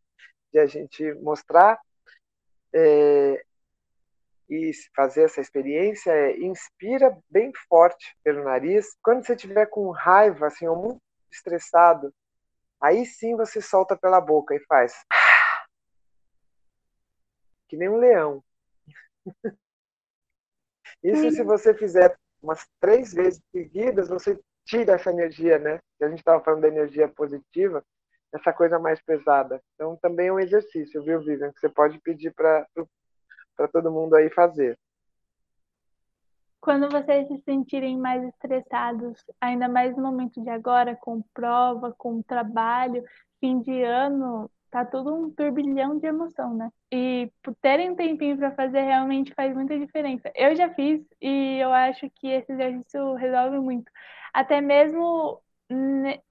de 0.52 0.58
a 0.58 0.66
gente 0.66 1.14
mostrar 1.14 1.80
é, 2.74 3.42
e 4.48 4.70
fazer 4.94 5.24
essa 5.24 5.40
experiência 5.40 6.10
é 6.10 6.38
inspira 6.38 7.16
bem 7.30 7.52
forte 7.68 8.16
pelo 8.24 8.44
nariz. 8.44 8.96
Quando 9.02 9.24
você 9.24 9.34
estiver 9.34 9.66
com 9.66 9.90
raiva, 9.90 10.46
assim, 10.46 10.66
ou 10.66 10.76
muito 10.76 11.02
estressado, 11.30 12.12
aí 12.80 13.04
sim 13.04 13.36
você 13.36 13.60
solta 13.60 13.96
pela 13.96 14.20
boca 14.20 14.54
e 14.54 14.60
faz 14.60 14.94
que 17.68 17.76
nem 17.76 17.88
um 17.88 17.98
leão. 17.98 18.42
Isso 21.02 21.30
se 21.30 21.44
você 21.44 21.74
fizer 21.74 22.16
umas 22.42 22.66
três 22.80 23.12
vezes 23.12 23.40
seguidas, 23.52 24.08
você 24.08 24.38
tira 24.64 24.94
essa 24.94 25.10
energia, 25.10 25.58
né? 25.58 25.78
Que 25.98 26.04
a 26.04 26.08
gente 26.08 26.18
estava 26.20 26.42
falando 26.42 26.62
da 26.62 26.68
energia 26.68 27.08
positiva, 27.08 27.84
essa 28.32 28.52
coisa 28.52 28.78
mais 28.78 29.00
pesada. 29.02 29.62
Então 29.74 29.96
também 29.96 30.28
é 30.28 30.32
um 30.32 30.40
exercício, 30.40 31.02
viu, 31.02 31.20
Vivian? 31.20 31.52
Que 31.52 31.60
você 31.60 31.68
pode 31.68 32.00
pedir 32.00 32.32
para 32.32 32.66
todo 33.66 33.90
mundo 33.90 34.14
aí 34.14 34.30
fazer. 34.30 34.78
Quando 36.60 36.88
vocês 36.90 37.26
se 37.28 37.38
sentirem 37.44 37.96
mais 37.96 38.22
estressados, 38.24 39.24
ainda 39.40 39.68
mais 39.68 39.96
no 39.96 40.02
momento 40.02 40.42
de 40.42 40.50
agora, 40.50 40.94
com 40.96 41.22
prova, 41.32 41.94
com 41.96 42.20
trabalho, 42.20 43.02
fim 43.40 43.60
de 43.60 43.82
ano, 43.82 44.50
tá 44.70 44.84
tudo 44.84 45.14
um 45.14 45.30
turbilhão 45.30 45.98
de 45.98 46.06
emoção, 46.06 46.54
né? 46.54 46.70
E 46.92 47.30
por 47.42 47.54
terem 47.56 47.90
um 47.90 47.96
tempinho 47.96 48.36
para 48.36 48.54
fazer 48.54 48.82
realmente 48.82 49.32
faz 49.34 49.54
muita 49.54 49.78
diferença. 49.78 50.30
Eu 50.34 50.54
já 50.54 50.68
fiz 50.74 51.00
e 51.20 51.58
eu 51.58 51.72
acho 51.72 52.10
que 52.16 52.28
esse 52.28 52.52
exercício 52.52 53.14
resolve 53.14 53.58
muito. 53.60 53.90
Até 54.32 54.60
mesmo 54.60 55.40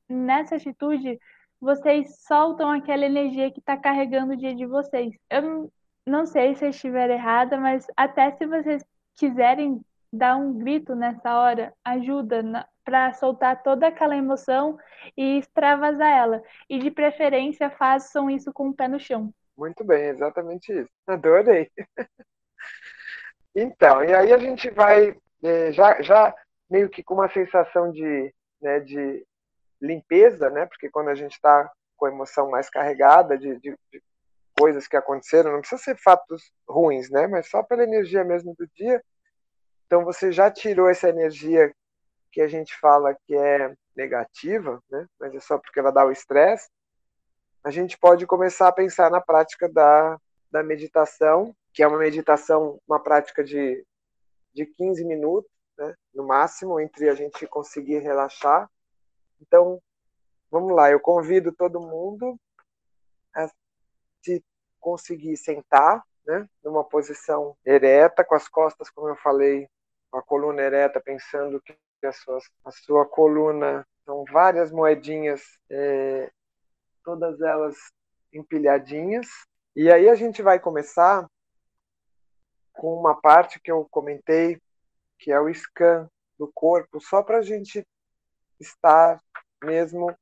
nessa 0.09 0.55
atitude, 0.55 1.19
vocês 1.59 2.23
soltam 2.27 2.69
aquela 2.69 3.05
energia 3.05 3.51
que 3.51 3.59
está 3.59 3.75
carregando 3.77 4.33
o 4.33 4.37
dia 4.37 4.55
de 4.55 4.65
vocês. 4.65 5.13
Eu 5.29 5.71
não 6.07 6.25
sei 6.25 6.55
se 6.55 6.65
eu 6.65 6.69
estiver 6.69 7.09
errada, 7.09 7.57
mas 7.57 7.85
até 7.95 8.31
se 8.31 8.45
vocês 8.45 8.83
quiserem 9.15 9.81
dar 10.11 10.37
um 10.37 10.57
grito 10.57 10.95
nessa 10.95 11.37
hora, 11.37 11.73
ajuda 11.83 12.67
para 12.83 13.13
soltar 13.13 13.61
toda 13.61 13.87
aquela 13.87 14.15
emoção 14.15 14.77
e 15.17 15.37
extravasar 15.37 16.07
ela. 16.07 16.43
E 16.69 16.79
de 16.79 16.89
preferência, 16.89 17.69
façam 17.69 18.29
isso 18.29 18.53
com 18.53 18.69
o 18.69 18.73
pé 18.73 18.87
no 18.87 18.99
chão. 18.99 19.33
Muito 19.57 19.83
bem, 19.83 20.05
exatamente 20.05 20.71
isso. 20.71 20.89
Adorei. 21.05 21.69
Então, 23.59 24.03
e 24.03 24.13
aí 24.13 24.31
a 24.31 24.37
gente 24.37 24.69
vai 24.69 25.17
eh, 25.43 25.71
já, 25.71 25.99
já 26.03 26.31
meio 26.69 26.87
que 26.89 27.01
com 27.03 27.15
uma 27.15 27.27
sensação 27.27 27.91
de, 27.91 28.31
né, 28.61 28.79
de 28.81 29.25
limpeza, 29.81 30.47
né? 30.51 30.67
Porque 30.67 30.91
quando 30.91 31.09
a 31.09 31.15
gente 31.15 31.31
está 31.31 31.67
com 31.95 32.05
a 32.05 32.11
emoção 32.11 32.51
mais 32.51 32.69
carregada 32.69 33.35
de, 33.35 33.59
de, 33.59 33.75
de, 33.91 34.03
coisas 34.57 34.87
que 34.87 34.97
aconteceram, 34.97 35.51
não 35.51 35.59
precisa 35.59 35.81
ser 35.81 35.97
fatos 35.97 36.51
ruins, 36.67 37.09
né? 37.09 37.27
Mas 37.27 37.49
só 37.49 37.61
pela 37.61 37.83
energia 37.83 38.23
mesmo 38.23 38.55
do 38.57 38.67
dia. 38.75 39.03
Então 39.85 40.03
você 40.03 40.31
já 40.31 40.49
tirou 40.49 40.89
essa 40.89 41.09
energia 41.09 41.73
que 42.31 42.41
a 42.41 42.47
gente 42.47 42.75
fala 42.79 43.15
que 43.25 43.35
é 43.35 43.73
negativa, 43.95 44.81
né? 44.89 45.05
Mas 45.19 45.33
é 45.35 45.39
só 45.39 45.57
porque 45.57 45.79
ela 45.79 45.91
dá 45.91 46.05
o 46.05 46.11
estresse. 46.11 46.69
A 47.63 47.71
gente 47.71 47.97
pode 47.97 48.25
começar 48.25 48.67
a 48.67 48.71
pensar 48.71 49.11
na 49.11 49.21
prática 49.21 49.69
da, 49.69 50.17
da 50.51 50.63
meditação, 50.63 51.55
que 51.73 51.83
é 51.83 51.87
uma 51.87 51.97
meditação, 51.97 52.79
uma 52.87 52.99
prática 52.99 53.43
de, 53.43 53.85
de 54.53 54.65
15 54.65 55.03
minutos, 55.05 55.51
né, 55.77 55.93
no 56.13 56.25
máximo, 56.25 56.79
entre 56.79 57.09
a 57.09 57.15
gente 57.15 57.45
conseguir 57.47 57.99
relaxar. 57.99 58.69
Então, 59.41 59.81
vamos 60.49 60.75
lá, 60.75 60.89
eu 60.89 60.99
convido 60.99 61.51
todo 61.51 61.79
mundo 61.79 62.39
se 64.23 64.43
conseguir 64.79 65.37
sentar, 65.37 66.03
né, 66.25 66.47
numa 66.63 66.83
posição 66.83 67.55
ereta, 67.65 68.23
com 68.23 68.35
as 68.35 68.47
costas, 68.47 68.89
como 68.89 69.07
eu 69.09 69.15
falei, 69.15 69.67
com 70.11 70.17
a 70.17 70.23
coluna 70.23 70.61
ereta, 70.61 70.99
pensando 70.99 71.61
que 71.61 71.77
a 72.05 72.11
sua, 72.11 72.39
a 72.65 72.71
sua 72.71 73.05
coluna 73.05 73.85
são 74.05 74.23
várias 74.31 74.71
moedinhas, 74.71 75.41
é, 75.69 76.31
todas 77.03 77.41
elas 77.41 77.75
empilhadinhas. 78.31 79.27
E 79.75 79.91
aí 79.91 80.09
a 80.09 80.15
gente 80.15 80.41
vai 80.41 80.59
começar 80.59 81.27
com 82.73 82.93
uma 82.93 83.19
parte 83.19 83.59
que 83.59 83.71
eu 83.71 83.87
comentei 83.89 84.61
que 85.17 85.31
é 85.31 85.39
o 85.39 85.49
scan 85.53 86.09
do 86.37 86.51
corpo, 86.53 86.99
só 87.01 87.23
para 87.23 87.39
a 87.39 87.41
gente 87.41 87.85
estar 88.59 89.19
mesmo 89.63 90.15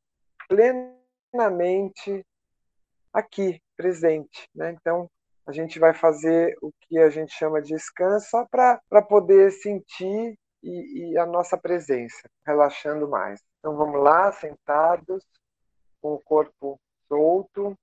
plenamente 0.48 2.26
aqui, 3.12 3.62
presente. 3.76 4.50
Né? 4.54 4.72
Então, 4.72 5.10
a 5.46 5.52
gente 5.52 5.78
vai 5.80 5.94
fazer 5.94 6.56
o 6.62 6.72
que 6.82 6.98
a 6.98 7.10
gente 7.10 7.34
chama 7.34 7.62
de 7.62 7.78
scan 7.78 8.20
só 8.20 8.46
para 8.46 9.02
poder 9.08 9.52
sentir 9.52 10.38
e, 10.64 11.12
e 11.12 11.18
a 11.18 11.26
nossa 11.26 11.58
presença, 11.58 12.28
relaxando 12.46 13.08
mais. 13.08 13.40
Então, 13.60 13.76
vamos 13.76 14.02
lá, 14.02 14.32
sentados, 14.32 15.24
com 16.02 16.14
o 16.14 16.22
corpo 16.22 16.80
solto, 17.08 17.78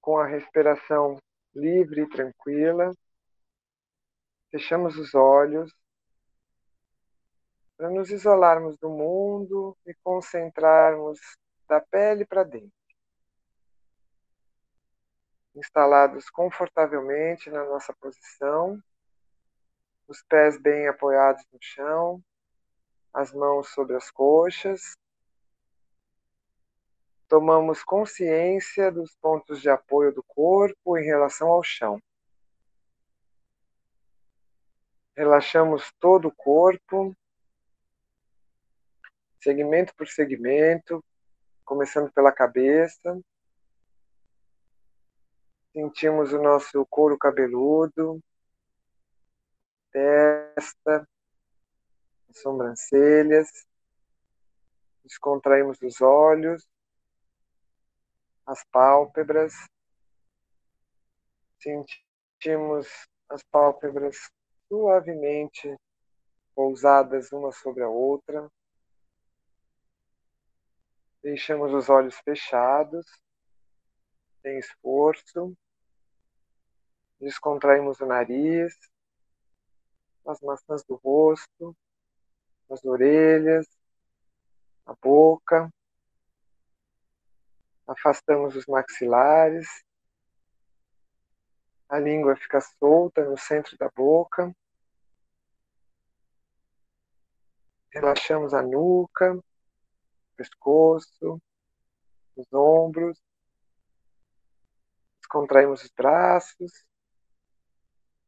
com 0.00 0.18
a 0.18 0.26
respiração 0.26 1.18
livre 1.54 2.02
e 2.02 2.08
tranquila. 2.08 2.92
Fechamos 4.50 4.96
os 4.96 5.14
olhos 5.14 5.72
para 7.76 7.90
nos 7.90 8.10
isolarmos 8.10 8.78
do 8.78 8.88
mundo 8.88 9.76
e 9.84 9.92
concentrarmos 10.02 11.18
da 11.68 11.80
pele 11.80 12.24
para 12.24 12.44
dentro. 12.44 12.70
Instalados 15.56 16.28
confortavelmente 16.28 17.50
na 17.50 17.64
nossa 17.64 17.92
posição, 17.94 18.80
os 20.06 20.22
pés 20.22 20.60
bem 20.60 20.86
apoiados 20.86 21.44
no 21.52 21.58
chão, 21.60 22.22
as 23.12 23.32
mãos 23.32 23.68
sobre 23.70 23.96
as 23.96 24.10
coxas. 24.10 24.96
Tomamos 27.26 27.82
consciência 27.82 28.92
dos 28.92 29.16
pontos 29.16 29.60
de 29.60 29.68
apoio 29.68 30.14
do 30.14 30.22
corpo 30.22 30.96
em 30.96 31.04
relação 31.04 31.48
ao 31.48 31.62
chão. 31.62 32.00
Relaxamos 35.16 35.90
todo 35.98 36.28
o 36.28 36.34
corpo, 36.34 37.16
segmento 39.40 39.94
por 39.96 40.06
segmento, 40.06 41.02
começando 41.64 42.12
pela 42.12 42.30
cabeça. 42.30 43.18
Sentimos 45.76 46.32
o 46.32 46.40
nosso 46.40 46.86
couro 46.86 47.18
cabeludo, 47.18 48.18
testa, 49.92 51.06
sobrancelhas. 52.32 53.50
Descontraímos 55.04 55.76
os 55.82 56.00
olhos, 56.00 56.66
as 58.46 58.64
pálpebras. 58.72 59.52
Sentimos 61.60 62.88
as 63.28 63.42
pálpebras 63.42 64.16
suavemente 64.68 65.76
pousadas 66.54 67.30
uma 67.32 67.52
sobre 67.52 67.82
a 67.82 67.88
outra. 67.90 68.50
Deixamos 71.22 71.74
os 71.74 71.90
olhos 71.90 72.16
fechados, 72.20 73.04
sem 74.40 74.58
esforço. 74.58 75.54
Descontraímos 77.20 77.98
o 78.00 78.06
nariz, 78.06 78.76
as 80.26 80.40
maçãs 80.40 80.84
do 80.84 80.96
rosto, 80.96 81.74
as 82.70 82.84
orelhas, 82.84 83.66
a 84.84 84.94
boca. 84.94 85.72
Afastamos 87.86 88.54
os 88.56 88.66
maxilares. 88.66 89.66
A 91.88 91.98
língua 91.98 92.36
fica 92.36 92.60
solta 92.60 93.24
no 93.24 93.38
centro 93.38 93.76
da 93.78 93.88
boca. 93.88 94.54
Relaxamos 97.90 98.52
a 98.52 98.60
nuca, 98.60 99.38
pescoço, 100.36 101.40
os 102.36 102.52
ombros. 102.52 103.18
Descontraímos 105.18 105.82
os 105.82 105.90
braços, 105.90 106.84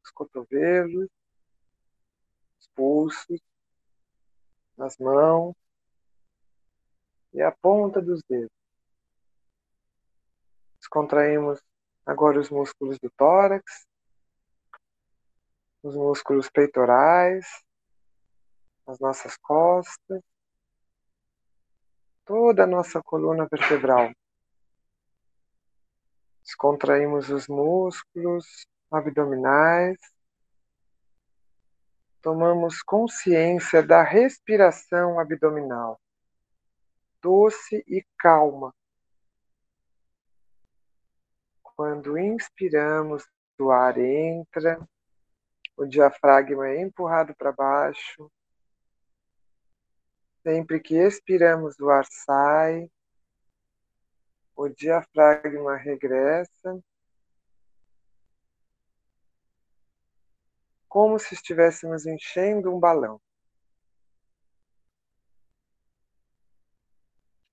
os 0.05 0.11
cotovelos, 0.11 1.09
os 2.61 2.69
pulsos, 2.75 3.41
as 4.79 4.97
mãos 4.99 5.55
e 7.33 7.43
a 7.43 7.51
ponta 7.53 8.01
dos 8.01 8.23
dedos. 8.29 8.51
Descontraímos 10.79 11.61
agora 12.07 12.41
os 12.41 12.51
músculos 12.51 12.99
do 12.99 13.11
tórax, 13.11 13.87
os 15.83 15.95
músculos 15.95 16.49
peitorais, 16.49 17.47
as 18.87 18.99
nossas 18.99 19.37
costas, 19.37 20.23
toda 22.25 22.65
a 22.65 22.67
nossa 22.67 23.03
coluna 23.03 23.47
vertebral. 23.51 24.11
Descontraímos 26.43 27.29
os 27.29 27.47
músculos 27.47 28.67
abdominais. 28.91 29.99
Tomamos 32.20 32.82
consciência 32.82 33.82
da 33.82 34.03
respiração 34.03 35.18
abdominal, 35.20 36.01
doce 37.22 37.84
e 37.86 38.05
calma. 38.18 38.74
Quando 41.62 42.18
inspiramos, 42.18 43.24
o 43.59 43.70
ar 43.70 43.99
entra, 43.99 44.80
o 45.76 45.86
diafragma 45.86 46.68
é 46.68 46.80
empurrado 46.80 47.34
para 47.36 47.53
baixo, 47.53 48.30
Sempre 50.49 50.80
que 50.80 50.95
expiramos, 50.95 51.78
o 51.78 51.91
ar 51.91 52.07
sai, 52.07 52.91
o 54.57 54.66
diafragma 54.66 55.76
regressa, 55.76 56.51
como 60.89 61.18
se 61.18 61.34
estivéssemos 61.34 62.07
enchendo 62.07 62.74
um 62.74 62.80
balão. 62.80 63.20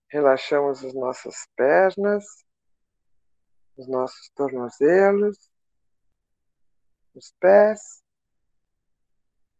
Relaxamos 0.08 0.84
as 0.84 0.94
nossas 0.94 1.48
pernas, 1.56 2.26
os 3.76 3.88
nossos 3.88 4.30
tornozelos, 4.30 5.52
os 7.14 7.34
pés, 7.40 8.02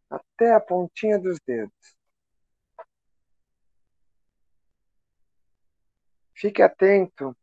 até 0.10 0.54
a 0.54 0.60
pontinha 0.60 1.20
dos 1.20 1.38
dedos. 1.46 1.98
Fique 6.34 6.62
atento 6.62 7.36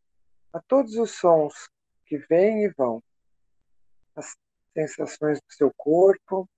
a 0.52 0.60
todos 0.60 0.96
os 0.96 1.12
sons 1.12 1.70
que 2.06 2.18
vêm 2.18 2.64
e 2.64 2.68
vão, 2.68 3.02
as 4.14 4.36
sensações 4.74 5.38
do 5.40 5.52
seu 5.52 5.72
corpo, 5.76 6.48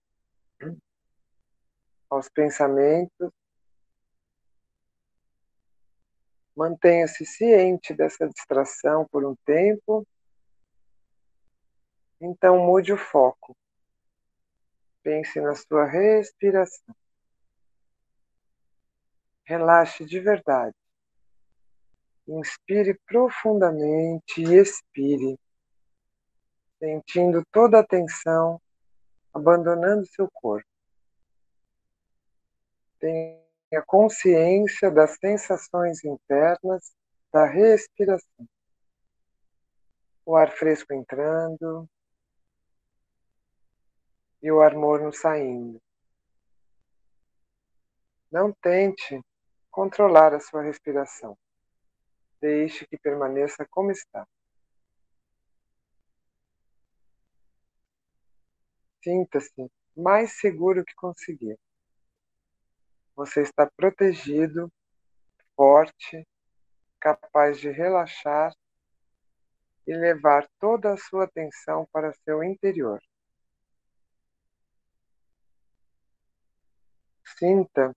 aos 2.09 2.29
pensamentos. 2.29 3.31
Mantenha-se 6.57 7.27
ciente 7.27 7.93
dessa 7.93 8.29
distração 8.29 9.07
por 9.11 9.25
um 9.25 9.35
tempo. 9.45 10.07
Então 12.21 12.65
mude 12.65 12.93
o 12.93 12.97
foco. 12.97 13.57
Pense 15.03 15.41
na 15.41 15.55
sua 15.55 15.85
respiração. 15.85 16.95
Relaxe 19.45 20.05
de 20.05 20.21
verdade. 20.21 20.77
Inspire 22.27 22.99
profundamente 23.05 24.41
e 24.41 24.55
expire, 24.55 25.39
sentindo 26.85 27.43
toda 27.51 27.81
a 27.81 27.87
tensão 27.87 28.61
abandonando 29.33 30.05
seu 30.07 30.29
corpo. 30.31 30.69
Tenha 33.01 33.83
consciência 33.87 34.91
das 34.91 35.17
sensações 35.19 36.05
internas 36.05 36.95
da 37.33 37.47
respiração. 37.47 38.47
O 40.27 40.37
ar 40.37 40.51
fresco 40.51 40.93
entrando 40.93 41.89
e 44.43 44.53
o 44.53 44.61
ar 44.61 44.75
morno 44.75 45.11
saindo. 45.11 45.81
Não 48.31 48.53
tente 48.53 49.23
controlar 49.71 50.35
a 50.35 50.41
sua 50.41 50.63
respiração. 50.63 51.37
Deixe 52.43 52.87
que 52.87 52.99
permaneça 52.99 53.67
como 53.71 53.91
está. 53.91 54.27
Sinta-se 59.05 59.71
mais 59.95 60.33
seguro 60.41 60.83
que 60.83 60.95
conseguir. 60.95 61.59
Você 63.15 63.43
está 63.43 63.71
protegido, 63.77 64.73
forte, 65.55 66.27
capaz 66.99 67.61
de 67.61 67.69
relaxar 67.69 68.57
e 69.87 69.95
levar 69.95 70.49
toda 70.59 70.95
a 70.95 70.97
sua 70.97 71.25
atenção 71.25 71.87
para 71.93 72.15
seu 72.25 72.43
interior. 72.43 72.99
Sinta 77.39 77.95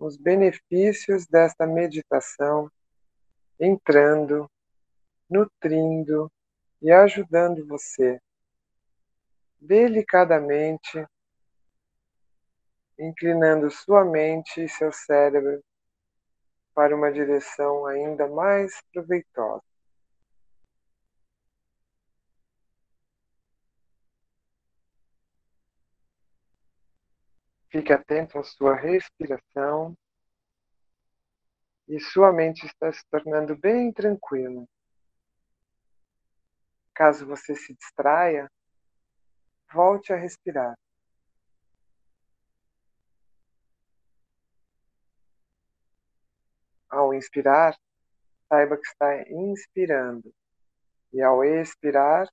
os 0.00 0.16
benefícios 0.16 1.28
desta 1.28 1.64
meditação 1.64 2.68
entrando, 3.60 4.50
nutrindo 5.30 6.28
e 6.82 6.90
ajudando 6.90 7.64
você 7.68 8.20
delicadamente, 9.66 11.06
inclinando 12.98 13.70
sua 13.70 14.04
mente 14.04 14.62
e 14.62 14.68
seu 14.68 14.92
cérebro 14.92 15.62
para 16.74 16.94
uma 16.94 17.10
direção 17.12 17.86
ainda 17.86 18.28
mais 18.28 18.82
proveitosa. 18.92 19.62
Fique 27.70 27.92
atento 27.92 28.38
à 28.38 28.44
sua 28.44 28.76
respiração 28.76 29.96
e 31.88 31.98
sua 31.98 32.32
mente 32.32 32.64
está 32.66 32.92
se 32.92 33.04
tornando 33.10 33.56
bem 33.56 33.92
tranquila. 33.92 34.64
Caso 36.94 37.26
você 37.26 37.56
se 37.56 37.74
distraia, 37.74 38.48
volte 39.74 40.12
a 40.12 40.16
respirar. 40.16 40.78
Ao 46.88 47.12
inspirar, 47.12 47.76
saiba 48.48 48.76
que 48.76 48.86
está 48.86 49.28
inspirando. 49.28 50.32
E 51.12 51.20
ao 51.20 51.44
expirar, 51.44 52.28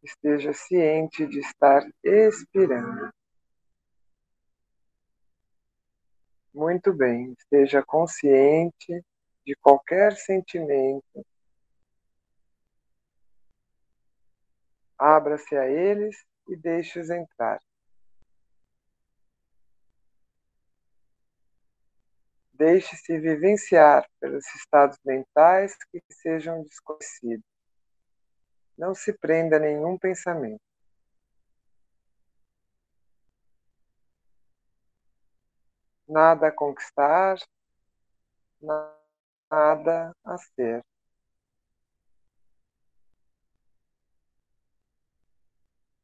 esteja 0.00 0.52
ciente 0.52 1.26
de 1.26 1.40
estar 1.40 1.82
expirando. 2.04 3.12
Muito 6.54 6.92
bem, 6.92 7.32
esteja 7.38 7.82
consciente 7.82 9.04
de 9.44 9.56
qualquer 9.56 10.16
sentimento. 10.16 11.26
Abra-se 14.96 15.56
a 15.56 15.66
eles 15.66 16.29
e 16.50 16.56
deixe-os 16.56 17.08
entrar. 17.10 17.60
Deixe-se 22.52 23.18
vivenciar 23.18 24.06
pelos 24.18 24.44
estados 24.56 24.98
mentais 25.04 25.76
que 25.90 26.02
sejam 26.10 26.62
desconhecidos. 26.64 27.44
Não 28.76 28.94
se 28.94 29.12
prenda 29.12 29.56
a 29.56 29.60
nenhum 29.60 29.96
pensamento. 29.96 30.60
Nada 36.08 36.48
a 36.48 36.52
conquistar, 36.52 37.38
nada 38.60 40.12
a 40.24 40.36
ser. 40.36 40.84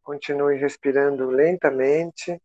Continue 0.06 0.56
respirando 0.56 1.28
lentamente. 1.28 2.40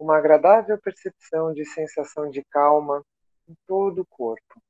uma 0.00 0.18
agradável 0.18 0.76
percepção 0.80 1.54
de 1.54 1.64
sensação 1.64 2.28
de 2.28 2.42
calma 2.46 3.06
em 3.48 3.56
todo 3.68 4.00
o 4.00 4.06
corpo. 4.06 4.60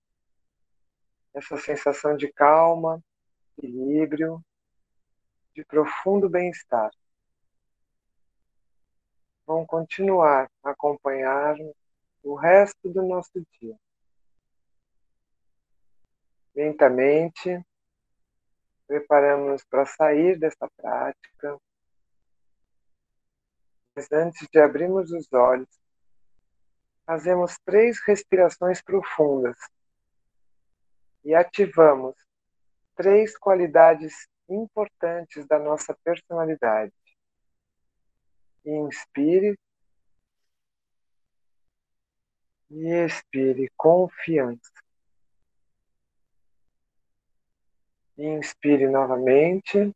Essa 1.33 1.57
sensação 1.57 2.15
de 2.15 2.31
calma, 2.31 3.03
equilíbrio, 3.57 4.45
de 5.55 5.65
profundo 5.65 6.29
bem-estar. 6.29 6.91
Vão 9.47 9.65
continuar 9.65 10.51
a 10.63 10.73
acompanhar 10.73 11.57
o 12.23 12.35
resto 12.35 12.91
do 12.91 13.03
nosso 13.03 13.43
dia. 13.59 13.75
Lentamente, 16.55 17.65
preparamos 18.87 19.65
para 19.65 19.87
sair 19.87 20.39
dessa 20.39 20.69
prática 20.77 21.59
mas 23.95 24.11
antes 24.11 24.49
de 24.51 24.59
abrirmos 24.59 25.11
os 25.11 25.31
olhos, 25.33 25.69
fazemos 27.05 27.59
três 27.65 28.01
respirações 28.07 28.81
profundas 28.83 29.57
e 31.25 31.35
ativamos 31.35 32.15
três 32.97 33.37
qualidades 33.37 34.27
importantes 34.49 35.47
da 35.47 35.59
nossa 35.59 35.95
personalidade. 36.03 36.93
Inspire 38.65 39.59
e 42.71 42.89
expire 43.05 43.71
confiança. 43.77 44.82
Inspire 48.19 48.89
novamente. 48.89 49.95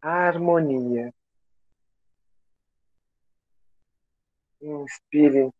Harmonia. 0.00 1.12
Inspire 4.60 5.50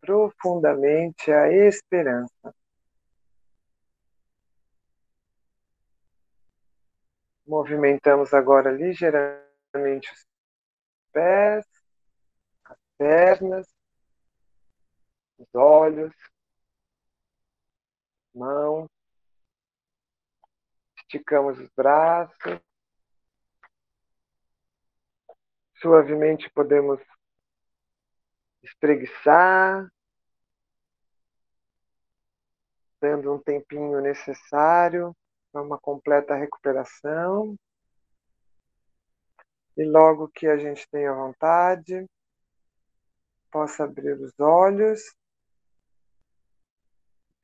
profundamente 0.00 1.32
a 1.32 1.50
esperança. 1.50 2.54
Movimentamos 7.46 8.32
agora 8.32 8.70
ligeiramente 8.70 10.10
os 10.12 10.26
pés, 11.12 11.66
as 12.64 12.78
pernas, 12.98 13.66
os 15.38 15.54
olhos, 15.54 16.14
mãos. 18.34 18.88
Esticamos 20.96 21.58
os 21.58 21.68
braços. 21.76 22.60
Suavemente 25.76 26.50
podemos 26.50 27.00
espreguiçar, 28.62 29.88
dando 33.00 33.34
um 33.34 33.38
tempinho 33.38 34.00
necessário 34.00 35.14
para 35.52 35.62
uma 35.62 35.78
completa 35.78 36.34
recuperação. 36.34 37.54
E 39.76 39.84
logo 39.84 40.28
que 40.28 40.46
a 40.46 40.56
gente 40.56 40.88
tenha 40.88 41.12
vontade, 41.12 42.08
possa 43.50 43.84
abrir 43.84 44.20
os 44.20 44.32
olhos, 44.40 45.00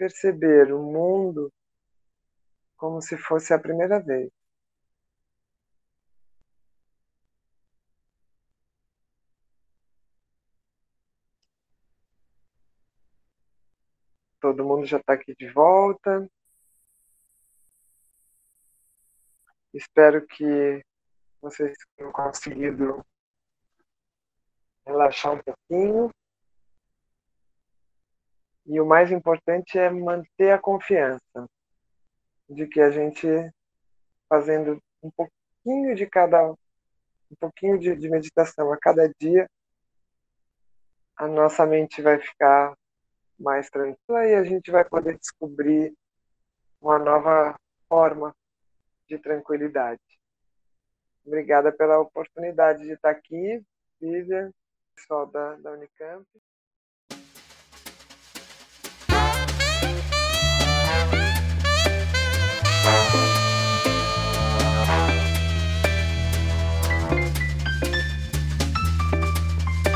perceber 0.00 0.72
o 0.72 0.82
mundo 0.82 1.52
como 2.74 3.02
se 3.02 3.18
fosse 3.18 3.52
a 3.52 3.58
primeira 3.58 4.00
vez. 4.00 4.30
Todo 14.40 14.64
mundo 14.64 14.86
já 14.86 14.96
está 14.96 15.12
aqui 15.12 15.34
de 15.34 15.50
volta. 15.52 16.26
Espero 19.74 20.26
que 20.26 20.82
vocês 21.42 21.76
tenham 21.94 22.10
conseguido 22.10 23.04
relaxar 24.86 25.34
um 25.34 25.42
pouquinho. 25.42 26.10
E 28.72 28.80
o 28.80 28.86
mais 28.86 29.10
importante 29.10 29.76
é 29.76 29.90
manter 29.90 30.52
a 30.52 30.58
confiança 30.58 31.50
de 32.48 32.68
que 32.68 32.80
a 32.80 32.88
gente 32.88 33.26
fazendo 34.28 34.80
um 35.02 35.10
pouquinho 35.10 35.96
de 35.96 36.06
cada 36.06 36.52
um 36.52 37.36
pouquinho 37.40 37.80
de, 37.80 37.96
de 37.96 38.08
meditação 38.08 38.72
a 38.72 38.78
cada 38.78 39.08
dia, 39.20 39.50
a 41.16 41.26
nossa 41.26 41.66
mente 41.66 42.00
vai 42.00 42.20
ficar 42.20 42.76
mais 43.36 43.68
tranquila 43.70 44.24
e 44.24 44.36
a 44.36 44.44
gente 44.44 44.70
vai 44.70 44.84
poder 44.84 45.18
descobrir 45.18 45.92
uma 46.80 46.98
nova 46.98 47.58
forma 47.88 48.32
de 49.08 49.18
tranquilidade. 49.18 50.00
Obrigada 51.26 51.72
pela 51.72 51.98
oportunidade 51.98 52.84
de 52.84 52.92
estar 52.92 53.10
aqui, 53.10 53.64
Vivian, 54.00 54.52
pessoal 54.94 55.26
da, 55.26 55.56
da 55.56 55.72
Unicamp. 55.72 56.24